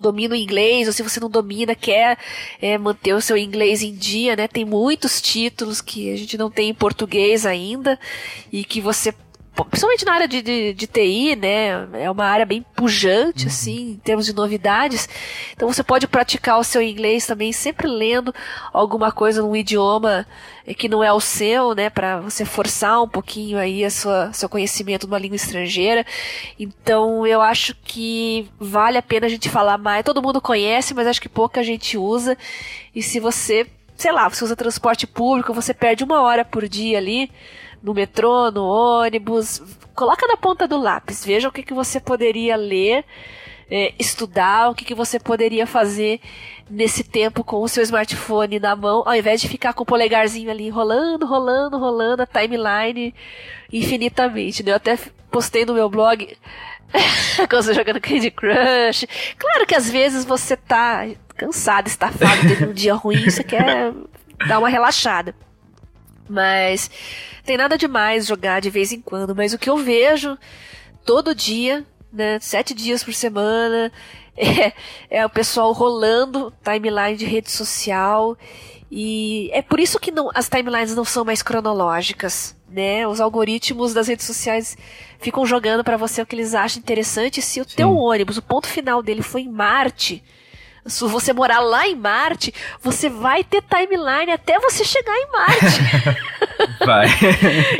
domina 0.00 0.34
o 0.34 0.36
inglês, 0.36 0.86
ou 0.86 0.92
se 0.92 1.02
você 1.02 1.20
não 1.20 1.30
domina, 1.30 1.74
quer 1.74 2.18
é, 2.60 2.78
manter 2.78 3.14
o 3.14 3.20
seu 3.20 3.36
inglês 3.36 3.82
em 3.82 3.94
dia, 3.94 4.36
né? 4.36 4.48
Tem 4.48 4.64
muitos 4.64 5.20
títulos 5.20 5.80
que 5.80 6.12
a 6.12 6.16
gente 6.16 6.38
não 6.38 6.50
tem 6.50 6.70
em 6.70 6.74
português 6.74 7.44
ainda 7.44 7.98
e 8.52 8.64
que 8.64 8.80
você 8.80 9.12
principalmente 9.64 10.04
na 10.04 10.12
área 10.12 10.28
de, 10.28 10.42
de, 10.42 10.72
de, 10.72 10.86
TI, 10.86 11.36
né? 11.36 11.88
É 11.94 12.10
uma 12.10 12.24
área 12.24 12.46
bem 12.46 12.64
pujante, 12.74 13.44
uhum. 13.44 13.48
assim, 13.48 13.90
em 13.90 13.96
termos 13.96 14.26
de 14.26 14.32
novidades. 14.32 15.08
Então 15.52 15.70
você 15.72 15.82
pode 15.82 16.06
praticar 16.06 16.58
o 16.58 16.64
seu 16.64 16.82
inglês 16.82 17.26
também, 17.26 17.52
sempre 17.52 17.86
lendo 17.86 18.34
alguma 18.72 19.10
coisa 19.10 19.42
num 19.42 19.56
idioma 19.56 20.26
que 20.76 20.88
não 20.88 21.02
é 21.02 21.12
o 21.12 21.20
seu, 21.20 21.74
né? 21.74 21.88
Para 21.90 22.20
você 22.20 22.44
forçar 22.44 23.02
um 23.02 23.08
pouquinho 23.08 23.58
aí 23.58 23.84
a 23.84 23.90
sua, 23.90 24.32
seu 24.32 24.48
conhecimento 24.48 25.06
de 25.06 25.12
uma 25.12 25.18
língua 25.18 25.36
estrangeira. 25.36 26.04
Então 26.58 27.26
eu 27.26 27.40
acho 27.40 27.74
que 27.84 28.48
vale 28.58 28.98
a 28.98 29.02
pena 29.02 29.26
a 29.26 29.30
gente 29.30 29.48
falar 29.48 29.78
mais. 29.78 30.04
Todo 30.04 30.22
mundo 30.22 30.40
conhece, 30.40 30.94
mas 30.94 31.06
acho 31.06 31.20
que 31.20 31.28
pouca 31.28 31.62
gente 31.62 31.96
usa. 31.96 32.36
E 32.94 33.02
se 33.02 33.18
você, 33.18 33.66
sei 33.96 34.12
lá, 34.12 34.28
você 34.28 34.44
usa 34.44 34.56
transporte 34.56 35.06
público, 35.06 35.54
você 35.54 35.72
perde 35.72 36.04
uma 36.04 36.20
hora 36.20 36.44
por 36.44 36.68
dia 36.68 36.98
ali 36.98 37.30
no 37.82 37.94
metrô, 37.94 38.50
no 38.50 38.64
ônibus. 38.64 39.62
Coloca 39.94 40.26
na 40.26 40.36
ponta 40.36 40.66
do 40.66 40.78
lápis, 40.78 41.24
veja 41.24 41.48
o 41.48 41.52
que, 41.52 41.62
que 41.62 41.74
você 41.74 41.98
poderia 41.98 42.56
ler, 42.56 43.04
é, 43.70 43.92
estudar, 43.98 44.70
o 44.70 44.74
que, 44.74 44.84
que 44.84 44.94
você 44.94 45.18
poderia 45.18 45.66
fazer 45.66 46.20
nesse 46.70 47.02
tempo 47.02 47.42
com 47.42 47.62
o 47.62 47.68
seu 47.68 47.82
smartphone 47.82 48.60
na 48.60 48.76
mão, 48.76 49.02
ao 49.06 49.14
invés 49.14 49.40
de 49.40 49.48
ficar 49.48 49.72
com 49.72 49.82
o 49.82 49.86
polegarzinho 49.86 50.50
ali 50.50 50.68
rolando, 50.68 51.26
rolando, 51.26 51.78
rolando 51.78 52.22
a 52.22 52.26
timeline 52.26 53.14
infinitamente. 53.72 54.62
Né? 54.62 54.72
Eu 54.72 54.76
até 54.76 54.98
postei 55.30 55.64
no 55.64 55.74
meu 55.74 55.88
blog 55.88 56.36
quando 57.48 57.62
você 57.62 57.74
jogando 57.74 58.00
Candy 58.00 58.30
Crush. 58.30 59.06
Claro 59.36 59.66
que 59.66 59.74
às 59.74 59.90
vezes 59.90 60.24
você 60.24 60.56
tá 60.56 61.06
cansado, 61.36 61.86
estafado, 61.86 62.48
teve 62.48 62.66
um 62.66 62.72
dia 62.72 62.94
ruim, 62.94 63.30
você 63.30 63.44
quer 63.44 63.92
dar 64.46 64.58
uma 64.58 64.68
relaxada. 64.68 65.34
Mas 66.28 66.90
tem 67.44 67.56
nada 67.56 67.78
demais 67.78 68.26
jogar 68.26 68.60
de 68.60 68.70
vez 68.70 68.92
em 68.92 69.00
quando, 69.00 69.34
mas 69.34 69.52
o 69.52 69.58
que 69.58 69.70
eu 69.70 69.76
vejo 69.78 70.36
todo 71.04 71.34
dia, 71.34 71.86
né, 72.12 72.38
sete 72.40 72.74
dias 72.74 73.02
por 73.02 73.14
semana, 73.14 73.90
é, 74.36 74.72
é 75.08 75.26
o 75.26 75.30
pessoal 75.30 75.72
rolando 75.72 76.52
timeline 76.62 77.16
de 77.16 77.24
rede 77.24 77.50
social 77.50 78.36
e 78.90 79.50
é 79.52 79.60
por 79.60 79.78
isso 79.78 79.98
que 79.98 80.10
não, 80.10 80.30
as 80.34 80.48
timelines 80.48 80.94
não 80.94 81.04
são 81.04 81.24
mais 81.24 81.42
cronológicas, 81.42 82.56
né? 82.68 83.06
Os 83.06 83.20
algoritmos 83.20 83.92
das 83.92 84.08
redes 84.08 84.26
sociais 84.26 84.76
ficam 85.18 85.44
jogando 85.44 85.84
para 85.84 85.96
você 85.96 86.22
o 86.22 86.26
que 86.26 86.34
eles 86.34 86.54
acham 86.54 86.80
interessante. 86.80 87.42
Se 87.42 87.60
o 87.60 87.68
Sim. 87.68 87.76
teu 87.76 87.94
ônibus, 87.94 88.38
o 88.38 88.42
ponto 88.42 88.66
final 88.66 89.02
dele 89.02 89.22
foi 89.22 89.42
em 89.42 89.50
Marte, 89.50 90.22
se 90.88 91.04
você 91.04 91.32
morar 91.32 91.60
lá 91.60 91.86
em 91.86 91.94
Marte, 91.94 92.52
você 92.80 93.08
vai 93.08 93.44
ter 93.44 93.62
timeline 93.62 94.32
até 94.32 94.58
você 94.58 94.84
chegar 94.84 95.14
em 95.14 95.30
Marte. 95.30 96.18
vai. 96.84 97.06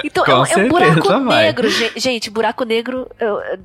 então 0.04 0.24
é, 0.44 0.52
é, 0.52 0.56
um 0.58 0.68
buraco 0.68 1.08
vai. 1.24 1.44
negro, 1.46 1.68
gente. 1.96 2.30
Buraco 2.30 2.64
negro 2.64 3.08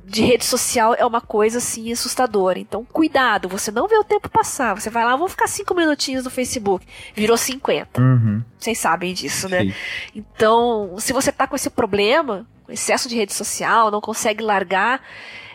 de 0.04 0.22
rede 0.22 0.44
social 0.44 0.94
é 0.94 1.04
uma 1.04 1.20
coisa 1.20 1.58
assim 1.58 1.92
assustadora. 1.92 2.58
Então, 2.58 2.84
cuidado, 2.84 3.48
você 3.48 3.70
não 3.70 3.88
vê 3.88 3.96
o 3.96 4.04
tempo 4.04 4.28
passar. 4.28 4.74
Você 4.74 4.90
vai 4.90 5.04
lá, 5.04 5.16
vou 5.16 5.28
ficar 5.28 5.46
cinco 5.46 5.74
minutinhos 5.74 6.24
no 6.24 6.30
Facebook. 6.30 6.86
Virou 7.14 7.36
50. 7.36 8.00
Uhum. 8.00 8.42
Vocês 8.58 8.78
sabem 8.78 9.12
disso, 9.12 9.48
né? 9.48 9.60
Sim. 9.60 9.74
Então, 10.14 10.94
se 10.98 11.12
você 11.12 11.30
tá 11.30 11.46
com 11.46 11.56
esse 11.56 11.70
problema, 11.70 12.46
excesso 12.68 13.08
de 13.08 13.16
rede 13.16 13.32
social, 13.32 13.90
não 13.90 14.00
consegue 14.00 14.42
largar 14.42 15.00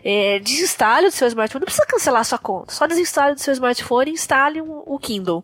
é, 0.03 0.39
desinstale 0.39 1.07
o 1.07 1.11
seu 1.11 1.27
smartphone. 1.27 1.61
Não 1.61 1.65
precisa 1.65 1.85
cancelar 1.85 2.25
sua 2.25 2.37
conta. 2.37 2.73
Só 2.73 2.87
desinstale 2.87 3.35
do 3.35 3.41
seu 3.41 3.53
smartphone 3.53 4.11
e 4.11 4.13
instale 4.13 4.61
um, 4.61 4.83
o 4.85 4.97
Kindle. 4.99 5.43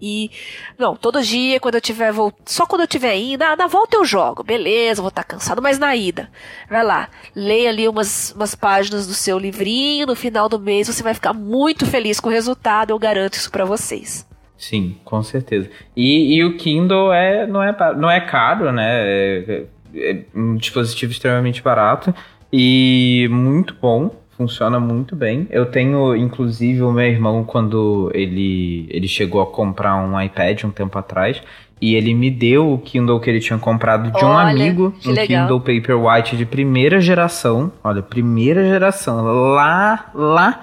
E, 0.00 0.30
não, 0.78 0.96
todo 0.96 1.22
dia, 1.22 1.60
quando 1.60 1.74
eu 1.74 1.80
tiver 1.80 2.12
só 2.46 2.64
quando 2.64 2.80
eu 2.80 2.88
tiver 2.88 3.16
indo, 3.16 3.44
na 3.44 3.66
volta 3.66 3.98
eu 3.98 4.04
jogo, 4.04 4.42
beleza, 4.42 5.02
vou 5.02 5.10
estar 5.10 5.22
tá 5.22 5.28
cansado, 5.28 5.60
mas 5.60 5.78
na 5.78 5.94
ida, 5.94 6.30
vai 6.70 6.82
lá, 6.82 7.10
leia 7.36 7.68
ali 7.68 7.86
umas, 7.86 8.32
umas 8.32 8.54
páginas 8.54 9.06
do 9.06 9.12
seu 9.12 9.38
livrinho, 9.38 10.06
no 10.06 10.16
final 10.16 10.48
do 10.48 10.58
mês 10.58 10.86
você 10.86 11.02
vai 11.02 11.12
ficar 11.12 11.34
muito 11.34 11.84
feliz 11.84 12.18
com 12.18 12.30
o 12.30 12.32
resultado, 12.32 12.90
eu 12.90 12.98
garanto 12.98 13.34
isso 13.34 13.50
para 13.50 13.66
vocês. 13.66 14.26
Sim, 14.56 14.98
com 15.04 15.22
certeza. 15.22 15.70
E, 15.96 16.34
e 16.36 16.44
o 16.44 16.56
Kindle 16.56 17.12
é, 17.12 17.46
não, 17.46 17.62
é, 17.62 17.74
não 17.96 18.10
é 18.10 18.20
caro, 18.20 18.72
né? 18.72 19.06
É, 19.06 19.64
é 19.94 20.24
um 20.34 20.56
dispositivo 20.56 21.12
extremamente 21.12 21.62
barato. 21.62 22.14
E 22.52 23.28
muito 23.30 23.74
bom, 23.80 24.10
funciona 24.36 24.80
muito 24.80 25.14
bem. 25.14 25.46
Eu 25.50 25.66
tenho, 25.66 26.16
inclusive, 26.16 26.82
o 26.82 26.92
meu 26.92 27.06
irmão, 27.06 27.44
quando 27.44 28.10
ele, 28.14 28.86
ele 28.90 29.06
chegou 29.06 29.40
a 29.42 29.46
comprar 29.46 29.96
um 29.96 30.20
iPad 30.20 30.64
um 30.64 30.70
tempo 30.70 30.98
atrás, 30.98 31.42
e 31.80 31.94
ele 31.94 32.12
me 32.14 32.30
deu 32.30 32.72
o 32.72 32.78
Kindle 32.78 33.20
que 33.20 33.30
ele 33.30 33.40
tinha 33.40 33.58
comprado 33.58 34.10
de 34.10 34.24
um 34.24 34.36
amigo, 34.36 34.94
um 35.06 35.12
legal. 35.12 35.46
Kindle 35.46 35.60
Paperwhite 35.60 36.36
de 36.36 36.44
primeira 36.44 37.00
geração. 37.00 37.72
Olha, 37.82 38.02
primeira 38.02 38.64
geração, 38.64 39.22
lá, 39.54 40.10
lá. 40.14 40.60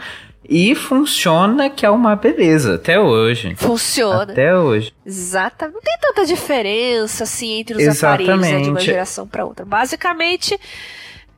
E 0.50 0.76
funciona 0.76 1.70
que 1.70 1.86
é 1.86 1.90
uma 1.90 2.16
beleza, 2.16 2.76
até 2.76 3.00
hoje. 3.00 3.54
Funciona. 3.56 4.32
Até 4.32 4.58
hoje. 4.58 4.94
Exatamente. 5.06 5.76
Não 5.76 5.82
tem 5.82 5.98
tanta 6.00 6.26
diferença, 6.26 7.24
assim, 7.26 7.60
entre 7.60 7.76
os 7.76 7.84
Exatamente. 7.84 8.30
aparelhos 8.30 8.60
né, 8.60 8.62
de 8.62 8.70
uma 8.70 8.80
geração 8.80 9.28
para 9.28 9.44
outra. 9.44 9.66
Basicamente, 9.66 10.58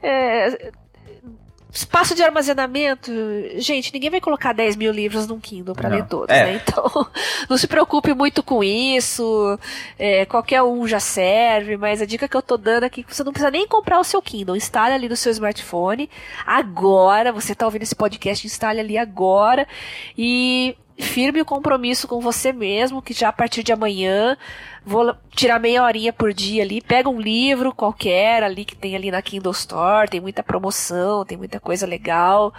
é, 0.01 0.71
espaço 1.71 2.15
de 2.15 2.23
armazenamento, 2.23 3.11
gente, 3.57 3.93
ninguém 3.93 4.09
vai 4.09 4.19
colocar 4.19 4.53
10 4.53 4.75
mil 4.75 4.91
livros 4.91 5.27
num 5.27 5.39
Kindle 5.39 5.75
para 5.75 5.87
ler 5.87 6.05
todos, 6.07 6.35
é. 6.35 6.45
né? 6.45 6.61
Então, 6.61 7.07
não 7.47 7.57
se 7.57 7.67
preocupe 7.67 8.13
muito 8.13 8.41
com 8.41 8.63
isso. 8.63 9.57
É, 9.97 10.25
qualquer 10.25 10.63
um 10.63 10.87
já 10.87 10.99
serve, 10.99 11.77
mas 11.77 12.01
a 12.01 12.05
dica 12.05 12.27
que 12.27 12.35
eu 12.35 12.41
tô 12.41 12.57
dando 12.57 12.85
aqui 12.85 13.01
é 13.01 13.03
que 13.03 13.15
você 13.15 13.23
não 13.23 13.31
precisa 13.31 13.51
nem 13.51 13.67
comprar 13.67 13.99
o 13.99 14.03
seu 14.03 14.21
Kindle. 14.21 14.55
Instale 14.55 14.93
ali 14.95 15.07
no 15.07 15.15
seu 15.15 15.31
smartphone 15.31 16.09
agora. 16.45 17.31
Você 17.31 17.53
tá 17.53 17.65
ouvindo 17.65 17.83
esse 17.83 17.95
podcast, 17.95 18.47
instale 18.47 18.79
ali 18.79 18.97
agora 18.97 19.67
e 20.17 20.75
firme 20.97 21.39
o 21.41 21.45
compromisso 21.45 22.07
com 22.07 22.19
você 22.19 22.51
mesmo, 22.51 23.01
que 23.01 23.13
já 23.13 23.29
a 23.29 23.33
partir 23.33 23.63
de 23.63 23.71
amanhã 23.71 24.35
vou 24.89 25.15
tirar 25.35 25.59
meia 25.59 25.83
horinha 25.83 26.11
por 26.11 26.33
dia 26.33 26.63
ali, 26.63 26.81
pega 26.81 27.07
um 27.07 27.21
livro 27.21 27.71
qualquer 27.71 28.41
ali 28.43 28.65
que 28.65 28.75
tem 28.75 28.95
ali 28.95 29.11
na 29.11 29.21
Kindle 29.21 29.51
Store, 29.51 30.09
tem 30.09 30.19
muita 30.19 30.41
promoção, 30.41 31.23
tem 31.23 31.37
muita 31.37 31.59
coisa 31.59 31.85
legal, 31.85 32.51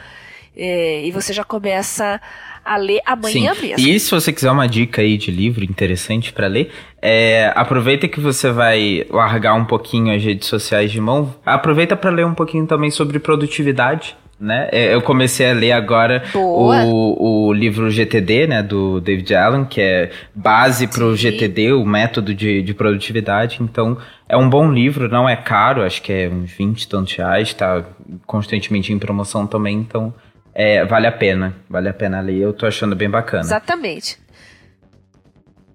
é, 0.57 1.05
e 1.05 1.11
você 1.11 1.33
já 1.33 1.43
começa 1.43 2.21
a 2.65 2.77
ler 2.77 3.01
amanhã 3.05 3.55
Sim. 3.55 3.69
mesmo. 3.69 3.89
E 3.89 3.99
se 3.99 4.11
você 4.11 4.33
quiser 4.33 4.51
uma 4.51 4.69
dica 4.69 5.03
aí 5.03 5.19
de 5.19 5.31
livro 5.31 5.65
interessante 5.65 6.33
para 6.33 6.47
ler, 6.47 6.71
é, 7.03 7.53
aproveita 7.57 8.07
que 8.07 8.21
você 8.21 8.53
vai 8.53 9.05
largar 9.11 9.55
um 9.55 9.65
pouquinho 9.65 10.15
as 10.15 10.23
redes 10.23 10.47
sociais 10.47 10.93
de 10.93 11.01
mão, 11.01 11.35
aproveita 11.45 11.97
para 11.97 12.11
ler 12.11 12.27
um 12.27 12.35
pouquinho 12.35 12.67
também 12.67 12.91
sobre 12.91 13.19
produtividade 13.19 14.17
né? 14.41 14.69
É, 14.73 14.95
eu 14.95 15.03
comecei 15.03 15.51
a 15.51 15.53
ler 15.53 15.73
agora 15.73 16.23
o, 16.35 17.49
o 17.49 17.53
livro 17.53 17.91
GTD, 17.91 18.47
né, 18.47 18.63
do 18.63 19.01
David 19.01 19.35
Allen, 19.35 19.65
que 19.67 19.81
é 19.81 20.11
base 20.35 20.87
para 20.87 21.05
o 21.05 21.15
GTD, 21.15 21.73
o 21.73 21.85
método 21.85 22.35
de, 22.35 22.63
de 22.63 22.73
produtividade. 22.73 23.59
Então, 23.61 23.99
é 24.27 24.37
um 24.37 24.49
bom 24.49 24.73
livro, 24.73 25.09
não 25.09 25.29
é 25.29 25.37
caro, 25.37 25.83
acho 25.83 26.01
que 26.01 26.13
é 26.13 26.29
uns 26.29 26.51
20 26.53 26.89
tantos 26.89 27.15
reais, 27.15 27.49
está 27.49 27.85
constantemente 28.27 28.93
em 28.93 28.99
promoção 28.99 29.47
também, 29.47 29.77
então 29.77 30.15
é, 30.55 30.85
vale 30.85 31.07
a 31.07 31.13
pena, 31.13 31.55
vale 31.69 31.89
a 31.89 31.95
pena 31.95 32.21
ler, 32.21 32.39
eu 32.39 32.53
tô 32.53 32.67
achando 32.67 32.97
bem 32.97 33.11
bacana. 33.11 33.45
Exatamente 33.45 34.19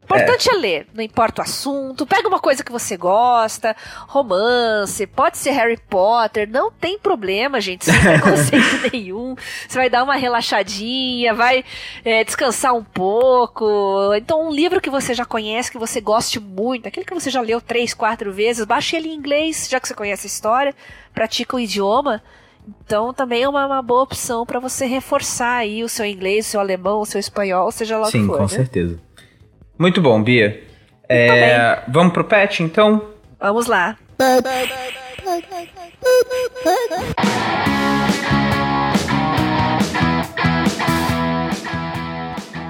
importante 0.05 0.49
é. 0.49 0.53
é. 0.53 0.55
ler, 0.55 0.87
não 0.93 1.03
importa 1.03 1.41
o 1.41 1.45
assunto. 1.45 2.05
Pega 2.05 2.27
uma 2.27 2.39
coisa 2.39 2.63
que 2.63 2.71
você 2.71 2.95
gosta, 2.95 3.75
romance, 4.07 5.05
pode 5.07 5.37
ser 5.37 5.51
Harry 5.51 5.77
Potter, 5.77 6.49
não 6.49 6.71
tem 6.71 6.97
problema, 6.97 7.59
gente, 7.59 7.85
sem 7.85 7.93
preconceito 7.99 8.91
nenhum. 8.91 9.35
Você 9.67 9.77
vai 9.77 9.89
dar 9.89 10.03
uma 10.03 10.15
relaxadinha, 10.15 11.33
vai 11.33 11.63
é, 12.03 12.23
descansar 12.23 12.73
um 12.73 12.83
pouco. 12.83 14.13
Então, 14.15 14.47
um 14.47 14.51
livro 14.51 14.79
que 14.79 14.89
você 14.89 15.13
já 15.13 15.25
conhece, 15.25 15.71
que 15.71 15.77
você 15.77 15.99
goste 15.99 16.39
muito, 16.39 16.87
aquele 16.87 17.05
que 17.05 17.13
você 17.13 17.29
já 17.29 17.41
leu 17.41 17.59
três, 17.59 17.93
quatro 17.93 18.31
vezes, 18.31 18.65
baixe 18.65 18.95
ele 18.95 19.09
em 19.09 19.15
inglês, 19.15 19.67
já 19.69 19.79
que 19.79 19.87
você 19.87 19.93
conhece 19.93 20.27
a 20.27 20.29
história, 20.29 20.75
pratica 21.13 21.55
o 21.55 21.59
idioma. 21.59 22.21
Então 22.85 23.13
também 23.13 23.43
é 23.43 23.49
uma, 23.49 23.65
uma 23.65 23.81
boa 23.81 24.03
opção 24.03 24.45
para 24.45 24.59
você 24.59 24.85
reforçar 24.85 25.57
aí 25.57 25.83
o 25.83 25.89
seu 25.89 26.05
inglês, 26.05 26.47
o 26.47 26.49
seu 26.49 26.59
alemão, 26.59 27.01
o 27.01 27.05
seu 27.05 27.19
espanhol, 27.19 27.71
seja 27.71 27.97
lá 27.97 28.07
o 28.07 28.11
que 28.11 28.17
for. 28.19 28.23
Sim, 28.23 28.27
com 28.27 28.41
né? 28.41 28.47
certeza. 28.47 28.99
Muito 29.77 30.01
bom, 30.01 30.21
Bia. 30.21 30.63
É, 31.07 31.79
vamos 31.87 32.13
pro 32.13 32.23
pet, 32.23 32.63
então? 32.63 33.01
Vamos 33.39 33.67
lá. 33.67 33.95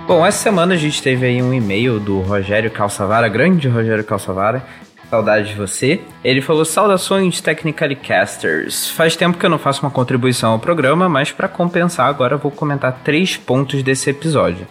Bom, 0.08 0.26
essa 0.26 0.38
semana 0.38 0.76
a 0.76 0.78
gente 0.78 1.02
teve 1.02 1.26
aí 1.26 1.42
um 1.42 1.54
e-mail 1.54 2.00
do 2.00 2.20
Rogério 2.20 2.70
Calçavara, 2.70 3.28
grande 3.28 3.68
Rogério 3.68 4.04
Calçavara. 4.04 4.64
Saudade 5.10 5.50
de 5.50 5.56
você. 5.56 6.02
Ele 6.24 6.42
falou: 6.42 6.66
Saudações, 6.66 7.40
Technicalicasters. 7.42 8.90
Faz 8.90 9.16
tempo 9.16 9.38
que 9.38 9.46
eu 9.46 9.50
não 9.50 9.60
faço 9.60 9.82
uma 9.82 9.92
contribuição 9.92 10.52
ao 10.52 10.60
programa, 10.60 11.08
mas 11.08 11.32
para 11.32 11.48
compensar, 11.48 12.08
agora 12.08 12.36
eu 12.36 12.40
vou 12.40 12.52
comentar 12.52 13.02
três 13.04 13.38
pontos 13.38 13.82
desse 13.84 14.10
episódio. 14.10 14.68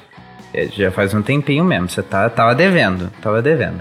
É, 0.55 0.68
já 0.68 0.90
faz 0.90 1.12
um 1.12 1.20
tempinho 1.20 1.64
mesmo, 1.64 1.88
você 1.88 2.02
tá, 2.02 2.30
tava 2.30 2.55
devendo, 2.55 3.11
tava 3.20 3.42
devendo. 3.42 3.80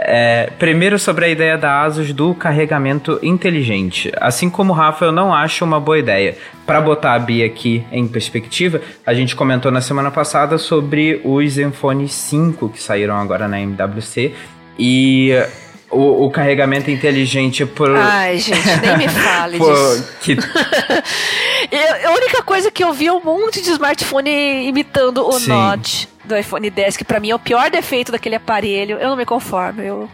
É, 0.00 0.50
primeiro 0.58 0.96
sobre 0.96 1.24
a 1.24 1.28
ideia 1.28 1.58
da 1.58 1.82
ASUS 1.82 2.12
do 2.12 2.32
carregamento 2.32 3.18
inteligente. 3.20 4.12
Assim 4.20 4.48
como 4.48 4.72
o 4.72 4.76
Rafa, 4.76 5.06
eu 5.06 5.12
não 5.12 5.34
acho 5.34 5.64
uma 5.64 5.80
boa 5.80 5.98
ideia. 5.98 6.36
Para 6.64 6.80
botar 6.80 7.14
a 7.14 7.18
Bia 7.18 7.44
aqui 7.44 7.84
em 7.90 8.06
perspectiva, 8.06 8.80
a 9.04 9.12
gente 9.12 9.34
comentou 9.34 9.72
na 9.72 9.80
semana 9.80 10.10
passada 10.10 10.56
sobre 10.56 11.20
os 11.24 11.52
Zenfone 11.54 12.08
5 12.08 12.68
que 12.68 12.80
saíram 12.80 13.16
agora 13.16 13.48
na 13.48 13.60
MWC 13.60 14.34
e 14.78 15.32
o, 15.90 16.26
o, 16.26 16.30
carregamento 16.30 16.90
inteligente 16.90 17.64
por. 17.64 17.94
Ai, 17.96 18.38
gente, 18.38 18.66
nem 18.80 18.98
me 18.98 19.08
fale 19.08 19.56
por, 19.58 19.72
disso. 19.72 20.12
Que... 20.20 20.32
eu, 21.72 22.10
a 22.10 22.14
única 22.14 22.42
coisa 22.42 22.70
que 22.70 22.84
eu 22.84 22.92
vi 22.92 23.06
é 23.06 23.12
um 23.12 23.22
monte 23.22 23.60
de 23.62 23.70
smartphone 23.70 24.66
imitando 24.66 25.26
o 25.26 25.32
Sim. 25.32 25.48
Note 25.48 26.08
do 26.24 26.36
iPhone 26.36 26.68
10, 26.68 26.96
que 26.96 27.04
para 27.04 27.18
mim 27.18 27.30
é 27.30 27.34
o 27.34 27.38
pior 27.38 27.70
defeito 27.70 28.12
daquele 28.12 28.34
aparelho. 28.34 28.98
Eu 28.98 29.08
não 29.08 29.16
me 29.16 29.24
conformo. 29.24 29.80
Eu 29.80 30.08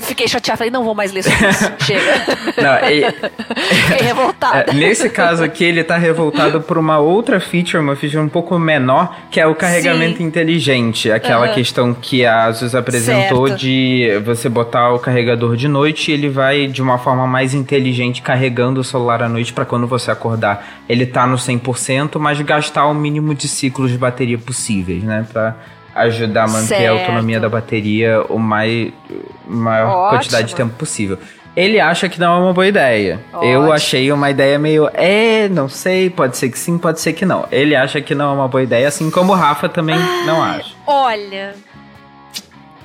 fiquei 0.00 0.28
chateado, 0.28 0.58
falei, 0.58 0.70
não 0.70 0.84
vou 0.84 0.94
mais 0.94 1.12
ler 1.12 1.22
sobre 1.22 1.48
isso. 1.48 1.72
Chega. 1.84 2.62
Não, 2.62 2.90
e... 2.90 3.04
Fiquei 3.90 4.06
revoltado. 4.06 4.70
É, 4.70 4.74
nesse 4.74 5.08
caso 5.08 5.44
aqui, 5.44 5.64
ele 5.64 5.84
tá 5.84 5.96
revoltado 5.96 6.60
por 6.60 6.78
uma 6.78 6.98
outra 6.98 7.40
feature, 7.40 7.82
uma 7.82 7.96
feature 7.96 8.22
um 8.22 8.28
pouco 8.28 8.58
menor, 8.58 9.16
que 9.30 9.40
é 9.40 9.46
o 9.46 9.54
carregamento 9.54 10.18
Sim. 10.18 10.24
inteligente. 10.24 11.10
Aquela 11.10 11.48
uhum. 11.48 11.54
questão 11.54 11.94
que 11.94 12.24
a 12.24 12.44
Asus 12.44 12.74
apresentou 12.74 13.48
certo. 13.48 13.60
de 13.60 14.20
você 14.24 14.48
botar 14.48 14.92
o 14.92 14.98
carregador 14.98 15.56
de 15.56 15.68
noite 15.68 16.10
e 16.10 16.14
ele 16.14 16.28
vai 16.28 16.66
de 16.66 16.82
uma 16.82 16.98
forma 16.98 17.26
mais 17.26 17.54
inteligente 17.54 18.22
carregando 18.22 18.80
o 18.80 18.84
celular 18.84 19.22
à 19.22 19.28
noite 19.28 19.52
para 19.52 19.64
quando 19.64 19.86
você 19.86 20.10
acordar. 20.10 20.82
Ele 20.88 21.06
tá 21.06 21.26
no 21.26 21.36
100%, 21.36 22.18
mas 22.18 22.40
gastar 22.40 22.86
o 22.86 22.94
mínimo 22.94 23.34
de 23.34 23.48
ciclos 23.48 23.90
de 23.90 23.98
bateria 23.98 24.38
possíveis, 24.38 25.02
né? 25.02 25.26
Pra 25.32 25.56
ajudar 25.94 26.44
a 26.44 26.48
manter 26.48 26.66
certo. 26.66 26.86
a 26.86 27.00
autonomia 27.00 27.40
da 27.40 27.48
bateria 27.48 28.22
o 28.28 28.38
mais 28.38 28.92
maior 29.46 29.88
Ótimo. 29.88 30.18
quantidade 30.18 30.48
de 30.48 30.54
tempo 30.54 30.74
possível. 30.74 31.18
Ele 31.56 31.80
acha 31.80 32.08
que 32.08 32.20
não 32.20 32.36
é 32.36 32.38
uma 32.44 32.52
boa 32.52 32.66
ideia. 32.66 33.20
Ótimo. 33.32 33.52
Eu 33.52 33.72
achei 33.72 34.10
uma 34.12 34.30
ideia 34.30 34.58
meio, 34.58 34.88
é, 34.94 35.48
não 35.48 35.68
sei, 35.68 36.08
pode 36.08 36.36
ser 36.36 36.48
que 36.48 36.58
sim, 36.58 36.78
pode 36.78 37.00
ser 37.00 37.12
que 37.12 37.26
não. 37.26 37.46
Ele 37.50 37.74
acha 37.74 38.00
que 38.00 38.14
não 38.14 38.30
é 38.30 38.34
uma 38.34 38.48
boa 38.48 38.62
ideia, 38.62 38.86
assim 38.86 39.10
como 39.10 39.32
o 39.32 39.36
Rafa 39.36 39.68
também 39.68 39.96
ah, 39.96 40.24
não 40.26 40.42
acha. 40.42 40.72
Olha, 40.86 41.54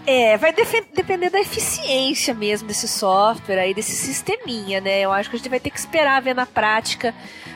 é, 0.07 0.37
vai 0.37 0.53
depender 0.53 1.29
da 1.31 1.39
eficiência 1.39 2.33
mesmo 2.33 2.67
desse 2.67 2.87
software 2.87 3.59
aí, 3.59 3.73
desse 3.73 3.95
sisteminha, 3.95 4.79
né? 4.79 5.01
Eu 5.01 5.11
acho 5.11 5.29
que 5.29 5.35
a 5.35 5.39
gente 5.39 5.49
vai 5.49 5.59
ter 5.59 5.71
que 5.71 5.79
esperar 5.79 6.21
ver 6.21 6.35
na 6.35 6.45
prática 6.45 7.13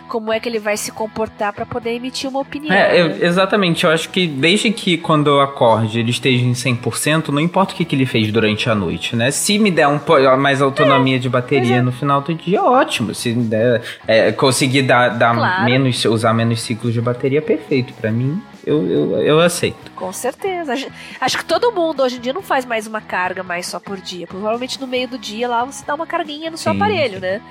como 0.10 0.34
é 0.34 0.40
que 0.40 0.50
ele 0.50 0.60
vai 0.60 0.76
se 0.76 0.92
comportar 0.92 1.54
para 1.54 1.66
poder 1.66 1.92
emitir 1.92 2.30
uma 2.30 2.40
opinião. 2.40 2.74
É, 2.76 3.08
né? 3.08 3.18
exatamente. 3.22 3.86
Eu 3.86 3.92
acho 3.92 4.10
que 4.10 4.28
desde 4.28 4.72
que 4.72 4.98
quando 4.98 5.30
eu 5.30 5.40
acorde 5.40 6.00
ele 6.00 6.10
esteja 6.10 6.44
em 6.44 6.54
100%, 6.54 7.30
não 7.30 7.40
importa 7.40 7.74
o 7.74 7.78
que, 7.78 7.86
que 7.86 7.96
ele 7.96 8.06
fez 8.06 8.32
durante 8.32 8.70
a 8.70 8.76
noite, 8.76 9.16
né? 9.16 9.30
Se 9.32 9.60
me 9.60 9.70
der 9.70 9.88
um 9.88 10.00
mais 10.38 10.62
autonomia 10.62 11.16
é, 11.18 11.20
de 11.20 11.30
bateria 11.30 11.78
é. 11.78 11.82
no 11.82 11.92
final 11.92 12.22
do 12.22 12.34
dia, 12.34 12.62
ótimo. 12.62 13.14
Se 13.14 13.32
der, 13.34 13.82
é, 14.08 14.32
conseguir 14.32 14.82
dar, 14.82 15.10
dar 15.10 15.36
claro. 15.36 15.66
menos, 15.66 16.04
usar 16.06 16.34
menos 16.34 16.62
ciclos 16.62 16.94
de 16.94 17.00
bateria, 17.00 17.42
perfeito. 17.42 17.94
para 17.94 18.12
mim, 18.12 18.42
eu, 18.66 18.86
eu, 18.88 19.18
eu 19.22 19.40
aceito. 19.40 19.92
Com 19.96 20.12
certeza. 20.12 20.74
Acho 21.22 21.38
que 21.38 21.46
todo 21.46 21.72
mundo 21.72 22.02
hoje 22.02 22.18
em 22.18 22.20
dia 22.20 22.34
não 22.34 22.42
faz 22.42 22.66
mais 22.66 22.88
uma 22.88 23.02
carga 23.02 23.44
mais 23.44 23.68
só 23.68 23.80
por 23.80 23.98
dia. 23.98 24.26
Provavelmente 24.26 24.80
no 24.80 24.88
meio 24.88 25.08
do 25.08 25.18
dia 25.18 25.48
lá 25.48 25.64
você 25.64 25.84
dá 25.86 25.94
uma 25.94 26.08
carguinha 26.08 26.50
no 26.50 26.58
seu 26.58 26.72
Sim. 26.72 26.78
aparelho, 26.78 27.20
né? 27.20 27.42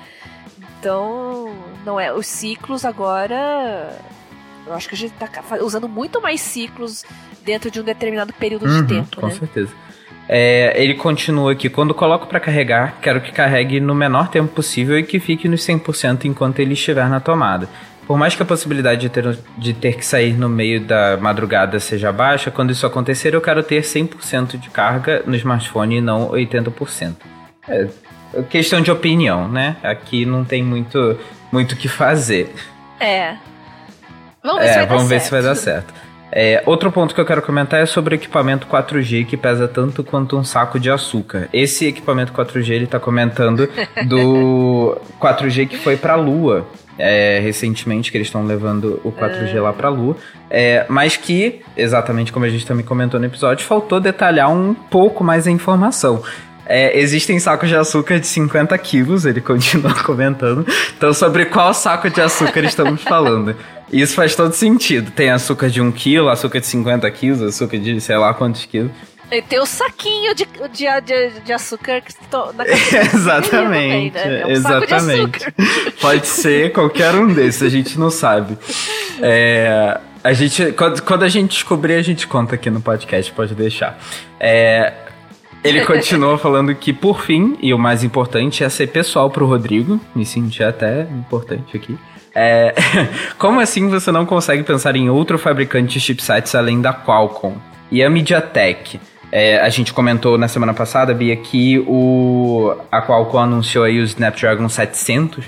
Então, 0.79 1.53
não 1.85 1.99
é. 1.99 2.13
Os 2.13 2.25
ciclos 2.25 2.85
agora. 2.85 3.97
Eu 4.65 4.73
acho 4.73 4.87
que 4.87 4.95
a 4.95 4.97
gente 4.97 5.13
tá 5.13 5.27
usando 5.61 5.89
muito 5.89 6.21
mais 6.21 6.41
ciclos 6.41 7.03
dentro 7.43 7.69
de 7.71 7.79
um 7.79 7.83
determinado 7.83 8.31
período 8.33 8.65
uhum, 8.65 8.81
de 8.81 8.87
tempo. 8.87 9.19
Com 9.19 9.27
né? 9.27 9.33
certeza. 9.33 9.73
É, 10.27 10.73
ele 10.81 10.93
continua 10.93 11.53
aqui. 11.53 11.69
Quando 11.69 11.93
coloco 11.93 12.27
para 12.27 12.39
carregar, 12.39 12.97
quero 13.01 13.19
que 13.19 13.31
carregue 13.31 13.79
no 13.79 13.95
menor 13.95 14.29
tempo 14.29 14.53
possível 14.53 14.97
e 14.97 15.03
que 15.03 15.19
fique 15.19 15.47
nos 15.47 15.61
100% 15.61 16.25
enquanto 16.25 16.59
ele 16.59 16.73
estiver 16.73 17.09
na 17.09 17.19
tomada. 17.19 17.67
Por 18.05 18.17
mais 18.17 18.35
que 18.35 18.41
a 18.41 18.45
possibilidade 18.45 19.01
de 19.01 19.09
ter, 19.09 19.37
de 19.57 19.73
ter 19.73 19.95
que 19.95 20.05
sair 20.05 20.33
no 20.33 20.47
meio 20.47 20.81
da 20.81 21.17
madrugada 21.17 21.79
seja 21.79 22.11
baixa, 22.11 22.49
quando 22.49 22.71
isso 22.71 22.85
acontecer 22.85 23.33
eu 23.33 23.41
quero 23.41 23.61
ter 23.61 23.81
100% 23.81 24.57
de 24.57 24.69
carga 24.69 25.23
no 25.25 25.35
smartphone 25.35 25.97
e 25.97 26.01
não 26.01 26.29
80%. 26.29 27.15
É, 27.67 27.87
questão 28.49 28.81
de 28.81 28.91
opinião, 28.91 29.47
né? 29.47 29.77
Aqui 29.83 30.25
não 30.25 30.43
tem 30.43 30.63
muito 30.63 31.17
muito 31.51 31.75
que 31.75 31.87
fazer. 31.87 32.53
É. 32.99 33.35
Vamos 34.43 34.59
ver, 34.59 34.65
é, 34.67 34.73
se, 34.73 34.77
vai 34.77 34.87
vamos 34.87 35.09
ver 35.09 35.21
se 35.21 35.31
vai 35.31 35.41
dar 35.41 35.55
certo. 35.55 35.93
É, 36.31 36.61
outro 36.65 36.91
ponto 36.91 37.15
que 37.15 37.19
eu 37.19 37.25
quero 37.25 37.41
comentar 37.41 37.81
é 37.81 37.85
sobre 37.85 38.13
o 38.13 38.17
equipamento 38.17 38.67
4G 38.67 39.25
que 39.25 39.35
pesa 39.35 39.67
tanto 39.67 40.03
quanto 40.03 40.37
um 40.37 40.43
saco 40.43 40.79
de 40.79 40.89
açúcar. 40.89 41.49
Esse 41.51 41.87
equipamento 41.87 42.31
4G 42.31 42.69
ele 42.69 42.85
está 42.85 42.99
comentando 42.99 43.67
do 44.07 44.99
4G 45.19 45.67
que 45.67 45.77
foi 45.77 45.97
para 45.97 46.13
a 46.13 46.17
Lua. 46.17 46.67
É, 47.01 47.39
recentemente, 47.41 48.11
que 48.11 48.17
eles 48.17 48.27
estão 48.27 48.45
levando 48.45 48.99
o 49.05 49.11
4G 49.13 49.61
lá 49.61 49.71
para 49.71 49.87
a 49.87 49.89
Lua, 49.89 50.17
é, 50.49 50.85
mas 50.89 51.15
que, 51.15 51.61
exatamente 51.77 52.29
como 52.29 52.43
a 52.43 52.49
gente 52.49 52.65
também 52.65 52.83
comentou 52.83 53.17
no 53.17 53.25
episódio, 53.25 53.65
faltou 53.65 54.01
detalhar 54.01 54.51
um 54.51 54.73
pouco 54.73 55.23
mais 55.23 55.47
a 55.47 55.51
informação. 55.51 56.21
É, 56.71 56.99
existem 56.99 57.39
sacos 57.39 57.67
de 57.67 57.75
açúcar 57.75 58.19
de 58.19 58.27
50 58.27 58.77
quilos, 58.77 59.25
ele 59.25 59.41
continua 59.41 59.91
comentando. 60.05 60.63
Então, 60.95 61.11
sobre 61.15 61.45
qual 61.45 61.73
saco 61.73 62.07
de 62.11 62.21
açúcar 62.21 62.63
estamos 62.63 63.01
falando? 63.01 63.55
Isso 63.91 64.13
faz 64.13 64.35
todo 64.35 64.53
sentido. 64.53 65.09
Tem 65.09 65.31
açúcar 65.31 65.67
de 65.67 65.81
1 65.81 65.91
quilo, 65.91 66.29
açúcar 66.29 66.59
de 66.59 66.67
50 66.67 67.09
quilos, 67.09 67.41
açúcar 67.41 67.79
de 67.79 67.99
sei 67.99 68.17
lá 68.17 68.35
quantos 68.35 68.65
quilos. 68.65 68.91
E 69.31 69.41
tem 69.41 69.59
o 69.59 69.65
saquinho 69.65 70.35
de, 70.35 70.45
de, 70.71 71.01
de, 71.01 71.39
de 71.41 71.53
açúcar 71.53 72.01
que 72.01 72.11
estou 72.11 72.53
na 72.53 72.63
Exatamente. 72.67 73.49
Também, 73.49 74.11
né? 74.11 74.41
é 74.41 74.45
um 74.45 74.49
exatamente. 74.49 75.53
Pode 75.99 76.27
ser 76.27 76.71
qualquer 76.71 77.15
um 77.15 77.33
desses, 77.33 77.63
a 77.63 77.69
gente 77.69 77.99
não 77.99 78.11
sabe. 78.11 78.55
É, 79.21 79.99
a 80.23 80.33
gente, 80.33 80.71
quando, 80.73 81.01
quando 81.01 81.23
a 81.23 81.29
gente 81.29 81.51
descobrir, 81.51 81.95
a 81.95 82.01
gente 82.03 82.27
conta 82.27 82.53
aqui 82.53 82.69
no 82.69 82.81
podcast, 82.81 83.31
pode 83.31 83.55
deixar. 83.55 83.99
É, 84.39 84.93
ele 85.63 85.85
continua 85.85 86.37
falando 86.37 86.73
que, 86.73 86.93
por 86.93 87.21
fim, 87.21 87.57
e 87.61 87.73
o 87.73 87.79
mais 87.79 88.03
importante 88.03 88.63
é 88.63 88.69
ser 88.69 88.87
pessoal 88.87 89.29
pro 89.29 89.45
Rodrigo, 89.45 89.99
me 90.15 90.25
senti 90.25 90.63
até 90.63 91.01
importante 91.03 91.75
aqui. 91.75 91.97
É, 92.33 92.73
como 93.37 93.59
assim 93.59 93.89
você 93.89 94.11
não 94.11 94.25
consegue 94.25 94.63
pensar 94.63 94.95
em 94.95 95.09
outro 95.09 95.37
fabricante 95.37 95.93
de 95.93 95.99
chipsets 95.99 96.55
além 96.55 96.81
da 96.81 96.93
Qualcomm? 96.93 97.55
E 97.91 98.03
a 98.03 98.09
MediaTek? 98.09 98.99
É, 99.31 99.59
a 99.59 99.69
gente 99.69 99.93
comentou 99.93 100.37
na 100.37 100.47
semana 100.47 100.73
passada, 100.73 101.13
Bia, 101.13 101.35
que 101.35 101.79
o, 101.87 102.73
a 102.91 103.01
Qualcomm 103.01 103.43
anunciou 103.43 103.83
aí 103.83 103.99
o 103.99 104.03
Snapdragon 104.03 104.67
700, 104.69 105.45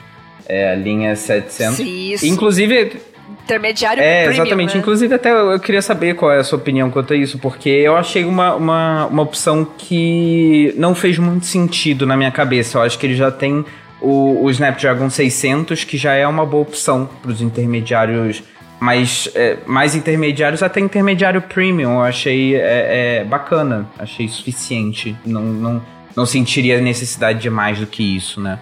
é, 0.47 0.73
a 0.73 0.75
linha 0.75 1.15
700. 1.15 1.79
Isso. 1.79 2.25
Inclusive, 2.25 3.01
intermediário 3.43 4.01
É, 4.01 4.25
premium, 4.25 4.41
exatamente. 4.43 4.73
Né? 4.75 4.79
Inclusive, 4.79 5.15
até 5.15 5.31
eu 5.31 5.59
queria 5.59 5.81
saber 5.81 6.15
qual 6.15 6.31
é 6.31 6.39
a 6.39 6.43
sua 6.43 6.57
opinião 6.57 6.89
quanto 6.89 7.13
a 7.13 7.15
isso, 7.15 7.37
porque 7.37 7.69
eu 7.69 7.95
achei 7.95 8.25
uma, 8.25 8.55
uma, 8.55 9.05
uma 9.07 9.21
opção 9.21 9.65
que 9.77 10.73
não 10.77 10.95
fez 10.95 11.17
muito 11.17 11.45
sentido 11.45 12.05
na 12.05 12.15
minha 12.15 12.31
cabeça. 12.31 12.77
Eu 12.77 12.83
acho 12.83 12.97
que 12.97 13.05
ele 13.05 13.15
já 13.15 13.31
tem 13.31 13.65
o, 14.01 14.43
o 14.43 14.49
Snapdragon 14.49 15.09
600, 15.09 15.83
que 15.83 15.97
já 15.97 16.13
é 16.13 16.27
uma 16.27 16.45
boa 16.45 16.63
opção 16.63 17.09
para 17.21 17.31
os 17.31 17.41
intermediários 17.41 18.43
mais, 18.79 19.29
é, 19.35 19.57
mais 19.67 19.93
intermediários, 19.93 20.63
até 20.63 20.79
intermediário 20.79 21.41
premium. 21.41 21.93
Eu 21.93 22.01
achei 22.01 22.55
é, 22.55 23.19
é, 23.19 23.23
bacana, 23.23 23.87
achei 23.97 24.27
suficiente. 24.27 25.15
Não, 25.23 25.43
não, 25.43 25.81
não 26.15 26.25
sentiria 26.25 26.81
necessidade 26.81 27.39
de 27.39 27.49
mais 27.49 27.79
do 27.79 27.85
que 27.85 28.15
isso, 28.15 28.41
né? 28.41 28.59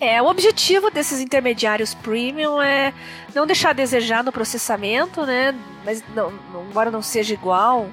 É, 0.00 0.22
o 0.22 0.26
objetivo 0.26 0.90
desses 0.90 1.20
intermediários 1.20 1.92
premium 1.92 2.62
é 2.62 2.94
não 3.34 3.46
deixar 3.46 3.70
a 3.70 3.72
desejar 3.72 4.22
no 4.22 4.30
processamento, 4.30 5.26
né? 5.26 5.54
Mas 5.84 6.04
não, 6.14 6.32
embora 6.68 6.90
não 6.90 7.02
seja 7.02 7.34
igual 7.34 7.88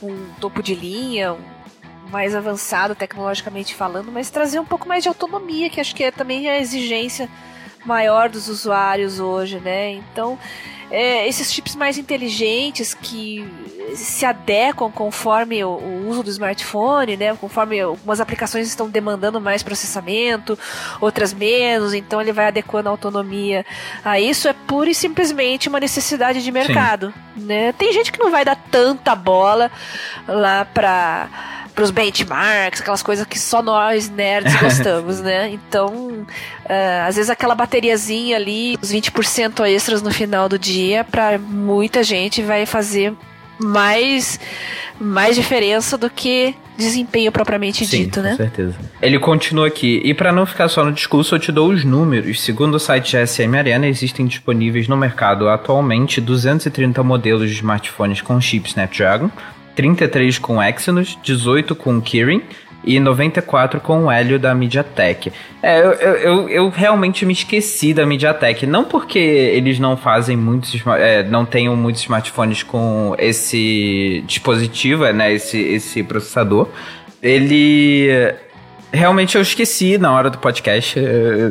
um 0.00 0.32
topo 0.40 0.62
de 0.62 0.74
linha, 0.74 1.32
um 1.32 1.38
mais 2.10 2.34
avançado 2.34 2.94
tecnologicamente 2.94 3.74
falando, 3.74 4.12
mas 4.12 4.30
trazer 4.30 4.60
um 4.60 4.64
pouco 4.64 4.88
mais 4.88 5.02
de 5.02 5.08
autonomia, 5.08 5.70
que 5.70 5.80
acho 5.80 5.94
que 5.94 6.04
é 6.04 6.10
também 6.10 6.48
a 6.48 6.58
exigência 6.58 7.28
maior 7.84 8.28
dos 8.28 8.48
usuários 8.48 9.18
hoje, 9.18 9.58
né? 9.58 9.92
Então, 9.92 10.38
é, 10.90 11.28
esses 11.28 11.52
chips 11.52 11.76
mais 11.76 11.98
inteligentes 11.98 12.94
que 12.94 13.46
se 13.94 14.24
adequam 14.24 14.90
conforme 14.90 15.64
o, 15.64 15.70
o, 15.70 16.08
uso 16.08 16.22
do 16.22 16.30
smartphone, 16.30 17.16
né? 17.16 17.34
Conforme 17.36 17.80
algumas 17.80 18.20
aplicações 18.20 18.68
estão 18.68 18.88
demandando 18.88 19.40
mais 19.40 19.62
processamento, 19.62 20.58
outras 21.00 21.32
menos, 21.32 21.94
então 21.94 22.20
ele 22.20 22.32
vai 22.32 22.46
adequando 22.46 22.88
a 22.88 22.92
autonomia 22.92 23.64
a 24.04 24.20
isso. 24.20 24.48
É 24.48 24.52
pura 24.52 24.90
e 24.90 24.94
simplesmente 24.94 25.68
uma 25.68 25.80
necessidade 25.80 26.42
de 26.42 26.52
mercado, 26.52 27.12
Sim. 27.36 27.44
né? 27.44 27.72
Tem 27.72 27.92
gente 27.92 28.12
que 28.12 28.18
não 28.18 28.30
vai 28.30 28.44
dar 28.44 28.56
tanta 28.70 29.14
bola 29.14 29.70
lá 30.26 30.64
para 30.64 31.28
os 31.84 31.90
benchmarks, 31.90 32.80
aquelas 32.80 33.02
coisas 33.02 33.26
que 33.26 33.38
só 33.38 33.62
nós 33.62 34.08
nerds 34.08 34.54
gostamos, 34.60 35.20
né? 35.20 35.50
Então, 35.50 35.88
uh, 35.88 37.06
às 37.06 37.16
vezes 37.16 37.30
aquela 37.30 37.54
bateriazinha 37.54 38.36
ali, 38.36 38.78
os 38.82 38.92
20% 38.92 39.66
extras 39.66 40.02
no 40.02 40.10
final 40.10 40.48
do 40.48 40.58
dia, 40.58 41.04
para 41.04 41.38
muita 41.38 42.02
gente 42.02 42.42
vai 42.42 42.66
fazer 42.66 43.14
mais, 43.58 44.40
mais 44.98 45.36
diferença 45.36 45.98
do 45.98 46.08
que 46.08 46.54
desempenho 46.76 47.30
propriamente 47.30 47.84
Sim, 47.86 48.04
dito, 48.04 48.20
né? 48.20 48.30
Com 48.30 48.36
certeza. 48.38 48.74
Ele 49.02 49.18
continua 49.18 49.66
aqui. 49.66 50.00
E 50.02 50.14
para 50.14 50.32
não 50.32 50.46
ficar 50.46 50.68
só 50.68 50.84
no 50.84 50.92
discurso, 50.92 51.34
eu 51.34 51.38
te 51.38 51.52
dou 51.52 51.68
os 51.68 51.84
números. 51.84 52.42
Segundo 52.42 52.76
o 52.76 52.80
site 52.80 53.16
GSM 53.16 53.56
Arena, 53.56 53.86
existem 53.86 54.26
disponíveis 54.26 54.88
no 54.88 54.96
mercado 54.96 55.48
atualmente 55.48 56.20
230 56.20 57.02
modelos 57.02 57.50
de 57.50 57.56
smartphones 57.56 58.22
com 58.22 58.40
chip 58.40 58.66
Snapdragon, 58.68 59.30
33 59.80 60.38
com 60.38 60.62
Exynos, 60.62 61.18
18 61.22 61.74
com 61.74 61.98
Kirin 62.02 62.42
e 62.84 63.00
94 63.00 63.80
com 63.80 64.04
o 64.04 64.10
Hélio 64.10 64.38
da 64.38 64.54
MediaTek. 64.54 65.32
É, 65.62 65.80
eu, 65.80 65.92
eu, 65.92 66.48
eu, 66.50 66.68
realmente 66.68 67.24
me 67.24 67.32
esqueci 67.32 67.94
da 67.94 68.04
MediaTek, 68.04 68.66
não 68.66 68.84
porque 68.84 69.18
eles 69.18 69.78
não 69.78 69.96
fazem 69.96 70.36
muitos, 70.36 70.82
é, 70.98 71.22
não 71.22 71.46
tenham 71.46 71.74
muitos 71.74 72.02
smartphones 72.02 72.62
com 72.62 73.14
esse 73.18 74.22
dispositivo, 74.26 75.10
né, 75.12 75.32
esse, 75.32 75.58
esse 75.58 76.02
processador. 76.02 76.68
Ele 77.22 78.34
Realmente 78.92 79.36
eu 79.36 79.42
esqueci 79.42 79.96
na 79.96 80.12
hora 80.12 80.28
do 80.28 80.38
podcast. 80.38 80.98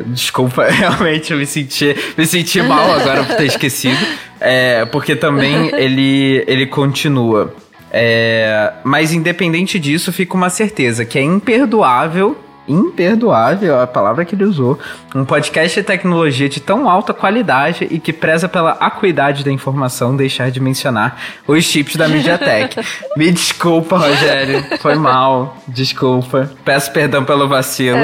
Desculpa, 0.06 0.66
realmente 0.70 1.32
eu 1.32 1.38
me 1.38 1.46
senti, 1.46 1.96
me 2.16 2.26
senti 2.26 2.62
mal 2.62 2.92
agora 2.92 3.24
por 3.24 3.36
ter 3.36 3.46
esquecido. 3.46 3.98
É, 4.40 4.84
porque 4.84 5.16
também 5.16 5.70
ele, 5.74 6.44
ele 6.46 6.66
continua. 6.66 7.54
É, 7.92 8.72
mas 8.84 9.12
independente 9.12 9.78
disso, 9.78 10.12
fica 10.12 10.34
uma 10.34 10.50
certeza 10.50 11.04
que 11.04 11.18
é 11.18 11.22
imperdoável 11.22 12.36
imperdoável, 12.70 13.80
a 13.80 13.86
palavra 13.86 14.24
que 14.24 14.34
ele 14.34 14.44
usou, 14.44 14.78
um 15.14 15.24
podcast 15.24 15.78
de 15.80 15.84
tecnologia 15.84 16.48
de 16.48 16.60
tão 16.60 16.88
alta 16.88 17.12
qualidade 17.12 17.88
e 17.90 17.98
que 17.98 18.12
preza 18.12 18.48
pela 18.48 18.72
acuidade 18.72 19.44
da 19.44 19.50
informação 19.50 20.16
deixar 20.16 20.50
de 20.50 20.60
mencionar 20.60 21.20
os 21.46 21.64
chips 21.64 21.96
da 21.96 22.08
MediaTek. 22.08 22.80
Me 23.16 23.30
desculpa, 23.32 23.98
Rogério, 23.98 24.64
foi 24.78 24.94
mal, 24.94 25.56
desculpa. 25.66 26.50
Peço 26.64 26.92
perdão 26.92 27.24
pelo 27.24 27.48
vacilo. 27.48 27.98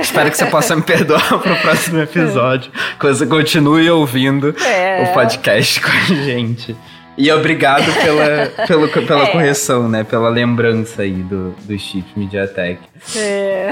Espero 0.00 0.30
que 0.30 0.36
você 0.36 0.46
possa 0.46 0.76
me 0.76 0.82
perdoar 0.82 1.40
pro 1.40 1.56
próximo 1.56 2.00
episódio, 2.00 2.70
que 2.98 3.06
você 3.06 3.26
continue 3.26 3.90
ouvindo 3.90 4.54
é. 4.64 5.02
o 5.02 5.12
podcast 5.12 5.80
com 5.80 5.90
a 5.90 6.14
gente. 6.14 6.76
E 7.16 7.30
obrigado 7.30 7.84
pela, 8.02 8.46
pelo, 8.66 9.06
pela 9.06 9.24
é. 9.24 9.32
correção, 9.32 9.88
né? 9.88 10.02
Pela 10.02 10.28
lembrança 10.28 11.02
aí 11.02 11.12
do, 11.12 11.50
do 11.50 11.78
chip 11.78 12.06
MediaTek. 12.16 12.80
É. 13.16 13.70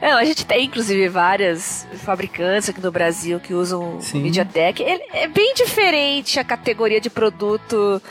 é. 0.00 0.12
A 0.12 0.24
gente 0.24 0.44
tem, 0.44 0.66
inclusive, 0.66 1.08
várias 1.08 1.86
fabricantes 2.04 2.68
aqui 2.68 2.80
no 2.80 2.90
Brasil 2.90 3.38
que 3.38 3.54
usam 3.54 4.00
Sim. 4.00 4.22
MediaTek. 4.22 4.82
Ele 4.82 5.02
é 5.12 5.28
bem 5.28 5.54
diferente 5.54 6.40
a 6.40 6.44
categoria 6.44 7.00
de 7.00 7.08
produto 7.08 8.02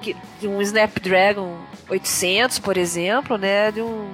que, 0.00 0.14
de 0.40 0.46
um 0.46 0.62
Snapdragon 0.62 1.56
800, 1.88 2.58
por 2.60 2.76
exemplo, 2.76 3.36
né? 3.36 3.72
De 3.72 3.80
um 3.80 4.06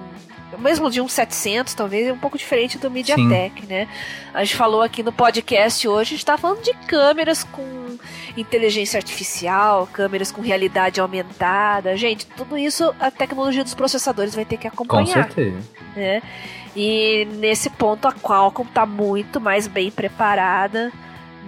mesmo 0.58 0.90
de 0.90 1.00
um 1.00 1.08
700, 1.08 1.74
talvez, 1.74 2.06
é 2.06 2.12
um 2.12 2.18
pouco 2.18 2.38
diferente 2.38 2.78
do 2.78 2.90
MediaTek, 2.90 3.62
Sim. 3.62 3.66
né? 3.66 3.88
A 4.32 4.44
gente 4.44 4.56
falou 4.56 4.82
aqui 4.82 5.02
no 5.02 5.12
podcast 5.12 5.86
hoje, 5.86 6.00
a 6.00 6.10
gente 6.10 6.18
está 6.18 6.38
falando 6.38 6.62
de 6.62 6.72
câmeras 6.86 7.44
com 7.44 7.98
inteligência 8.36 8.98
artificial, 8.98 9.88
câmeras 9.92 10.32
com 10.32 10.42
realidade 10.42 11.00
aumentada. 11.00 11.96
Gente, 11.96 12.26
tudo 12.26 12.58
isso 12.58 12.94
a 12.98 13.10
tecnologia 13.10 13.62
dos 13.62 13.74
processadores 13.74 14.34
vai 14.34 14.44
ter 14.44 14.56
que 14.56 14.66
acompanhar. 14.66 15.28
Com 15.28 15.34
certeza. 15.34 15.58
Né? 15.94 16.22
E 16.74 17.26
nesse 17.36 17.70
ponto 17.70 18.08
a 18.08 18.12
Qualcomm 18.12 18.66
está 18.66 18.84
muito 18.84 19.40
mais 19.40 19.68
bem 19.68 19.90
preparada 19.90 20.92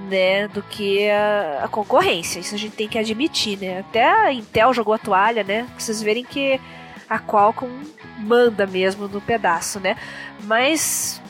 né, 0.09 0.47
do 0.49 0.62
que 0.62 1.11
a, 1.11 1.64
a, 1.64 1.68
concorrência. 1.68 2.39
Isso 2.39 2.55
a 2.55 2.59
gente 2.59 2.76
tem 2.76 2.89
que 2.89 2.99
admitir, 2.99 3.59
né? 3.59 3.80
Até 3.80 4.05
a 4.05 4.32
Intel 4.32 4.72
jogou 4.72 4.95
a 4.95 4.99
toalha, 4.99 5.43
né? 5.43 5.64
Pra 5.64 5.80
vocês 5.80 6.01
verem 6.01 6.24
que 6.24 6.61
a 7.09 7.18
Qualcomm 7.18 7.82
manda 8.18 8.66
mesmo 8.66 9.09
no 9.09 9.20
pedaço, 9.20 9.80
né? 9.80 9.97
Mas 10.45 11.20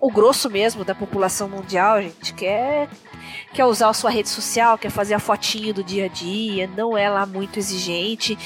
o 0.00 0.10
grosso 0.10 0.48
mesmo 0.48 0.84
da 0.84 0.94
população 0.94 1.48
mundial, 1.48 2.00
gente, 2.00 2.32
quer 2.34 2.88
quer 3.52 3.64
usar 3.64 3.88
a 3.88 3.92
sua 3.92 4.10
rede 4.10 4.28
social, 4.28 4.78
quer 4.78 4.90
fazer 4.90 5.14
a 5.14 5.18
fotinho 5.18 5.74
do 5.74 5.82
dia 5.82 6.06
a 6.06 6.08
dia, 6.08 6.68
não 6.76 6.96
é 6.96 7.08
lá 7.08 7.26
muito 7.26 7.58
exigente, 7.58 8.38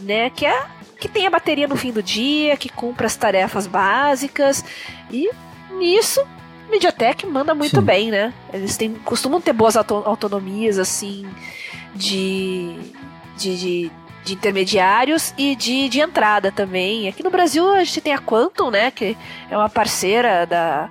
né? 0.00 0.30
Quer 0.30 0.68
que 0.98 1.08
tenha 1.08 1.30
bateria 1.30 1.68
no 1.68 1.76
fim 1.76 1.92
do 1.92 2.02
dia, 2.02 2.56
que 2.56 2.68
cumpra 2.68 3.06
as 3.06 3.16
tarefas 3.16 3.66
básicas 3.66 4.64
e 5.10 5.30
nisso 5.70 6.24
MediaTek 6.70 7.26
manda 7.26 7.54
muito 7.54 7.76
Sim. 7.76 7.82
bem, 7.82 8.10
né? 8.10 8.32
Eles 8.52 8.76
têm, 8.76 8.94
costumam 8.94 9.40
ter 9.40 9.52
boas 9.52 9.76
auto 9.76 10.02
autonomias 10.06 10.78
assim 10.78 11.26
de, 11.94 12.76
de, 13.36 13.56
de 13.58 13.92
de 14.24 14.32
intermediários 14.32 15.34
e 15.36 15.54
de, 15.54 15.88
de 15.88 16.00
entrada 16.00 16.50
também. 16.50 17.06
Aqui 17.06 17.22
no 17.22 17.30
Brasil 17.30 17.70
a 17.70 17.84
gente 17.84 18.00
tem 18.00 18.14
a 18.14 18.18
Quantum, 18.18 18.70
né? 18.70 18.90
Que 18.90 19.16
é 19.50 19.56
uma 19.56 19.68
parceira 19.68 20.46
da, 20.46 20.88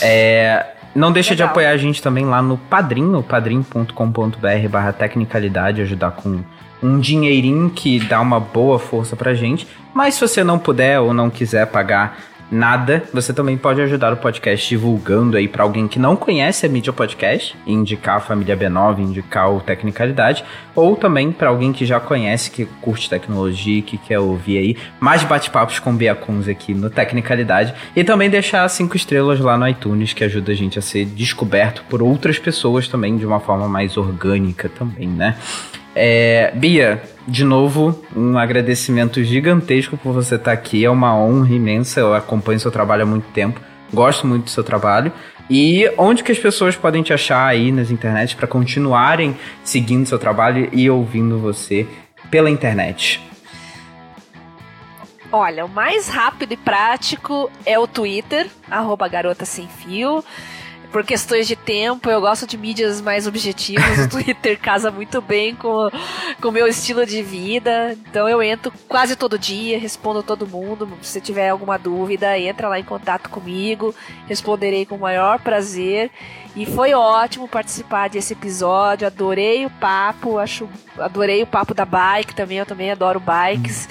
é, 0.00 0.66
não 0.94 1.12
deixa 1.12 1.30
Legal. 1.30 1.48
de 1.48 1.50
apoiar 1.50 1.70
a 1.70 1.76
gente 1.76 2.02
também 2.02 2.24
lá 2.24 2.40
no 2.40 2.56
Padrim, 2.56 3.22
padrim.com.br 3.22 4.68
barra 4.70 4.92
tecnicalidade, 4.92 5.82
ajudar 5.82 6.12
com 6.12 6.40
um 6.82 6.98
dinheirinho 7.00 7.70
que 7.70 7.98
dá 7.98 8.20
uma 8.20 8.38
boa 8.38 8.78
força 8.78 9.16
pra 9.16 9.34
gente. 9.34 9.66
Mas 9.92 10.14
se 10.14 10.20
você 10.20 10.44
não 10.44 10.58
puder 10.58 11.00
ou 11.00 11.14
não 11.14 11.30
quiser 11.30 11.66
pagar 11.66 12.18
nada, 12.50 13.02
você 13.12 13.32
também 13.32 13.56
pode 13.56 13.80
ajudar 13.80 14.12
o 14.12 14.16
podcast 14.16 14.68
divulgando 14.68 15.36
aí 15.36 15.48
para 15.48 15.62
alguém 15.62 15.88
que 15.88 15.98
não 15.98 16.16
conhece 16.16 16.66
a 16.66 16.68
mídia 16.68 16.92
podcast, 16.92 17.56
indicar 17.66 18.16
a 18.16 18.20
família 18.20 18.56
B9, 18.56 18.98
indicar 18.98 19.52
o 19.52 19.60
Tecnicalidade, 19.60 20.44
ou 20.74 20.96
também 20.96 21.32
para 21.32 21.48
alguém 21.48 21.72
que 21.72 21.84
já 21.84 22.00
conhece, 22.00 22.50
que 22.50 22.66
curte 22.80 23.08
tecnologia, 23.08 23.82
que 23.82 23.96
quer 23.96 24.18
ouvir 24.18 24.58
aí 24.58 24.76
mais 25.00 25.24
bate-papos 25.24 25.78
com 25.78 25.94
Biacuns 25.94 26.48
aqui 26.48 26.74
no 26.74 26.90
Tecnicalidade, 26.90 27.74
e 27.94 28.04
também 28.04 28.30
deixar 28.30 28.68
cinco 28.68 28.96
estrelas 28.96 29.40
lá 29.40 29.56
no 29.56 29.68
iTunes, 29.68 30.12
que 30.12 30.24
ajuda 30.24 30.52
a 30.52 30.54
gente 30.54 30.78
a 30.78 30.82
ser 30.82 31.04
descoberto 31.06 31.84
por 31.88 32.02
outras 32.02 32.38
pessoas 32.38 32.88
também 32.88 33.16
de 33.16 33.26
uma 33.26 33.40
forma 33.40 33.68
mais 33.68 33.96
orgânica 33.96 34.68
também, 34.68 35.08
né? 35.08 35.36
É, 35.94 36.52
Bia, 36.56 37.00
de 37.26 37.44
novo, 37.44 38.02
um 38.14 38.36
agradecimento 38.36 39.22
gigantesco 39.24 39.96
por 39.96 40.12
você 40.12 40.34
estar 40.34 40.52
aqui. 40.52 40.84
É 40.84 40.90
uma 40.90 41.16
honra 41.16 41.54
imensa. 41.54 42.00
Eu 42.00 42.14
acompanho 42.14 42.60
seu 42.60 42.70
trabalho 42.70 43.02
há 43.02 43.06
muito 43.06 43.26
tempo. 43.32 43.60
Gosto 43.92 44.26
muito 44.26 44.44
do 44.44 44.50
seu 44.50 44.64
trabalho. 44.64 45.12
E 45.48 45.90
onde 45.98 46.22
que 46.22 46.32
as 46.32 46.38
pessoas 46.38 46.76
podem 46.76 47.02
te 47.02 47.12
achar 47.12 47.46
aí 47.46 47.70
nas 47.70 47.90
internet 47.90 48.34
para 48.34 48.46
continuarem 48.46 49.36
seguindo 49.62 50.06
seu 50.06 50.18
trabalho 50.18 50.68
e 50.72 50.88
ouvindo 50.88 51.38
você 51.38 51.86
pela 52.30 52.50
internet? 52.50 53.20
Olha, 55.30 55.64
o 55.64 55.68
mais 55.68 56.08
rápido 56.08 56.52
e 56.52 56.56
prático 56.56 57.50
é 57.66 57.78
o 57.78 57.86
Twitter, 57.86 58.46
arroba 58.70 59.08
garota 59.08 59.44
sem 59.44 59.66
fio 59.66 60.24
por 60.94 61.04
questões 61.04 61.48
de 61.48 61.56
tempo, 61.56 62.08
eu 62.08 62.20
gosto 62.20 62.46
de 62.46 62.56
mídias 62.56 63.00
mais 63.00 63.26
objetivas. 63.26 63.98
o 63.98 64.06
Twitter 64.14 64.56
casa 64.56 64.92
muito 64.92 65.20
bem 65.20 65.52
com 65.52 65.90
o 66.40 66.50
meu 66.52 66.68
estilo 66.68 67.04
de 67.04 67.20
vida. 67.20 67.98
Então 68.08 68.28
eu 68.28 68.40
entro 68.40 68.72
quase 68.86 69.16
todo 69.16 69.36
dia, 69.36 69.76
respondo 69.76 70.22
todo 70.22 70.46
mundo. 70.46 70.88
Se 71.02 71.20
tiver 71.20 71.48
alguma 71.48 71.76
dúvida, 71.76 72.38
entra 72.38 72.68
lá 72.68 72.78
em 72.78 72.84
contato 72.84 73.28
comigo. 73.28 73.92
Responderei 74.28 74.86
com 74.86 74.94
o 74.94 75.00
maior 75.00 75.40
prazer. 75.40 76.12
E 76.54 76.64
foi 76.64 76.94
ótimo 76.94 77.48
participar 77.48 78.08
desse 78.08 78.32
episódio. 78.32 79.04
Adorei 79.04 79.66
o 79.66 79.70
papo, 79.70 80.38
acho, 80.38 80.68
adorei 80.96 81.42
o 81.42 81.46
papo 81.48 81.74
da 81.74 81.84
bike 81.84 82.36
também. 82.36 82.58
Eu 82.58 82.66
também 82.66 82.92
adoro 82.92 83.18
bikes. 83.18 83.88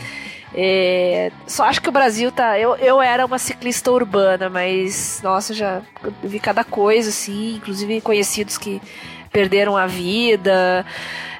É, 0.55 1.31
só 1.47 1.63
acho 1.63 1.81
que 1.81 1.89
o 1.89 1.91
Brasil 1.91 2.31
tá. 2.31 2.59
Eu, 2.59 2.75
eu 2.75 3.01
era 3.01 3.25
uma 3.25 3.39
ciclista 3.39 3.91
urbana, 3.91 4.49
mas 4.49 5.19
nossa, 5.23 5.53
já 5.53 5.81
vi 6.23 6.39
cada 6.39 6.63
coisa, 6.63 7.09
assim, 7.09 7.55
inclusive 7.55 8.01
conhecidos 8.01 8.57
que 8.57 8.81
perderam 9.31 9.75
a 9.75 9.87
vida. 9.87 10.85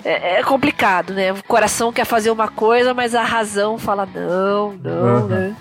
É, 0.03 0.39
é, 0.39 0.43
complicado, 0.43 1.13
né? 1.13 1.31
O 1.31 1.43
coração 1.43 1.93
quer 1.93 2.05
fazer 2.05 2.31
uma 2.31 2.47
coisa, 2.47 2.93
mas 2.93 3.15
a 3.15 3.23
razão 3.23 3.77
fala 3.77 4.05
não, 4.05 4.73
não, 4.73 5.21
uhum. 5.21 5.27
né? 5.27 5.55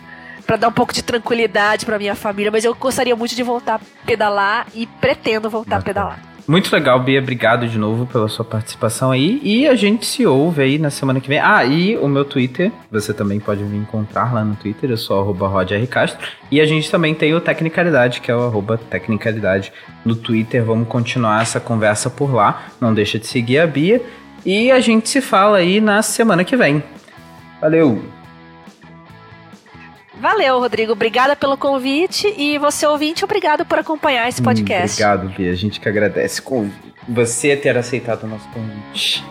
Pra 0.46 0.56
dar 0.56 0.68
um 0.68 0.72
pouco 0.72 0.92
de 0.92 1.02
tranquilidade 1.02 1.86
pra 1.86 1.98
minha 1.98 2.16
família, 2.16 2.50
mas 2.50 2.64
eu 2.64 2.74
gostaria 2.74 3.14
muito 3.14 3.36
de 3.36 3.42
voltar 3.42 3.76
a 3.76 3.80
pedalar 4.04 4.66
e 4.74 4.86
pretendo 4.86 5.48
voltar 5.48 5.76
a 5.76 5.82
pedalar. 5.82 6.31
Muito 6.52 6.70
legal, 6.70 7.00
Bia. 7.00 7.18
Obrigado 7.18 7.66
de 7.66 7.78
novo 7.78 8.04
pela 8.04 8.28
sua 8.28 8.44
participação 8.44 9.10
aí. 9.10 9.40
E 9.42 9.66
a 9.66 9.74
gente 9.74 10.04
se 10.04 10.26
ouve 10.26 10.60
aí 10.60 10.78
na 10.78 10.90
semana 10.90 11.18
que 11.18 11.26
vem. 11.26 11.38
Ah, 11.38 11.64
e 11.64 11.96
o 11.96 12.06
meu 12.06 12.26
Twitter, 12.26 12.70
você 12.90 13.14
também 13.14 13.40
pode 13.40 13.62
me 13.62 13.78
encontrar 13.78 14.34
lá 14.34 14.44
no 14.44 14.54
Twitter, 14.54 14.90
eu 14.90 14.98
sou 14.98 15.18
arroba 15.18 15.48
rodrcastro. 15.48 16.28
E 16.50 16.60
a 16.60 16.66
gente 16.66 16.90
também 16.90 17.14
tem 17.14 17.32
o 17.32 17.40
Tecnicalidade, 17.40 18.20
que 18.20 18.30
é 18.30 18.36
o 18.36 18.62
Tecnicalidade 18.90 19.72
no 20.04 20.14
Twitter. 20.14 20.62
Vamos 20.62 20.88
continuar 20.88 21.40
essa 21.40 21.58
conversa 21.58 22.10
por 22.10 22.34
lá. 22.34 22.66
Não 22.78 22.92
deixa 22.92 23.18
de 23.18 23.26
seguir 23.26 23.58
a 23.58 23.66
Bia. 23.66 24.02
E 24.44 24.70
a 24.70 24.78
gente 24.78 25.08
se 25.08 25.22
fala 25.22 25.56
aí 25.56 25.80
na 25.80 26.02
semana 26.02 26.44
que 26.44 26.54
vem. 26.54 26.84
Valeu! 27.62 28.21
Valeu, 30.22 30.60
Rodrigo. 30.60 30.92
Obrigada 30.92 31.34
pelo 31.34 31.56
convite 31.56 32.32
e 32.38 32.56
você 32.56 32.86
ouvinte, 32.86 33.24
obrigado 33.24 33.66
por 33.66 33.80
acompanhar 33.80 34.28
esse 34.28 34.40
hum, 34.40 34.44
podcast. 34.44 35.02
Hum, 35.02 35.06
obrigado, 35.06 35.36
Bia. 35.36 35.50
A 35.50 35.56
gente 35.56 35.80
que 35.80 35.88
agradece 35.88 36.40
com 36.40 36.70
você 37.08 37.56
ter 37.56 37.76
aceitado 37.76 38.22
o 38.22 38.28
nosso 38.28 38.48
convite. 38.50 39.24